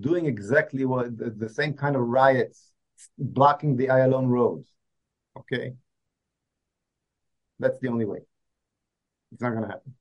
doing 0.00 0.26
exactly 0.26 0.84
what 0.84 1.16
the, 1.16 1.30
the 1.30 1.48
same 1.48 1.74
kind 1.74 1.96
of 1.96 2.02
riots, 2.02 2.70
blocking 3.18 3.76
the 3.76 3.88
Ayalon 3.88 4.28
roads. 4.28 4.68
Okay, 5.38 5.74
that's 7.58 7.78
the 7.80 7.88
only 7.88 8.04
way. 8.04 8.20
It's 9.32 9.42
not 9.42 9.50
going 9.50 9.62
to 9.62 9.68
happen. 9.68 9.94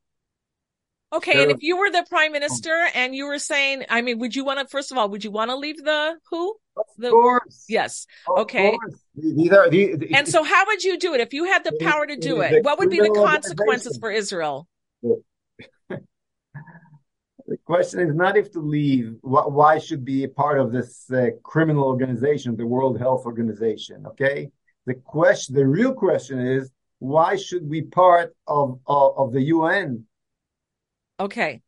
Okay, 1.14 1.44
and 1.44 1.52
if 1.52 1.62
you 1.62 1.78
were 1.78 1.92
the 1.92 2.04
prime 2.10 2.32
minister 2.32 2.88
and 2.96 3.16
you 3.16 3.28
were 3.28 3.38
saying, 3.38 3.86
I 3.88 4.02
mean, 4.02 4.18
would 4.18 4.36
you 4.36 4.44
want 4.44 4.60
to? 4.60 4.68
First 4.68 4.92
of 4.92 4.98
all, 4.98 5.10
would 5.10 5.24
you 5.24 5.30
want 5.30 5.52
to 5.52 5.56
leave 5.56 5.78
the 5.78 6.18
WHO? 6.30 6.56
Of 6.76 6.86
the, 6.98 7.12
course. 7.12 7.66
Yes. 7.70 8.08
Of 8.28 8.40
okay. 8.40 8.72
Course. 8.72 9.00
These 9.16 9.52
are, 9.52 9.70
these, 9.70 9.96
and 10.12 10.28
so, 10.28 10.44
how 10.44 10.66
would 10.66 10.84
you 10.84 10.98
do 10.98 11.14
it 11.14 11.22
if 11.22 11.32
you 11.32 11.46
had 11.46 11.64
the 11.64 11.78
power 11.80 12.08
to 12.08 12.16
do 12.16 12.42
it? 12.42 12.64
What 12.64 12.80
would 12.80 12.90
be 12.90 13.00
the 13.00 13.12
consequences 13.12 13.98
for 14.00 14.10
Israel? 14.10 14.68
The 15.04 15.22
question 17.66 18.00
is 18.00 18.16
not 18.16 18.38
if 18.38 18.52
to 18.54 18.60
leave. 18.60 19.16
Why 19.22 19.78
should 19.80 20.04
be 20.06 20.24
a 20.24 20.30
part 20.30 20.60
of 20.60 20.72
this 20.72 21.10
uh, 21.12 21.28
criminal 21.44 21.84
organization, 21.86 22.56
the 22.56 22.66
World 22.66 23.00
Health 23.00 23.26
Organization? 23.26 24.06
Okay. 24.08 24.50
The 24.86 24.96
question, 24.96 25.56
the 25.56 25.66
real 25.66 25.94
question 25.94 26.40
is, 26.40 26.72
why 27.00 27.36
should 27.36 27.68
we 27.70 27.82
part 27.82 28.36
of 28.48 28.80
of, 28.88 29.18
of 29.18 29.34
the 29.34 29.42
UN? 29.44 30.06
Okay. 31.20 31.62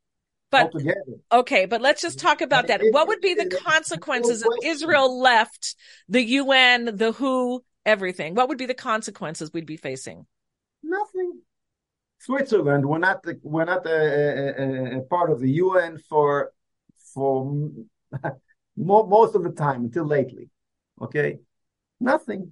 But 0.51 0.65
altogether? 0.73 1.19
okay, 1.31 1.65
but 1.65 1.81
let's 1.81 2.01
just 2.01 2.19
talk 2.19 2.41
about 2.41 2.67
that. 2.67 2.81
what 2.91 3.07
would 3.07 3.19
be 3.19 3.33
the 3.33 3.49
consequences 3.65 4.43
if 4.43 4.71
Israel 4.71 5.19
left 5.19 5.75
the 6.07 6.21
UN, 6.21 6.95
the 6.95 7.11
WHO, 7.11 7.63
everything? 7.85 8.35
What 8.35 8.47
would 8.49 8.57
be 8.57 8.67
the 8.67 8.73
consequences 8.73 9.51
we'd 9.51 9.65
be 9.65 9.75
facing? 9.75 10.25
Nothing. 10.83 11.41
Switzerland 12.25 12.85
were 12.85 12.99
not 12.99 13.21
the, 13.23 13.39
were 13.43 13.65
not 13.65 13.85
a, 13.85 13.99
a, 13.99 14.97
a 14.99 15.01
part 15.03 15.29
of 15.29 15.39
the 15.39 15.51
UN 15.63 15.97
for 16.09 16.51
for 17.13 17.69
most 18.77 19.35
of 19.35 19.43
the 19.43 19.51
time 19.51 19.85
until 19.85 20.05
lately. 20.05 20.49
Okay, 21.01 21.39
nothing, 21.99 22.51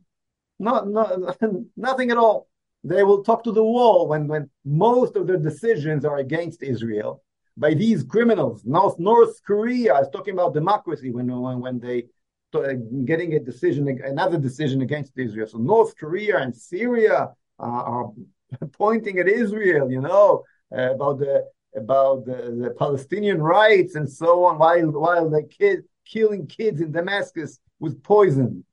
not 0.60 0.88
no, 0.88 1.34
nothing 1.76 2.12
at 2.12 2.18
all. 2.18 2.48
They 2.84 3.04
will 3.04 3.24
talk 3.24 3.44
to 3.46 3.52
the 3.52 3.64
wall 3.64 4.08
when 4.08 4.28
when 4.28 4.50
most 4.64 5.16
of 5.16 5.26
their 5.28 5.38
decisions 5.38 6.06
are 6.06 6.18
against 6.18 6.62
Israel 6.62 7.24
by 7.58 7.74
these 7.74 8.04
criminals. 8.04 8.64
North 8.66 9.00
North 9.00 9.42
Korea 9.44 9.98
is 10.00 10.10
talking 10.10 10.34
about 10.34 10.54
democracy 10.54 11.10
when 11.10 11.28
when 11.28 11.60
when 11.60 11.80
they 11.80 12.06
uh, 12.54 12.74
getting 13.06 13.34
a 13.34 13.40
decision 13.40 13.88
another 14.06 14.38
decision 14.38 14.82
against 14.82 15.18
Israel. 15.18 15.48
So 15.48 15.58
North 15.58 15.98
Korea 15.98 16.38
and 16.38 16.56
Syria 16.56 17.30
are 17.60 18.12
pointing 18.78 19.20
at 19.20 19.28
Israel, 19.28 19.92
you 19.92 20.02
know, 20.02 20.44
uh, 20.76 20.94
about 20.94 21.20
the 21.20 21.46
about 21.76 22.26
the, 22.26 22.36
the, 22.62 22.76
Palestinian 22.78 23.42
rights 23.42 23.96
and 23.96 24.10
so 24.10 24.46
on, 24.46 24.60
while 24.60 24.92
while 24.92 25.30
the 25.30 25.44
kid 25.44 25.84
killing 26.06 26.46
kids 26.48 26.82
in 26.82 26.92
Damascus 26.92 27.60
with 27.80 28.04
poison, 28.04 28.64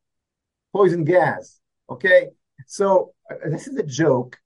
poison 0.73 1.05
gas. 1.05 1.61
Okay, 1.89 2.29
so 2.67 3.15
uh, 3.31 3.49
this 3.49 3.67
is 3.67 3.77
a 3.77 3.83
joke, 3.83 4.39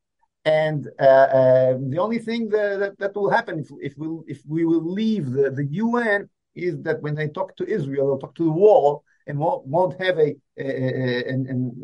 and 0.45 0.89
uh, 1.01 1.03
uh 1.41 1.79
the 1.89 1.99
only 1.99 2.19
thing 2.19 2.49
that, 2.51 2.79
that, 2.79 2.99
that 2.99 3.15
will 3.15 3.31
happen 3.31 3.59
if, 3.59 3.69
if 3.81 3.99
we 3.99 4.09
if 4.27 4.41
we 4.47 4.65
will 4.65 4.85
leave 4.85 5.31
the, 5.31 5.51
the 5.51 5.67
UN 5.67 6.29
is 6.55 6.81
that 6.83 7.03
when 7.03 7.15
they 7.15 7.29
talk 7.29 7.57
to 7.57 7.67
Israel, 7.67 8.07
they'll 8.07 8.19
talk 8.19 8.35
to 8.37 8.45
the 8.45 8.51
wall 8.51 9.05
and 9.27 9.39
won't, 9.39 9.67
won't 9.67 10.01
have 10.01 10.19
a, 10.19 10.35
a, 10.59 10.67
a, 10.67 11.31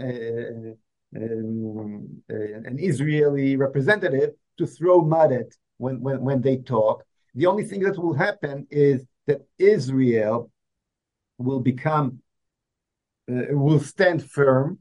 a 0.01 0.77
um, 1.17 2.23
uh, 2.31 2.35
an 2.35 2.79
Israeli 2.79 3.57
representative 3.57 4.31
to 4.59 4.67
throw 4.67 5.01
mud 5.01 5.33
at 5.33 5.47
when, 5.79 6.01
when, 6.01 6.21
when 6.21 6.41
they 6.41 6.59
talk. 6.59 7.05
The 7.35 7.47
only 7.47 7.65
thing 7.65 7.81
that 7.81 7.99
will 7.99 8.15
happen 8.15 8.67
is 8.71 9.05
that 9.27 9.43
Israel 9.59 10.51
will 11.39 11.61
become, 11.61 12.21
uh, 13.31 13.47
will 13.51 13.81
stand 13.81 14.29
firm, 14.29 14.79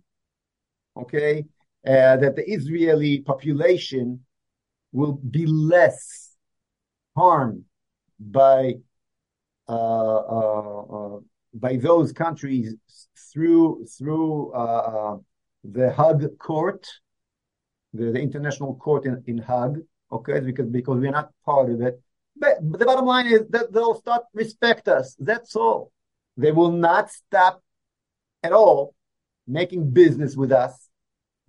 okay? 0.98 1.46
Uh, 1.86 2.18
that 2.18 2.36
the 2.36 2.50
Israeli 2.50 3.22
population 3.22 4.26
will 4.92 5.14
be 5.14 5.46
less 5.46 6.36
harmed 7.16 7.64
by 8.20 8.74
uh, 9.68 9.72
uh, 9.72 10.82
uh 10.82 11.20
by 11.54 11.78
those 11.78 12.12
countries 12.12 12.76
through 13.32 13.86
through 13.98 14.52
the 15.64 15.92
Hague 15.92 16.38
Court, 16.38 16.88
the, 17.94 18.12
the 18.12 18.20
international 18.20 18.76
court 18.76 19.06
in, 19.06 19.24
in 19.28 19.38
Hague, 19.38 19.84
okay, 20.12 20.40
because 20.40 20.68
because 20.68 21.00
we're 21.00 21.12
not 21.12 21.32
part 21.46 21.70
of 21.70 21.82
it. 21.82 22.02
But, 22.36 22.58
but 22.62 22.80
the 22.80 22.86
bottom 22.86 23.06
line 23.06 23.28
is 23.28 23.42
that 23.50 23.74
they'll 23.74 23.96
start 23.96 24.24
respect 24.34 24.88
us. 24.88 25.16
That's 25.20 25.56
all. 25.56 25.92
They 26.38 26.52
will 26.52 26.72
not 26.72 27.12
stop 27.12 27.62
at 28.44 28.54
all 28.54 28.96
making 29.48 29.92
business 29.92 30.36
with 30.36 30.52
us. 30.52 30.90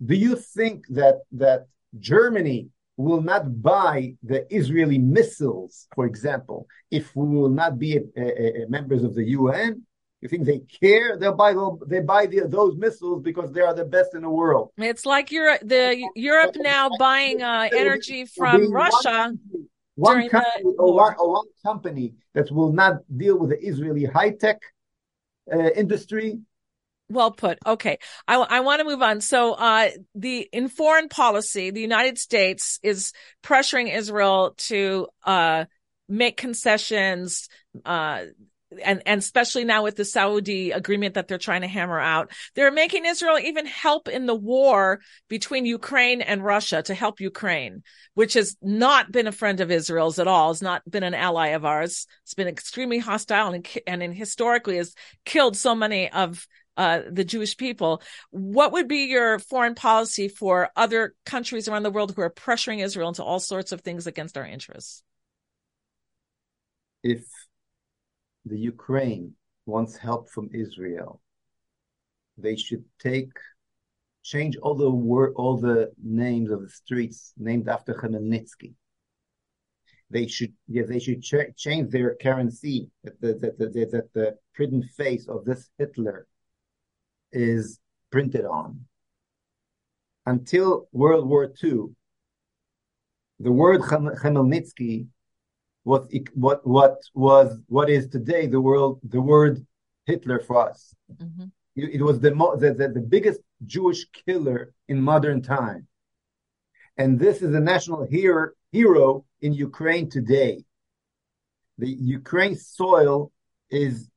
Do 0.03 0.15
you 0.15 0.35
think 0.35 0.87
that 0.89 1.19
that 1.33 1.67
Germany 1.99 2.69
will 2.97 3.21
not 3.21 3.61
buy 3.61 4.15
the 4.23 4.45
Israeli 4.53 4.97
missiles, 4.97 5.87
for 5.95 6.05
example, 6.05 6.67
if 6.89 7.15
we 7.15 7.35
will 7.35 7.49
not 7.49 7.79
be 7.79 7.97
a, 7.97 8.01
a, 8.17 8.63
a 8.63 8.69
members 8.69 9.03
of 9.03 9.15
the 9.15 9.23
UN? 9.29 9.85
You 10.21 10.29
think 10.29 10.45
they 10.45 10.59
care? 10.59 11.17
They'll 11.17 11.33
buy 11.33 11.53
they 11.87 11.99
buy 11.99 12.27
the, 12.27 12.47
those 12.47 12.77
missiles 12.77 13.23
because 13.23 13.51
they 13.51 13.61
are 13.61 13.73
the 13.73 13.85
best 13.85 14.13
in 14.13 14.21
the 14.21 14.29
world. 14.29 14.69
It's 14.77 15.05
like 15.05 15.31
Europe, 15.31 15.61
the 15.63 16.07
Europe 16.15 16.55
now 16.57 16.89
buying 16.99 17.41
uh, 17.41 17.69
energy 17.75 18.25
from 18.25 18.71
Russia. 18.71 19.33
One, 19.95 20.19
one 20.19 20.29
company 20.29 20.75
or 20.77 20.93
one, 20.93 21.15
or 21.17 21.31
one, 21.31 21.45
company 21.65 22.13
that 22.33 22.51
will 22.51 22.71
not 22.71 22.97
deal 23.15 23.37
with 23.37 23.49
the 23.49 23.59
Israeli 23.59 24.05
high 24.05 24.31
tech 24.31 24.61
uh, 25.51 25.69
industry 25.71 26.39
well 27.11 27.31
put. 27.31 27.59
Okay. 27.65 27.97
I, 28.27 28.35
I 28.35 28.59
want 28.61 28.79
to 28.79 28.85
move 28.85 29.01
on. 29.01 29.21
So, 29.21 29.53
uh, 29.53 29.89
the, 30.15 30.47
in 30.53 30.69
foreign 30.69 31.09
policy, 31.09 31.69
the 31.69 31.81
United 31.81 32.17
States 32.17 32.79
is 32.81 33.11
pressuring 33.43 33.93
Israel 33.93 34.53
to, 34.57 35.07
uh, 35.25 35.65
make 36.07 36.37
concessions, 36.37 37.47
uh, 37.85 38.23
and, 38.83 39.01
and 39.05 39.19
especially 39.19 39.63
now 39.63 39.83
with 39.83 39.95
the 39.95 40.05
Saudi 40.05 40.71
agreement 40.71 41.15
that 41.15 41.27
they're 41.27 41.37
trying 41.37 41.61
to 41.61 41.67
hammer 41.67 41.99
out, 41.99 42.31
they're 42.55 42.71
making 42.71 43.05
Israel 43.05 43.37
even 43.37 43.65
help 43.65 44.07
in 44.07 44.25
the 44.25 44.35
war 44.35 45.01
between 45.27 45.65
Ukraine 45.65 46.21
and 46.21 46.43
Russia 46.43 46.81
to 46.83 46.93
help 46.93 47.19
Ukraine, 47.19 47.83
which 48.13 48.33
has 48.33 48.55
not 48.61 49.11
been 49.11 49.27
a 49.27 49.31
friend 49.31 49.59
of 49.59 49.71
Israel's 49.71 50.19
at 50.19 50.27
all. 50.27 50.49
Has 50.49 50.61
not 50.61 50.89
been 50.89 51.03
an 51.03 51.13
ally 51.13 51.49
of 51.49 51.65
ours. 51.65 52.07
It's 52.23 52.33
been 52.33 52.47
extremely 52.47 52.99
hostile 52.99 53.53
and, 53.53 53.67
and, 53.87 54.13
historically 54.13 54.77
has 54.77 54.93
killed 55.25 55.55
so 55.55 55.75
many 55.75 56.11
of 56.11 56.45
uh, 56.77 57.01
the 57.09 57.23
Jewish 57.23 57.57
people. 57.57 58.01
What 58.29 58.71
would 58.71 58.87
be 58.87 59.05
your 59.05 59.39
foreign 59.39 59.75
policy 59.75 60.27
for 60.27 60.69
other 60.75 61.13
countries 61.25 61.67
around 61.67 61.83
the 61.83 61.91
world 61.91 62.13
who 62.15 62.21
are 62.21 62.29
pressuring 62.29 62.83
Israel 62.83 63.09
into 63.09 63.23
all 63.23 63.39
sorts 63.39 63.71
of 63.71 63.81
things 63.81 64.07
against 64.07 64.37
our 64.37 64.45
interests? 64.45 65.03
If 67.03 67.23
the 68.45 68.57
Ukraine 68.57 69.33
wants 69.65 69.97
help 69.97 70.29
from 70.29 70.49
Israel, 70.53 71.21
they 72.37 72.55
should 72.55 72.83
take 72.99 73.31
change 74.23 74.55
all 74.57 74.75
the 74.75 74.89
all 75.35 75.57
the 75.57 75.91
names 76.03 76.51
of 76.51 76.61
the 76.61 76.69
streets 76.69 77.33
named 77.37 77.67
after 77.67 77.93
Khmelnytsky. 77.93 78.73
They 80.09 80.27
should, 80.27 80.53
yeah, 80.67 80.83
they 80.87 80.99
should 80.99 81.23
ch- 81.23 81.55
change 81.55 81.89
their 81.89 82.15
currency. 82.15 82.89
That 83.03 83.21
the, 83.21 83.33
that 83.35 83.57
the, 83.57 83.85
that 83.91 84.13
the 84.13 84.37
print 84.53 84.85
face 84.97 85.27
of 85.27 85.45
this 85.45 85.69
Hitler 85.77 86.27
is 87.31 87.79
printed 88.11 88.45
on. 88.45 88.85
Until 90.25 90.87
World 90.91 91.27
War 91.27 91.51
II, 91.63 91.95
the 93.39 93.51
word 93.51 93.81
Khmelnytsky 93.81 95.07
was 95.83 96.07
what 96.33 96.65
what 96.65 96.97
was 97.13 97.57
what 97.67 97.89
is 97.89 98.07
today 98.07 98.47
the 98.47 98.61
world 98.61 98.99
the 99.03 99.21
word 99.21 99.65
Hitler 100.05 100.39
for 100.39 100.69
us. 100.69 100.93
Mm-hmm. 101.11 101.45
It, 101.75 101.95
it, 101.95 102.01
was 102.01 102.19
the, 102.19 102.31
the, 102.31 102.73
the 102.73 102.89
the 102.89 102.99
biggest 102.99 103.39
Jewish 103.65 104.05
killer 104.25 104.73
in 104.87 105.01
modern 105.01 105.41
time, 105.41 105.87
and 106.97 107.19
this 107.19 107.41
is 107.41 107.53
a 107.55 107.59
national 107.59 108.05
hero 108.05 108.49
hero 108.71 109.25
in 109.41 109.53
Ukraine 109.53 110.09
today. 110.09 110.63
The 111.77 111.89
Ukraine 111.89 112.55
soil 112.55 113.31
is 113.69 114.09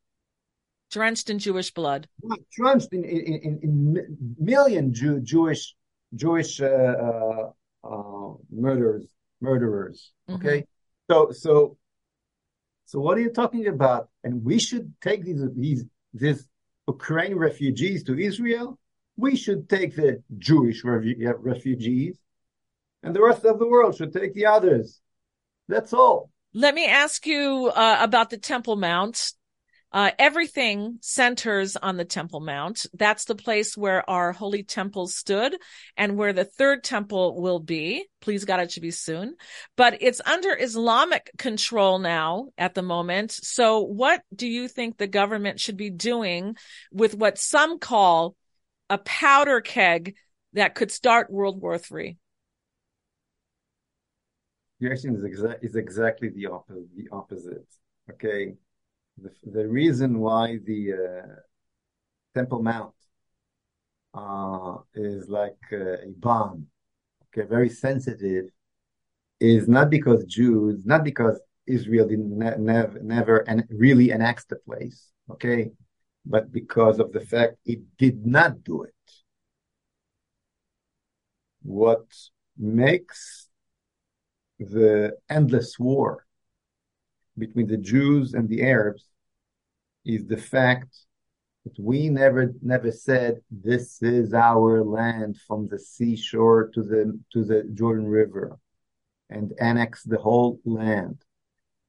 drenched 0.91 1.31
in 1.31 1.39
Jewish 1.39 1.73
blood. 1.73 2.09
Drenched 2.53 2.93
in, 2.93 3.05
in, 3.05 3.21
in, 3.21 3.59
in 3.63 4.37
million 4.39 4.93
Jew, 4.93 5.21
Jewish 5.21 5.75
Jewish 6.15 6.61
uh, 6.61 6.67
uh, 6.67 7.51
uh, 7.85 8.35
murderers 8.51 9.07
murderers. 9.41 10.13
Mm-hmm. 10.29 10.37
Okay, 10.37 10.67
so 11.11 11.31
so 11.33 11.77
so 12.87 13.01
what 13.01 13.17
are 13.17 13.23
you 13.23 13.31
talking 13.31 13.67
about? 13.67 14.09
And 14.23 14.45
we 14.45 14.59
should 14.59 14.93
take 15.01 15.25
these 15.25 15.43
these 15.57 15.85
these 16.13 16.47
Ukraine 16.87 17.37
refugees 17.37 18.05
to 18.05 18.19
Israel. 18.19 18.79
We 19.17 19.37
should 19.37 19.69
take 19.69 19.97
the 19.97 20.23
Jewish 20.39 20.83
refugees, 20.85 22.19
and 23.03 23.15
the 23.15 23.23
rest 23.23 23.45
of 23.45 23.59
the 23.59 23.67
world 23.67 23.97
should 23.97 24.13
take 24.13 24.35
the 24.35 24.47
others. 24.47 25.01
That's 25.69 25.93
all. 25.93 26.31
Let 26.53 26.75
me 26.75 26.87
ask 26.87 27.27
you 27.27 27.71
uh, 27.75 27.99
about 28.01 28.31
the 28.31 28.39
Temple 28.39 28.77
Mount. 28.77 29.33
Uh, 29.95 30.11
everything 30.19 30.99
centers 31.01 31.77
on 31.77 31.97
the 31.97 32.05
Temple 32.05 32.41
Mount. 32.41 32.85
That's 32.95 33.27
the 33.27 33.37
place 33.37 33.77
where 33.77 34.09
our 34.11 34.33
holy 34.33 34.65
temple 34.65 35.07
stood 35.07 35.57
and 35.97 36.17
where 36.17 36.33
the 36.33 36.45
third 36.45 36.83
temple 36.83 37.41
will 37.41 37.61
be. 37.61 38.05
Please 38.21 38.45
God, 38.45 38.59
it 38.59 38.73
should 38.73 38.83
be 38.83 38.91
soon. 38.91 39.37
But 39.77 39.99
it's 40.01 40.21
under 40.27 40.53
Islamic 40.59 41.31
control 41.39 42.01
now 42.01 42.49
at 42.59 42.75
the 42.75 42.83
moment. 42.83 43.31
So 43.31 43.83
what 43.83 44.21
do 44.35 44.49
you 44.49 44.67
think 44.67 44.97
the 44.97 45.07
government 45.07 45.61
should 45.61 45.77
be 45.77 45.91
doing 45.91 46.57
with 46.91 47.15
what 47.15 47.39
some 47.39 47.79
call 47.79 48.35
a 48.91 48.99
powder 48.99 49.61
keg 49.61 50.17
that 50.55 50.75
could 50.75 50.91
start 50.91 51.31
World 51.31 51.63
War 51.63 51.77
III? 51.77 52.17
Your 54.81 54.91
question 54.91 55.15
is, 55.15 55.23
exa- 55.23 55.63
is 55.63 55.77
exactly 55.77 56.31
the, 56.31 56.47
op- 56.47 56.67
the 56.67 57.09
opposite. 57.13 57.65
Okay 58.11 58.55
the, 59.21 59.31
the 59.45 59.69
reason 59.69 60.19
why 60.19 60.59
the 60.65 60.93
uh, 60.93 61.35
Temple 62.35 62.63
Mount 62.63 62.95
uh, 64.15 64.77
is 64.95 65.29
like 65.29 65.59
uh, 65.73 65.99
a 66.09 66.13
bomb, 66.17 66.67
okay, 67.27 67.47
very 67.49 67.69
sensitive, 67.69 68.47
is 69.41 69.69
not 69.69 69.91
because 69.91 70.25
Jews, 70.25 70.85
not 70.85 71.05
because 71.05 71.41
Israel 71.67 72.09
didn't 72.09 72.37
ne- 72.39 72.59
never 72.59 73.01
never 73.01 73.39
and 73.49 73.65
really 73.71 74.11
annexed 74.11 74.49
the 74.49 74.57
place, 74.57 75.11
okay, 75.31 75.71
but 76.27 76.53
because 76.53 76.99
of 76.99 77.13
the 77.13 77.21
fact 77.21 77.57
it 77.65 77.81
did 77.99 78.27
not 78.27 78.63
do 78.65 78.83
it. 78.83 78.93
What 81.63 82.07
makes 82.59 83.49
the 84.59 85.17
endless 85.29 85.79
war 85.79 86.24
between 87.37 87.67
the 87.67 87.77
Jews 87.77 88.35
and 88.35 88.49
the 88.49 88.63
Arabs 88.63 89.05
is 90.05 90.27
the 90.27 90.37
fact 90.37 90.95
that 91.65 91.79
we 91.79 92.09
never 92.09 92.53
never 92.63 92.93
said 92.93 93.41
this 93.51 94.03
is 94.03 94.35
our 94.35 94.85
land 94.85 95.39
from 95.47 95.69
the 95.69 95.79
seashore 95.79 96.71
to 96.75 96.83
the 96.83 97.19
to 97.33 97.45
the 97.45 97.65
Jordan 97.75 98.07
River 98.07 98.59
and 99.31 99.53
annex 99.61 100.03
the 100.03 100.19
whole 100.19 100.61
land 100.65 101.25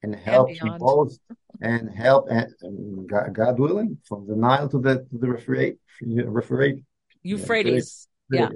and 0.02 0.16
help 0.16 0.50
and 0.62 0.80
both 0.80 1.18
and 1.62 1.90
help 1.90 2.28
and, 2.30 2.54
and 2.62 3.10
God, 3.10 3.34
God, 3.34 3.60
willing 3.60 3.98
from 4.08 4.28
the 4.28 4.36
Nile 4.36 4.70
to 4.70 4.80
the 4.80 5.06
to 5.12 5.18
the 5.18 5.28
Euphrates 5.28 5.78
Euphrates 6.02 6.82
Euphrates. 7.24 8.08
Yeah. 8.30 8.50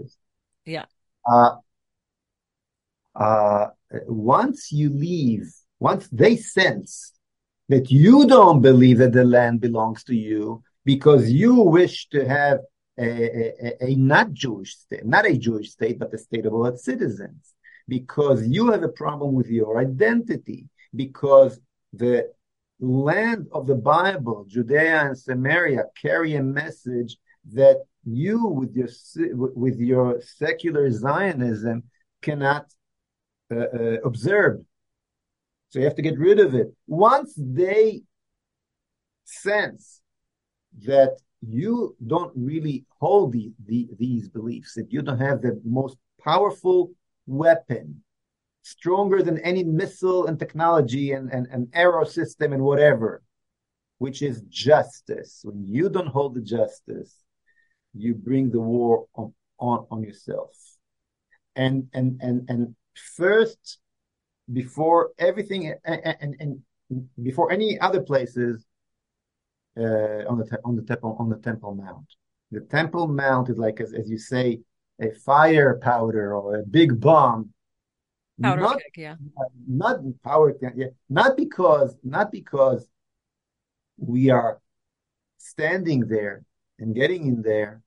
Yeah. 0.65 0.85
Uh, 1.25 1.55
uh, 3.15 3.67
once 4.07 4.71
you 4.71 4.89
leave 4.89 5.51
once 5.79 6.07
they 6.11 6.35
sense 6.35 7.13
that 7.69 7.91
you 7.91 8.27
don't 8.27 8.61
believe 8.61 8.97
that 8.97 9.13
the 9.13 9.23
land 9.23 9.61
belongs 9.61 10.03
to 10.03 10.15
you 10.15 10.63
because 10.85 11.29
you 11.31 11.55
wish 11.55 12.07
to 12.09 12.27
have 12.27 12.59
a, 12.97 13.03
a, 13.05 13.85
a, 13.85 13.95
not 13.95 14.33
Jewish 14.33 14.75
state, 14.75 15.05
not 15.05 15.25
a 15.25 15.37
Jewish 15.37 15.71
state, 15.71 15.99
but 15.99 16.13
a 16.13 16.17
state 16.17 16.45
of 16.45 16.53
all 16.53 16.65
its 16.65 16.83
citizens, 16.83 17.53
because 17.87 18.45
you 18.47 18.71
have 18.71 18.83
a 18.83 18.89
problem 18.89 19.33
with 19.33 19.47
your 19.47 19.79
identity, 19.79 20.67
because 20.95 21.59
the 21.93 22.29
land 22.79 23.47
of 23.53 23.67
the 23.67 23.75
Bible, 23.75 24.45
Judea 24.47 25.07
and 25.07 25.17
Samaria, 25.17 25.85
carry 26.01 26.35
a 26.35 26.43
message 26.43 27.17
that 27.53 27.83
you, 28.03 28.45
with 28.45 28.75
your 28.75 28.89
with 29.55 29.77
your 29.79 30.21
secular 30.21 30.89
Zionism, 30.91 31.83
cannot 32.21 32.65
uh, 33.51 33.59
uh, 33.59 33.97
observe 34.03 34.61
so 35.69 35.79
you 35.79 35.85
have 35.85 35.95
to 35.95 36.01
get 36.01 36.17
rid 36.17 36.39
of 36.39 36.55
it. 36.55 36.73
Once 36.87 37.33
they 37.37 38.01
sense 39.25 40.01
that 40.83 41.17
you 41.41 41.95
don't 42.05 42.33
really 42.35 42.85
hold 42.99 43.31
the, 43.31 43.51
the, 43.65 43.87
these 43.97 44.27
beliefs, 44.29 44.73
that 44.73 44.91
you 44.91 45.01
don't 45.01 45.19
have 45.19 45.41
the 45.41 45.59
most 45.63 45.97
powerful 46.23 46.91
weapon, 47.27 48.03
stronger 48.61 49.23
than 49.23 49.39
any 49.39 49.63
missile 49.63 50.27
and 50.27 50.37
technology 50.37 51.13
and, 51.13 51.31
and, 51.31 51.47
and 51.51 51.67
arrow 51.73 52.03
system 52.03 52.51
and 52.51 52.63
whatever, 52.63 53.23
which 53.99 54.21
is 54.21 54.41
justice. 54.49 55.41
When 55.43 55.65
you 55.65 55.89
don't 55.89 56.07
hold 56.07 56.35
the 56.35 56.41
justice, 56.41 57.15
you 57.93 58.13
bring 58.15 58.51
the 58.51 58.59
war 58.59 59.05
on, 59.15 59.33
on, 59.59 59.85
on 59.89 60.03
yourself. 60.03 60.51
And, 61.55 61.87
and, 61.93 62.19
and, 62.21 62.49
and 62.49 62.75
first, 63.15 63.79
before 64.51 65.11
everything 65.17 65.73
and, 65.83 66.17
and, 66.21 66.35
and 66.39 67.09
before 67.21 67.51
any 67.51 67.79
other 67.79 68.01
places, 68.01 68.65
uh, 69.77 70.25
on 70.27 70.37
the 70.37 70.45
te- 70.45 70.63
on 70.65 70.75
the 70.75 70.81
temple 70.81 71.15
on 71.19 71.29
the 71.29 71.37
Temple 71.37 71.75
Mount. 71.75 72.05
The 72.51 72.61
Temple 72.61 73.07
Mount 73.07 73.49
is 73.49 73.57
like, 73.57 73.79
as, 73.79 73.93
as 73.93 74.09
you 74.09 74.17
say, 74.17 74.59
a 74.99 75.11
fire 75.11 75.79
powder 75.81 76.35
or 76.35 76.59
a 76.59 76.63
big 76.63 76.99
bomb. 76.99 77.53
Powder 78.41 78.61
not, 78.61 78.81
keg, 78.81 78.91
yeah. 78.95 79.15
not 79.67 79.99
power, 80.23 80.55
yeah, 80.75 80.87
not 81.09 81.37
because 81.37 81.95
not 82.03 82.31
because 82.31 82.87
we 83.97 84.29
are 84.29 84.61
standing 85.37 86.07
there 86.07 86.43
and 86.79 86.95
getting 86.95 87.27
in 87.27 87.41
there, 87.41 87.81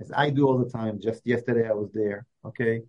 as 0.00 0.10
I 0.14 0.30
do 0.30 0.46
all 0.46 0.58
the 0.58 0.70
time. 0.70 0.98
Just 1.00 1.26
yesterday 1.26 1.68
I 1.68 1.72
was 1.72 1.90
there, 1.92 2.26
okay, 2.44 2.82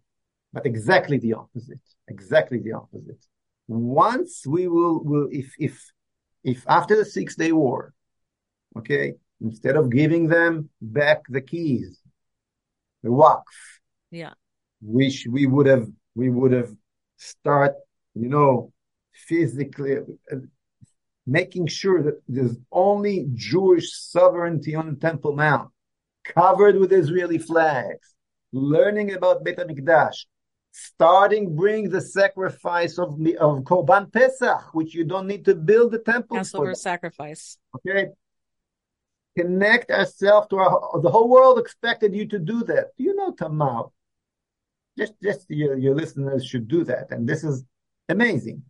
but 0.53 0.65
exactly 0.65 1.17
the 1.17 1.33
opposite. 1.33 1.79
Exactly 2.07 2.59
the 2.59 2.73
opposite. 2.73 3.23
Once 3.67 4.45
we 4.47 4.67
will, 4.67 5.03
will 5.03 5.27
if 5.31 5.53
if 5.59 5.91
if 6.43 6.63
after 6.67 6.95
the 6.95 7.05
Six 7.05 7.35
Day 7.35 7.51
War, 7.51 7.93
okay, 8.77 9.13
instead 9.41 9.75
of 9.75 9.89
giving 9.89 10.27
them 10.27 10.69
back 10.81 11.19
the 11.29 11.41
keys, 11.41 11.99
the 13.03 13.09
waqf, 13.09 13.43
Yeah. 14.11 14.33
we 14.81 15.09
sh- 15.11 15.27
we 15.27 15.45
would 15.45 15.67
have 15.67 15.87
we 16.15 16.29
would 16.29 16.51
have 16.51 16.71
start, 17.17 17.73
you 18.15 18.29
know, 18.29 18.73
physically 19.13 19.97
uh, 20.31 20.35
making 21.27 21.67
sure 21.67 22.01
that 22.01 22.17
there's 22.27 22.57
only 22.71 23.27
Jewish 23.35 23.87
sovereignty 23.93 24.73
on 24.73 24.85
the 24.89 24.95
Temple 24.95 25.35
Mount, 25.35 25.69
covered 26.23 26.75
with 26.77 26.91
Israeli 26.91 27.37
flags, 27.37 28.15
learning 28.51 29.13
about 29.13 29.43
Beit 29.43 29.57
HaMikdash, 29.57 30.25
starting 30.71 31.55
bring 31.55 31.89
the 31.89 32.01
sacrifice 32.01 32.97
of 32.97 33.17
the- 33.23 33.37
of 33.37 33.59
Korban 33.63 34.11
Pesach, 34.11 34.73
which 34.73 34.93
you 34.93 35.03
don't 35.03 35.27
need 35.27 35.45
to 35.45 35.55
build 35.55 35.91
the 35.91 35.99
temple 35.99 36.35
for. 36.37 36.39
Passover 36.39 36.75
sacrifice. 36.75 37.57
Okay, 37.75 38.09
connect 39.37 39.91
ourselves 39.91 40.47
to 40.49 40.57
our. 40.57 41.01
The 41.01 41.09
whole 41.09 41.29
world 41.29 41.59
expected 41.59 42.13
you 42.15 42.27
to 42.27 42.39
do 42.39 42.63
that. 42.65 42.95
Do 42.97 43.03
you 43.03 43.15
know 43.15 43.31
Tamar? 43.33 43.85
Just, 44.97 45.13
just 45.23 45.45
your, 45.49 45.77
your 45.77 45.95
listeners 45.95 46.45
should 46.45 46.67
do 46.67 46.83
that, 46.85 47.11
and 47.11 47.27
this 47.27 47.43
is 47.43 47.63
amazing. 48.09 48.63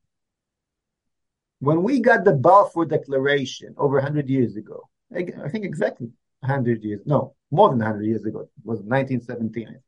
When 1.60 1.84
we 1.84 2.00
got 2.00 2.24
the 2.24 2.34
Balfour 2.34 2.86
Declaration 2.86 3.74
over 3.78 3.96
100 3.96 4.30
years 4.30 4.56
ago, 4.56 4.88
I 5.14 5.28
I 5.44 5.50
think 5.50 5.66
exactly 5.66 6.10
100 6.42 6.84
years, 6.84 7.02
no, 7.06 7.36
more 7.52 7.70
than 7.70 7.80
100 7.80 8.04
years 8.06 8.26
ago, 8.26 8.42
it 8.42 8.50
was 8.64 8.80
1917. 8.82 9.80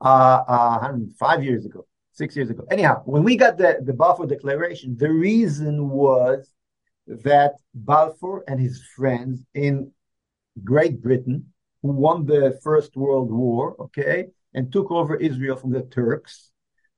Uh, 0.00 0.42
uh, 0.46 0.78
105 0.78 1.42
years 1.42 1.66
ago, 1.66 1.84
six 2.12 2.36
years 2.36 2.50
ago. 2.50 2.64
Anyhow, 2.70 3.02
when 3.04 3.24
we 3.24 3.36
got 3.36 3.58
the, 3.58 3.78
the 3.82 3.92
Balfour 3.92 4.26
Declaration, 4.26 4.96
the 4.96 5.10
reason 5.10 5.88
was 5.88 6.48
that 7.06 7.54
Balfour 7.74 8.44
and 8.46 8.60
his 8.60 8.84
friends 8.94 9.42
in 9.54 9.90
Great 10.62 11.02
Britain, 11.02 11.46
who 11.82 11.88
won 11.88 12.26
the 12.26 12.58
First 12.62 12.96
World 12.96 13.32
War, 13.32 13.74
okay, 13.80 14.26
and 14.54 14.72
took 14.72 14.90
over 14.90 15.16
Israel 15.16 15.56
from 15.56 15.72
the 15.72 15.82
Turks, 15.82 16.50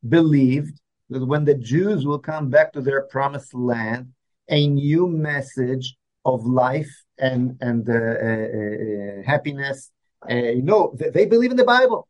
believed 0.06 0.80
that 1.08 1.24
when 1.24 1.44
the 1.44 1.54
Jews 1.54 2.04
will 2.04 2.18
come 2.18 2.50
back 2.50 2.72
to 2.72 2.80
their 2.80 3.02
promised 3.02 3.54
land, 3.54 4.12
a 4.48 4.66
new 4.66 5.06
message 5.06 5.96
of 6.24 6.44
life 6.44 6.90
and 7.18 7.56
and 7.60 7.88
uh, 7.88 7.92
uh, 7.92 7.96
uh, 7.96 9.22
happiness. 9.24 9.90
Uh, 10.28 10.34
you 10.34 10.62
know, 10.62 10.94
they, 10.98 11.10
they 11.10 11.26
believe 11.26 11.50
in 11.50 11.56
the 11.56 11.64
Bible, 11.64 12.06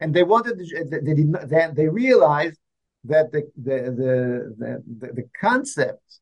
and 0.00 0.14
they 0.14 0.22
wanted. 0.22 0.58
They, 0.58 1.00
they 1.00 1.14
did 1.14 1.28
not. 1.28 1.48
Then 1.48 1.74
they 1.74 1.88
realized 1.88 2.58
that 3.04 3.32
the 3.32 3.50
the 3.56 3.78
the 4.60 4.82
the, 4.98 5.12
the 5.12 5.28
concept 5.40 6.20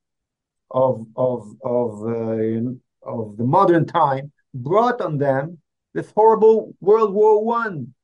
of 0.71 1.07
of 1.17 1.55
of 1.63 2.03
uh, 2.03 2.71
of 3.03 3.37
the 3.37 3.45
modern 3.45 3.87
time 3.87 4.33
brought 4.55 5.01
on 5.01 5.19
them 5.19 5.59
this 5.95 6.11
horrible 6.15 6.75
World 6.81 7.13
War 7.13 7.45
One, 7.45 7.95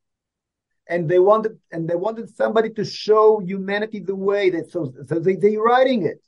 and 0.88 1.08
they 1.08 1.18
wanted 1.18 1.58
and 1.70 1.88
they 1.88 1.96
wanted 1.96 2.34
somebody 2.34 2.70
to 2.70 2.84
show 2.84 3.40
humanity 3.40 4.00
the 4.00 4.16
way 4.16 4.50
that 4.50 4.70
so 4.70 4.92
so 5.06 5.18
they 5.18 5.36
they 5.36 5.56
writing 5.56 6.04
it, 6.04 6.20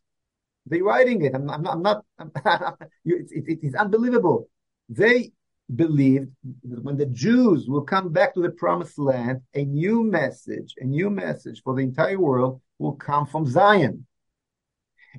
they 0.67 0.81
writing 0.81 1.25
it. 1.25 1.35
I'm, 1.35 1.49
I'm 1.51 1.83
not. 1.83 2.05
I'm 2.19 2.31
not 2.45 2.79
it's, 3.05 3.33
it, 3.33 3.59
it's 3.63 3.75
unbelievable. 3.75 4.49
They 4.89 5.33
believed 5.75 6.31
that 6.65 6.83
when 6.83 6.97
the 6.97 7.07
Jews 7.07 7.67
will 7.69 7.83
come 7.83 8.13
back 8.13 8.35
to 8.35 8.43
the 8.43 8.51
promised 8.51 8.99
land, 8.99 9.41
a 9.55 9.65
new 9.65 10.05
message, 10.05 10.75
a 10.79 10.85
new 10.85 11.11
message 11.11 11.63
for 11.63 11.75
the 11.75 11.83
entire 11.83 12.19
world 12.19 12.61
will 12.79 12.93
come 12.93 13.27
from 13.27 13.47
Zion. 13.47 14.07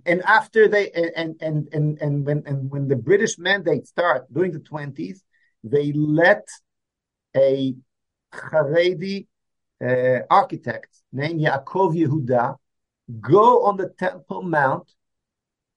And 0.05 0.21
after 0.23 0.67
they 0.67 0.91
and 0.91 1.35
and 1.39 1.69
and 1.71 1.97
and 2.01 2.25
when 2.25 2.43
and 2.45 2.69
when 2.69 2.87
the 2.87 2.97
British 2.97 3.37
mandate 3.39 3.87
start 3.87 4.25
during 4.31 4.51
the 4.51 4.59
twenties, 4.59 5.23
they 5.63 5.93
let 5.93 6.45
a 7.35 7.75
Haredi 8.33 9.27
uh, 9.81 10.19
architect 10.29 10.89
named 11.13 11.39
Yaakov 11.39 11.95
Yehuda 11.95 12.57
go 13.21 13.63
on 13.65 13.77
the 13.77 13.89
Temple 13.97 14.41
Mount 14.43 14.91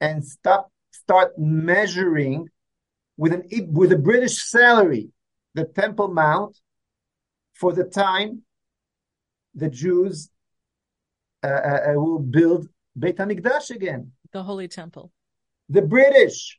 and 0.00 0.24
stop 0.24 0.70
start 0.90 1.38
measuring 1.38 2.48
with 3.18 3.32
an 3.34 3.42
with 3.72 3.92
a 3.92 3.98
British 3.98 4.42
salary 4.48 5.10
the 5.54 5.64
Temple 5.64 6.08
Mount 6.08 6.56
for 7.52 7.72
the 7.74 7.84
time 7.84 8.42
the 9.54 9.68
Jews 9.68 10.30
uh, 11.42 11.46
uh, 11.46 11.92
will 11.96 12.20
build 12.20 12.68
Beit 12.98 13.16
HaMikdash 13.16 13.70
again. 13.70 14.12
The 14.32 14.42
Holy 14.42 14.68
Temple. 14.68 15.12
The 15.68 15.82
British. 15.82 16.58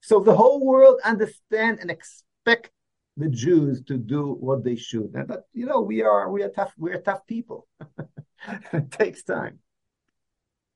So 0.00 0.20
the 0.20 0.34
whole 0.34 0.64
world 0.64 1.00
understand 1.04 1.78
and 1.80 1.90
expect 1.90 2.70
the 3.16 3.28
Jews 3.28 3.82
to 3.84 3.98
do 3.98 4.32
what 4.40 4.64
they 4.64 4.76
should. 4.76 5.12
But 5.12 5.44
you 5.52 5.66
know, 5.66 5.80
we 5.80 6.02
are 6.02 6.30
we 6.30 6.42
are 6.42 6.48
tough 6.48 6.72
we 6.78 6.92
are 6.92 7.00
tough 7.00 7.26
people. 7.26 7.66
it 8.72 8.90
takes 8.90 9.22
time. 9.24 9.58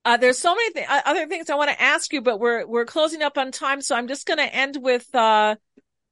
Uh, 0.04 0.16
there's 0.18 0.38
so 0.38 0.54
many 0.54 0.72
th- 0.72 0.86
other 1.06 1.26
things 1.26 1.48
I 1.48 1.54
want 1.54 1.70
to 1.70 1.82
ask 1.82 2.12
you, 2.12 2.20
but 2.20 2.38
we're 2.38 2.66
we're 2.66 2.84
closing 2.84 3.22
up 3.22 3.38
on 3.38 3.52
time, 3.52 3.80
so 3.80 3.96
I'm 3.96 4.08
just 4.08 4.26
going 4.26 4.38
to 4.38 4.54
end 4.54 4.76
with 4.80 5.12
uh, 5.14 5.56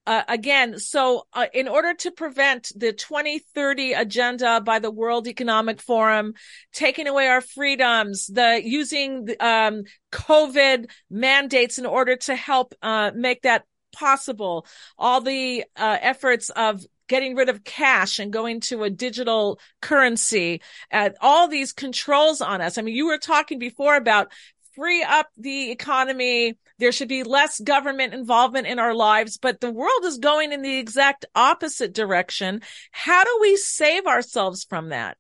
uh, 0.07 0.23
again. 0.29 0.79
So, 0.79 1.27
uh, 1.33 1.47
in 1.53 1.69
order 1.69 1.95
to 1.95 2.11
prevent 2.11 2.73
the 2.75 2.93
2030 2.93 3.93
agenda 3.93 4.61
by 4.61 4.79
the 4.79 4.91
World 4.91 5.29
Economic 5.29 5.81
Forum 5.81 6.35
taking 6.73 7.07
away 7.07 7.29
our 7.29 7.41
freedoms, 7.41 8.27
the 8.27 8.61
using 8.65 9.29
um, 9.41 9.85
COVID 10.11 10.91
mandates 11.11 11.79
in 11.79 11.87
order 11.87 12.17
to 12.17 12.35
help 12.35 12.75
uh, 12.83 13.13
make 13.15 13.43
that 13.43 13.65
possible, 13.93 14.67
all 14.99 15.21
the 15.21 15.65
uh, 15.77 15.99
efforts 16.01 16.51
of 16.51 16.85
getting 17.13 17.35
rid 17.35 17.51
of 17.51 17.63
cash 17.63 18.19
and 18.19 18.33
going 18.33 18.59
to 18.59 18.85
a 18.85 18.89
digital 18.89 19.61
currency, 19.83 20.63
uh, 20.91 21.11
all 21.21 21.47
these 21.47 21.71
controls 21.71 22.41
on 22.41 22.63
us. 22.63 22.79
I 22.79 22.81
mean, 22.81 22.97
you 22.97 23.07
were 23.07 23.19
talking 23.19 23.59
before 23.59 23.97
about 23.97 24.33
free 24.75 25.03
up 25.03 25.29
the 25.37 25.71
economy. 25.71 26.57
There 26.79 26.91
should 26.91 27.11
be 27.11 27.23
less 27.23 27.61
government 27.61 28.15
involvement 28.15 28.67
in 28.67 28.79
our 28.79 28.95
lives, 28.95 29.37
but 29.37 29.61
the 29.61 29.71
world 29.71 30.05
is 30.05 30.17
going 30.17 30.55
in 30.55 30.63
the 30.63 30.79
exact 30.79 31.27
opposite 31.35 31.93
direction. 31.93 32.63
How 32.93 33.25
do 33.25 33.39
we 33.43 33.59
save 33.59 34.07
ourselves 34.07 34.65
from 34.65 34.89
that? 34.89 35.19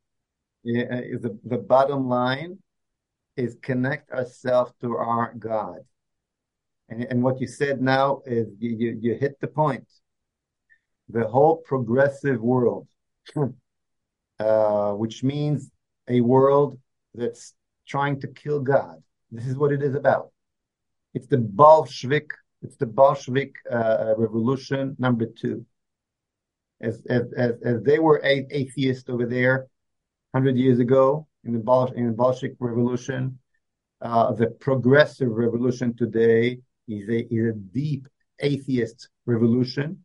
Yeah, 0.65 0.85
the, 1.21 1.39
the 1.45 1.59
bottom 1.59 2.09
line 2.09 2.57
is 3.37 3.59
connect 3.61 4.11
ourselves 4.13 4.73
to 4.81 4.97
our 4.97 5.35
God. 5.39 5.81
And, 6.89 7.05
and 7.05 7.23
what 7.23 7.39
you 7.39 7.47
said 7.47 7.83
now 7.83 8.23
is 8.25 8.49
you, 8.59 8.71
you, 8.79 8.99
you 8.99 9.15
hit 9.15 9.39
the 9.43 9.49
point 9.49 9.87
the 11.13 11.27
whole 11.29 11.57
progressive 11.59 12.41
world, 12.41 12.89
uh, 14.39 14.93
which 14.93 15.23
means 15.23 15.71
a 16.09 16.21
world 16.21 16.79
that's 17.15 17.55
trying 17.87 18.21
to 18.21 18.29
kill 18.29 18.61
God. 18.61 19.03
This 19.31 19.47
is 19.47 19.57
what 19.57 19.73
it 19.73 19.83
is 19.83 19.95
about. 19.95 20.31
It's 21.15 21.27
the 21.27 21.39
Bolshevik. 21.39 22.31
It's 22.63 22.77
the 22.77 22.87
Bolshevik 22.87 23.55
uh, 23.71 24.15
revolution 24.17 24.97
number 24.99 25.27
two. 25.27 25.67
As 26.81 27.03
as 27.09 27.33
as, 27.37 27.53
as 27.65 27.83
they 27.83 27.99
were 27.99 28.21
atheists 28.25 29.09
over 29.09 29.27
there, 29.27 29.67
hundred 30.35 30.57
years 30.57 30.79
ago 30.79 31.27
in 31.45 31.53
the 31.53 31.59
Bol- 31.59 31.93
in 31.93 32.07
the 32.07 32.13
Bolshevik 32.13 32.57
revolution, 32.59 33.39
uh, 34.01 34.33
the 34.33 34.49
progressive 34.49 35.31
revolution 35.31 35.95
today 35.97 36.59
is 36.89 37.09
a 37.09 37.27
is 37.33 37.51
a 37.51 37.53
deep 37.53 38.09
atheist 38.41 39.09
revolution 39.27 40.05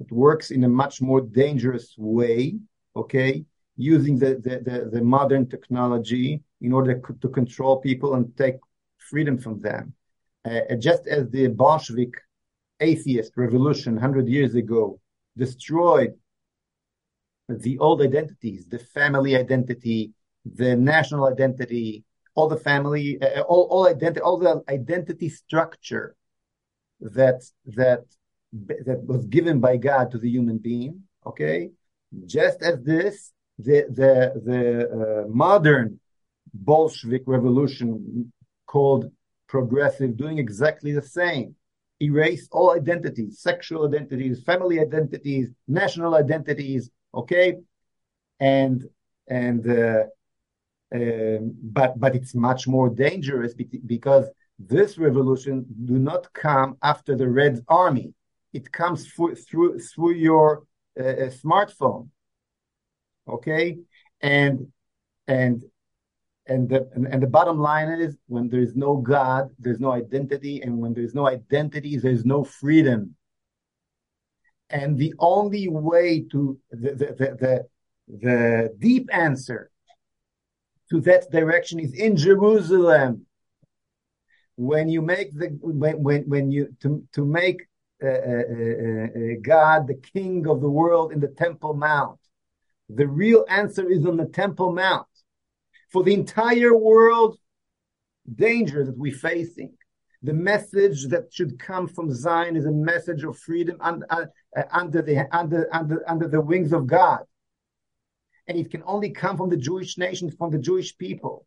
it 0.00 0.10
works 0.10 0.50
in 0.50 0.64
a 0.64 0.68
much 0.68 1.00
more 1.00 1.20
dangerous 1.20 1.94
way, 1.96 2.58
okay, 2.96 3.44
using 3.76 4.18
the, 4.18 4.34
the, 4.36 4.60
the, 4.70 4.90
the 4.92 5.02
modern 5.02 5.48
technology 5.48 6.42
in 6.60 6.72
order 6.72 7.00
to 7.20 7.28
control 7.28 7.80
people 7.80 8.14
and 8.14 8.36
take 8.36 8.56
freedom 8.98 9.38
from 9.38 9.60
them. 9.60 9.92
Uh, 10.44 10.74
just 10.78 11.06
as 11.06 11.30
the 11.30 11.48
Bolshevik 11.48 12.14
atheist 12.80 13.32
revolution 13.36 13.94
100 13.94 14.28
years 14.28 14.54
ago 14.54 15.00
destroyed 15.36 16.14
the 17.48 17.78
old 17.78 18.02
identities, 18.02 18.66
the 18.66 18.78
family 18.78 19.36
identity, 19.36 20.12
the 20.44 20.76
national 20.76 21.26
identity, 21.26 22.04
all 22.34 22.48
the 22.48 22.56
family, 22.56 23.20
uh, 23.22 23.42
all, 23.42 23.64
all 23.70 23.86
identity, 23.86 24.20
all 24.20 24.38
the 24.38 24.62
identity 24.68 25.28
structure 25.28 26.16
that 27.00 27.42
that 27.66 28.04
that 28.86 29.04
was 29.04 29.26
given 29.26 29.60
by 29.60 29.76
God 29.76 30.10
to 30.12 30.18
the 30.18 30.28
human 30.28 30.58
being. 30.58 31.02
Okay, 31.26 31.70
just 32.26 32.62
as 32.62 32.82
this, 32.82 33.32
the 33.58 33.86
the 33.90 34.12
the 34.44 35.24
uh, 35.24 35.28
modern 35.28 36.00
Bolshevik 36.52 37.22
revolution 37.26 38.32
called 38.66 39.10
progressive, 39.48 40.16
doing 40.16 40.38
exactly 40.38 40.92
the 40.92 41.02
same. 41.02 41.54
Erase 42.00 42.48
all 42.50 42.72
identities, 42.72 43.40
sexual 43.40 43.86
identities, 43.86 44.42
family 44.42 44.80
identities, 44.80 45.50
national 45.68 46.14
identities. 46.14 46.90
Okay, 47.14 47.56
and 48.40 48.84
and 49.28 49.68
uh, 49.68 50.04
um, 50.94 51.56
but 51.62 51.98
but 51.98 52.14
it's 52.14 52.34
much 52.34 52.68
more 52.68 52.88
dangerous 52.88 53.54
because 53.86 54.26
this 54.58 54.98
revolution 54.98 55.66
do 55.84 55.98
not 55.98 56.32
come 56.32 56.76
after 56.82 57.16
the 57.16 57.28
Red 57.28 57.64
Army. 57.68 58.12
It 58.54 58.70
comes 58.70 59.08
through 59.08 59.34
through, 59.34 59.80
through 59.80 60.14
your 60.14 60.62
uh, 60.98 61.28
smartphone. 61.42 62.08
Okay, 63.28 63.78
and 64.20 64.68
and 65.26 65.64
and 66.46 66.68
the 66.68 66.88
and, 66.94 67.06
and 67.06 67.20
the 67.20 67.26
bottom 67.26 67.58
line 67.58 67.88
is 67.88 68.16
when 68.28 68.48
there's 68.48 68.76
no 68.76 68.96
God, 68.96 69.50
there's 69.58 69.80
no 69.80 69.90
identity, 69.90 70.62
and 70.62 70.78
when 70.78 70.94
there's 70.94 71.14
no 71.14 71.26
identity, 71.26 71.96
there's 71.96 72.24
no 72.24 72.44
freedom. 72.44 73.16
And 74.70 74.96
the 74.98 75.14
only 75.18 75.68
way 75.68 76.24
to 76.30 76.58
the 76.70 76.90
the 77.00 77.06
the, 77.18 77.28
the, 77.42 77.66
the 78.06 78.74
deep 78.78 79.08
answer 79.12 79.70
to 80.90 81.00
that 81.00 81.28
direction 81.32 81.80
is 81.80 81.92
in 81.92 82.16
Jerusalem. 82.16 83.26
When 84.56 84.88
you 84.88 85.02
make 85.02 85.36
the 85.36 85.48
when 85.60 86.02
when, 86.04 86.22
when 86.28 86.52
you 86.52 86.76
to 86.82 87.02
to 87.14 87.24
make 87.24 87.58
uh, 87.58 87.62
uh, 87.62 87.62
uh, 87.62 87.64
uh, 87.64 87.73
Uh, 88.04 88.08
uh, 88.08 89.06
uh, 89.06 89.34
God 89.42 89.86
the 89.86 90.00
King 90.12 90.46
of 90.46 90.60
the 90.60 90.68
world 90.68 91.12
in 91.12 91.20
the 91.20 91.28
Temple 91.28 91.74
Mount, 91.74 92.18
the 92.88 93.06
real 93.06 93.44
answer 93.48 93.88
is 93.88 94.04
on 94.04 94.16
the 94.16 94.26
Temple 94.26 94.72
Mount. 94.72 95.06
For 95.90 96.02
the 96.02 96.14
entire 96.14 96.76
world 96.76 97.38
danger 98.34 98.84
that 98.84 98.98
we're 98.98 99.14
facing, 99.14 99.74
the 100.22 100.32
message 100.32 101.08
that 101.08 101.32
should 101.32 101.58
come 101.58 101.86
from 101.86 102.12
Zion 102.12 102.56
is 102.56 102.66
a 102.66 102.72
message 102.72 103.24
of 103.24 103.38
freedom 103.38 103.76
under, 103.80 104.06
uh, 104.10 104.26
under 104.72 105.02
the 105.02 105.28
under, 105.36 105.68
under 105.72 106.02
under 106.08 106.28
the 106.28 106.40
wings 106.40 106.72
of 106.72 106.86
God 106.86 107.24
and 108.46 108.58
it 108.58 108.70
can 108.70 108.82
only 108.86 109.10
come 109.10 109.36
from 109.36 109.50
the 109.50 109.56
Jewish 109.56 109.96
nation, 109.98 110.30
from 110.30 110.50
the 110.50 110.58
Jewish 110.58 110.96
people. 110.96 111.46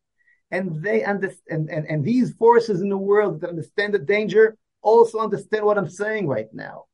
And 0.50 0.82
they 0.82 1.04
understand, 1.04 1.70
and, 1.70 1.70
and, 1.70 1.88
and 1.88 2.04
these 2.04 2.34
forces 2.34 2.82
in 2.82 2.90
the 2.90 2.98
world 2.98 3.42
that 3.42 3.50
understand 3.50 3.94
the 3.94 4.00
danger 4.00 4.58
also 4.88 5.20
understand 5.20 5.66
what 5.66 5.78
I'm 5.78 5.90
saying 5.90 6.28
right 6.28 6.52
now. 6.54 6.86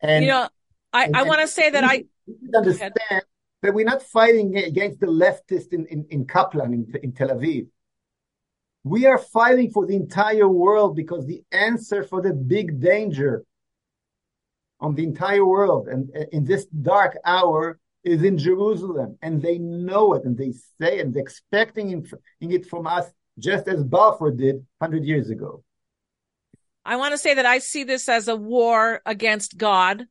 And 0.00 0.24
you 0.24 0.30
know, 0.30 0.48
I, 0.92 1.10
I 1.14 1.22
want 1.22 1.40
to 1.40 1.48
say 1.48 1.70
that 1.70 1.84
I 1.84 2.04
understand 2.54 2.92
that 3.62 3.72
we're 3.72 3.86
not 3.94 4.02
fighting 4.02 4.56
against 4.56 5.00
the 5.00 5.06
leftists 5.06 5.72
in, 5.72 5.86
in, 5.86 6.06
in 6.10 6.26
Kaplan, 6.26 6.72
in, 6.74 6.82
in 7.02 7.12
Tel 7.12 7.28
Aviv. 7.28 7.68
We 8.82 9.06
are 9.06 9.18
fighting 9.18 9.70
for 9.70 9.86
the 9.86 9.96
entire 9.96 10.48
world 10.48 10.94
because 10.94 11.24
the 11.26 11.42
answer 11.50 12.02
for 12.02 12.20
the 12.20 12.34
big 12.34 12.80
danger 12.80 13.44
on 14.80 14.94
the 14.94 15.04
entire 15.04 15.46
world 15.46 15.88
and 15.88 16.10
in 16.32 16.44
this 16.44 16.66
dark 16.66 17.16
hour 17.24 17.78
is 18.04 18.22
in 18.22 18.36
Jerusalem, 18.36 19.16
and 19.22 19.40
they 19.40 19.56
know 19.58 20.12
it, 20.12 20.24
and 20.24 20.36
they 20.36 20.52
say 20.78 21.00
and 21.00 21.14
they're 21.14 21.22
expecting 21.22 22.06
it 22.40 22.66
from 22.66 22.86
us, 22.86 23.06
just 23.38 23.66
as 23.66 23.82
Balfour 23.82 24.30
did 24.30 24.56
hundred 24.78 25.04
years 25.04 25.30
ago. 25.30 25.64
I 26.84 26.96
want 26.96 27.12
to 27.12 27.18
say 27.18 27.34
that 27.34 27.46
I 27.46 27.58
see 27.58 27.84
this 27.84 28.08
as 28.08 28.28
a 28.28 28.36
war 28.36 29.00
against 29.06 29.56
God, 29.56 30.04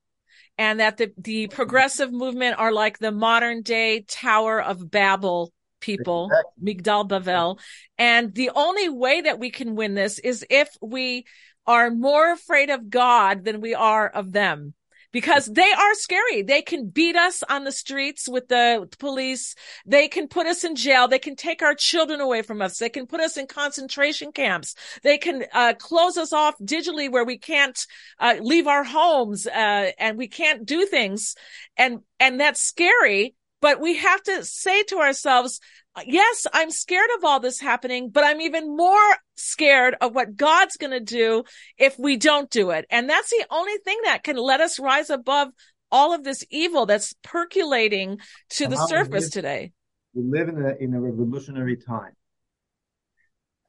and 0.57 0.79
that 0.79 0.97
the 0.97 1.11
the 1.17 1.47
progressive 1.47 2.11
movement 2.11 2.59
are 2.59 2.71
like 2.71 2.99
the 2.99 3.11
modern 3.11 3.61
day 3.61 4.01
Tower 4.07 4.61
of 4.61 4.89
Babel 4.89 5.51
people, 5.79 6.29
exactly. 6.31 6.75
Migdal 6.75 7.07
Bavel, 7.07 7.59
and 7.97 8.33
the 8.33 8.51
only 8.55 8.89
way 8.89 9.21
that 9.21 9.39
we 9.39 9.51
can 9.51 9.75
win 9.75 9.93
this 9.93 10.19
is 10.19 10.45
if 10.49 10.69
we 10.81 11.25
are 11.65 11.89
more 11.89 12.31
afraid 12.31 12.69
of 12.69 12.89
God 12.89 13.45
than 13.45 13.61
we 13.61 13.73
are 13.73 14.07
of 14.07 14.31
them 14.31 14.73
because 15.13 15.45
they 15.45 15.71
are 15.71 15.93
scary. 15.93 16.41
They 16.41 16.61
can 16.61 16.89
beat 16.89 17.15
us 17.15 17.43
on 17.47 17.63
the 17.63 17.71
streets 17.71 18.27
with 18.27 18.49
the 18.49 18.89
police. 18.99 19.55
They 19.85 20.09
can 20.09 20.27
put 20.27 20.47
us 20.47 20.65
in 20.65 20.75
jail. 20.75 21.07
They 21.07 21.19
can 21.19 21.37
take 21.37 21.61
our 21.61 21.75
children 21.75 22.19
away 22.19 22.41
from 22.41 22.61
us. 22.61 22.79
They 22.79 22.89
can 22.89 23.07
put 23.07 23.21
us 23.21 23.37
in 23.37 23.47
concentration 23.47 24.33
camps. 24.33 24.75
They 25.03 25.17
can 25.17 25.45
uh, 25.53 25.75
close 25.79 26.17
us 26.17 26.33
off 26.33 26.55
digitally 26.59 27.09
where 27.09 27.23
we 27.23 27.37
can't 27.37 27.79
uh, 28.19 28.35
leave 28.41 28.67
our 28.67 28.83
homes 28.83 29.47
uh, 29.47 29.91
and 29.97 30.17
we 30.17 30.27
can't 30.27 30.65
do 30.65 30.85
things. 30.85 31.35
And 31.77 31.99
and 32.19 32.39
that's 32.39 32.61
scary. 32.61 33.35
But 33.61 33.79
we 33.79 33.95
have 33.95 34.21
to 34.23 34.43
say 34.43 34.83
to 34.83 34.97
ourselves, 34.97 35.61
yes, 36.05 36.45
I'm 36.53 36.71
scared 36.71 37.09
of 37.17 37.23
all 37.23 37.39
this 37.39 37.59
happening, 37.59 38.09
but 38.09 38.23
I'm 38.23 38.41
even 38.41 38.75
more 38.75 39.17
scared 39.35 39.95
of 40.01 40.15
what 40.15 40.35
God's 40.35 40.77
going 40.77 40.91
to 40.91 40.99
do 40.99 41.43
if 41.77 41.97
we 41.99 42.17
don't 42.17 42.49
do 42.49 42.71
it. 42.71 42.85
And 42.89 43.09
that's 43.09 43.29
the 43.29 43.45
only 43.51 43.77
thing 43.83 43.99
that 44.05 44.23
can 44.23 44.37
let 44.37 44.61
us 44.61 44.79
rise 44.79 45.09
above 45.09 45.49
all 45.91 46.13
of 46.13 46.23
this 46.23 46.43
evil 46.49 46.85
that's 46.87 47.13
percolating 47.23 48.17
to 48.49 48.67
the 48.67 48.75
surface 48.87 49.25
live, 49.25 49.31
today. 49.31 49.71
We 50.15 50.23
live 50.23 50.49
in 50.49 50.65
a, 50.65 50.75
in 50.83 50.93
a 50.95 50.99
revolutionary 50.99 51.77
time. 51.77 52.13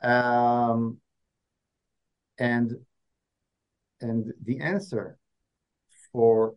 Um, 0.03 0.99
and, 2.39 2.73
and 4.01 4.33
the 4.43 4.61
answer 4.61 5.19
for 6.13 6.55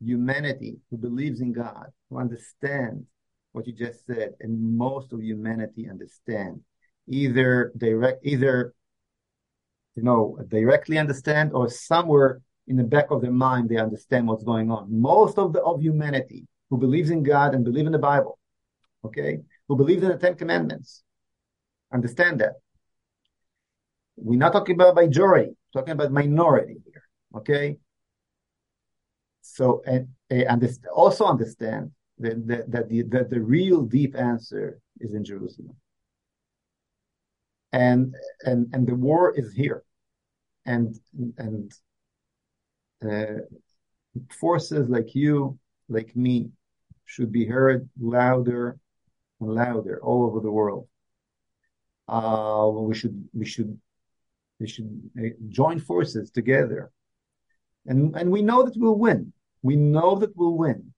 humanity 0.00 0.76
who 0.90 0.96
believes 0.96 1.40
in 1.40 1.52
God, 1.52 1.86
who 2.08 2.18
understands 2.18 3.04
what 3.52 3.66
you 3.66 3.72
just 3.72 4.06
said, 4.06 4.32
and 4.40 4.76
most 4.76 5.12
of 5.12 5.22
humanity 5.22 5.88
understand. 5.88 6.60
Either 7.08 7.72
direct, 7.76 8.24
either 8.24 8.74
you 9.94 10.02
know, 10.02 10.38
directly 10.48 10.98
understand, 10.98 11.52
or 11.52 11.68
somewhere 11.68 12.40
in 12.66 12.76
the 12.76 12.84
back 12.84 13.10
of 13.10 13.20
their 13.20 13.32
mind 13.32 13.68
they 13.68 13.76
understand 13.76 14.26
what's 14.26 14.44
going 14.44 14.70
on. 14.70 14.88
Most 14.90 15.38
of 15.38 15.52
the 15.52 15.60
of 15.62 15.82
humanity 15.82 16.46
who 16.70 16.78
believes 16.78 17.10
in 17.10 17.22
God 17.22 17.54
and 17.54 17.64
believe 17.64 17.86
in 17.86 17.92
the 17.92 17.98
Bible, 17.98 18.38
okay, 19.04 19.40
who 19.68 19.76
believes 19.76 20.02
in 20.02 20.08
the 20.08 20.16
Ten 20.16 20.34
Commandments, 20.34 21.02
understand 21.92 22.40
that. 22.40 22.54
We're 24.16 24.38
not 24.38 24.52
talking 24.52 24.76
about 24.76 24.94
majority, 24.94 25.52
talking 25.72 25.92
about 25.92 26.12
minority 26.12 26.76
here, 26.84 27.02
okay. 27.36 27.76
So 29.42 29.82
and, 29.84 30.08
and 30.30 30.78
also 30.94 31.26
understand 31.26 31.90
that, 32.18 32.70
that, 32.70 32.88
the, 32.88 33.02
that 33.02 33.30
the 33.30 33.40
real 33.40 33.82
deep 33.82 34.16
answer 34.16 34.80
is 35.00 35.14
in 35.14 35.24
Jerusalem. 35.24 35.76
And, 37.72 38.14
and, 38.42 38.68
and 38.72 38.86
the 38.86 38.94
war 38.94 39.34
is 39.36 39.52
here. 39.52 39.82
And, 40.66 40.94
and, 41.38 41.72
uh, 43.04 43.42
forces 44.30 44.88
like 44.88 45.14
you, 45.14 45.58
like 45.88 46.14
me, 46.14 46.50
should 47.06 47.32
be 47.32 47.46
heard 47.46 47.88
louder 48.00 48.78
and 49.40 49.54
louder 49.54 50.00
all 50.02 50.24
over 50.24 50.40
the 50.40 50.50
world. 50.50 50.86
Uh, 52.08 52.68
we 52.70 52.94
should, 52.94 53.28
we 53.32 53.46
should, 53.46 53.78
we 54.60 54.68
should 54.68 55.10
uh, 55.18 55.28
join 55.48 55.80
forces 55.80 56.30
together. 56.30 56.90
And, 57.86 58.14
and 58.16 58.30
we 58.30 58.42
know 58.42 58.62
that 58.62 58.76
we'll 58.76 58.98
win. 58.98 59.32
We 59.62 59.76
know 59.76 60.16
that 60.16 60.36
we'll 60.36 60.56
win. 60.56 60.91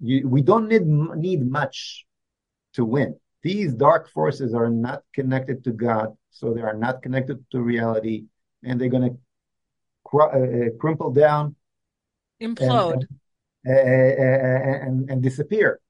You, 0.00 0.28
we 0.28 0.42
don't 0.42 0.68
need 0.68 0.86
need 0.86 1.48
much 1.48 2.06
to 2.74 2.84
win. 2.84 3.18
These 3.42 3.74
dark 3.74 4.10
forces 4.10 4.54
are 4.54 4.70
not 4.70 5.02
connected 5.14 5.64
to 5.64 5.72
God, 5.72 6.16
so 6.30 6.52
they 6.52 6.62
are 6.62 6.76
not 6.76 7.02
connected 7.02 7.44
to 7.52 7.60
reality, 7.60 8.24
and 8.62 8.80
they're 8.80 8.88
going 8.88 9.10
to 9.10 9.18
cr- 10.04 10.22
uh, 10.22 10.66
uh, 10.66 10.70
crumple 10.78 11.12
down, 11.12 11.54
implode, 12.40 13.04
and, 13.64 13.68
uh, 13.68 14.86
and, 14.86 15.10
and 15.10 15.22
disappear. 15.22 15.80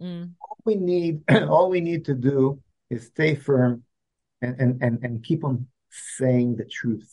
Mm. 0.00 0.32
All 0.40 0.58
we 0.64 0.74
need, 0.76 1.22
all 1.48 1.70
we 1.70 1.80
need 1.80 2.04
to 2.06 2.14
do 2.14 2.60
is 2.90 3.06
stay 3.06 3.34
firm 3.34 3.84
and, 4.42 4.60
and, 4.60 4.82
and, 4.82 4.98
and 5.02 5.24
keep 5.24 5.44
on 5.44 5.66
saying 5.90 6.56
the 6.56 6.64
truth 6.64 7.12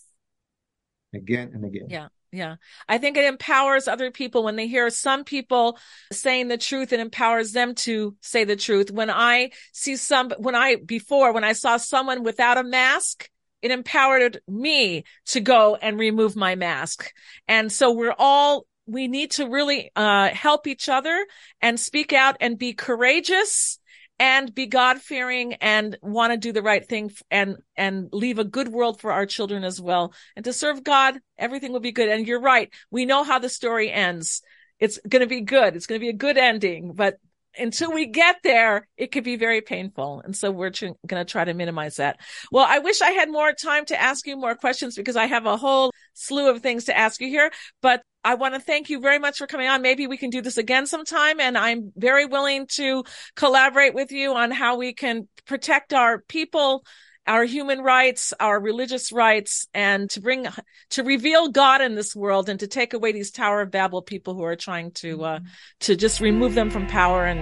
again 1.13 1.51
and 1.53 1.65
again. 1.65 1.87
Yeah. 1.89 2.07
Yeah. 2.31 2.55
I 2.89 2.97
think 2.97 3.17
it 3.17 3.25
empowers 3.25 3.87
other 3.87 4.11
people 4.11 4.43
when 4.43 4.55
they 4.55 4.67
hear 4.67 4.89
some 4.89 5.23
people 5.23 5.77
saying 6.11 6.47
the 6.47 6.57
truth, 6.57 6.91
it 6.91 6.99
empowers 6.99 7.53
them 7.53 7.75
to 7.75 8.15
say 8.21 8.43
the 8.43 8.55
truth. 8.55 8.91
When 8.91 9.09
I 9.09 9.51
see 9.71 9.95
some, 9.95 10.31
when 10.37 10.55
I, 10.55 10.75
before, 10.75 11.31
when 11.31 11.43
I 11.43 11.53
saw 11.53 11.77
someone 11.77 12.23
without 12.23 12.57
a 12.57 12.63
mask, 12.63 13.29
it 13.61 13.71
empowered 13.71 14.41
me 14.47 15.05
to 15.27 15.39
go 15.39 15.75
and 15.75 15.97
remove 15.97 16.35
my 16.35 16.55
mask. 16.55 17.11
And 17.47 17.71
so 17.71 17.91
we're 17.91 18.15
all, 18.17 18.67
we 18.85 19.07
need 19.07 19.31
to 19.31 19.47
really, 19.47 19.91
uh, 19.95 20.29
help 20.29 20.67
each 20.67 20.89
other 20.89 21.25
and 21.61 21.79
speak 21.79 22.11
out 22.11 22.37
and 22.41 22.59
be 22.59 22.73
courageous 22.73 23.79
and 24.19 24.53
be 24.53 24.67
God 24.67 25.01
fearing 25.01 25.53
and 25.55 25.97
want 26.01 26.31
to 26.31 26.37
do 26.37 26.51
the 26.51 26.61
right 26.61 26.87
thing 26.87 27.11
and, 27.29 27.57
and 27.75 28.09
leave 28.11 28.39
a 28.39 28.43
good 28.43 28.69
world 28.69 29.01
for 29.01 29.11
our 29.11 29.25
children 29.25 29.63
as 29.63 29.81
well. 29.81 30.13
And 30.35 30.45
to 30.45 30.53
serve 30.53 30.83
God, 30.83 31.19
everything 31.37 31.73
will 31.73 31.79
be 31.79 31.91
good. 31.91 32.09
And 32.09 32.27
you're 32.27 32.41
right. 32.41 32.71
We 32.89 33.05
know 33.05 33.23
how 33.23 33.39
the 33.39 33.49
story 33.49 33.91
ends. 33.91 34.41
It's 34.79 34.99
going 35.07 35.21
to 35.21 35.27
be 35.27 35.41
good. 35.41 35.75
It's 35.75 35.87
going 35.87 35.99
to 35.99 36.05
be 36.05 36.09
a 36.09 36.13
good 36.13 36.37
ending, 36.37 36.93
but 36.93 37.17
until 37.57 37.91
we 37.91 38.05
get 38.07 38.37
there, 38.43 38.87
it 38.97 39.11
could 39.11 39.23
be 39.23 39.37
very 39.37 39.61
painful. 39.61 40.21
And 40.23 40.35
so 40.35 40.51
we're 40.51 40.71
going 40.71 40.95
to 41.07 41.25
try 41.25 41.45
to 41.45 41.53
minimize 41.53 41.97
that. 41.97 42.19
Well, 42.51 42.65
I 42.67 42.79
wish 42.79 43.01
I 43.01 43.11
had 43.11 43.31
more 43.31 43.53
time 43.53 43.85
to 43.85 44.01
ask 44.01 44.27
you 44.27 44.35
more 44.37 44.55
questions 44.55 44.95
because 44.95 45.15
I 45.15 45.27
have 45.27 45.45
a 45.45 45.57
whole 45.57 45.91
slew 46.13 46.49
of 46.49 46.61
things 46.61 46.85
to 46.85 46.97
ask 46.97 47.21
you 47.21 47.27
here, 47.27 47.51
but 47.81 48.01
I 48.25 48.33
want 48.33 48.55
to 48.55 48.59
thank 48.59 48.89
you 48.89 48.99
very 48.99 49.19
much 49.19 49.37
for 49.37 49.45
coming 49.45 49.67
on. 49.67 49.83
Maybe 49.83 50.07
we 50.07 50.17
can 50.17 50.31
do 50.31 50.41
this 50.41 50.57
again 50.57 50.87
sometime. 50.87 51.39
And 51.39 51.57
I'm 51.57 51.93
very 51.95 52.25
willing 52.25 52.65
to 52.73 53.03
collaborate 53.35 53.93
with 53.93 54.11
you 54.11 54.33
on 54.33 54.49
how 54.49 54.77
we 54.77 54.93
can 54.93 55.27
protect 55.45 55.93
our 55.93 56.19
people 56.19 56.83
our 57.27 57.43
human 57.43 57.81
rights, 57.81 58.33
our 58.39 58.59
religious 58.59 59.11
rights, 59.11 59.67
and 59.73 60.09
to 60.11 60.21
bring, 60.21 60.47
to 60.91 61.03
reveal 61.03 61.49
God 61.49 61.81
in 61.81 61.95
this 61.95 62.15
world 62.15 62.49
and 62.49 62.59
to 62.59 62.67
take 62.67 62.93
away 62.93 63.13
these 63.13 63.31
Tower 63.31 63.61
of 63.61 63.71
Babel 63.71 64.03
people 64.03 64.35
who 64.35 64.43
are 64.43 64.55
trying 64.55 64.91
to, 64.91 65.23
uh, 65.23 65.39
to 65.79 65.95
just 65.95 66.19
remove 66.19 66.53
them 66.53 66.69
from 66.69 66.85
power 66.85 67.25
and, 67.25 67.39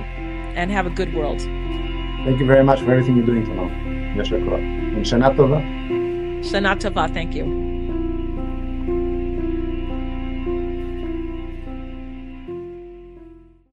and 0.57 0.71
have 0.71 0.85
a 0.85 0.89
good 0.89 1.13
world. 1.13 1.41
Thank 1.41 2.39
you 2.39 2.45
very 2.45 2.63
much 2.63 2.79
for 2.79 2.91
everything 2.91 3.17
you're 3.17 3.25
doing, 3.25 3.43
Tamar. 3.43 3.67
Shana 5.03 5.35
Tova. 5.35 5.59
Shana 6.45 6.79
Tova. 6.79 7.13
Thank 7.13 7.35
you. 7.35 7.72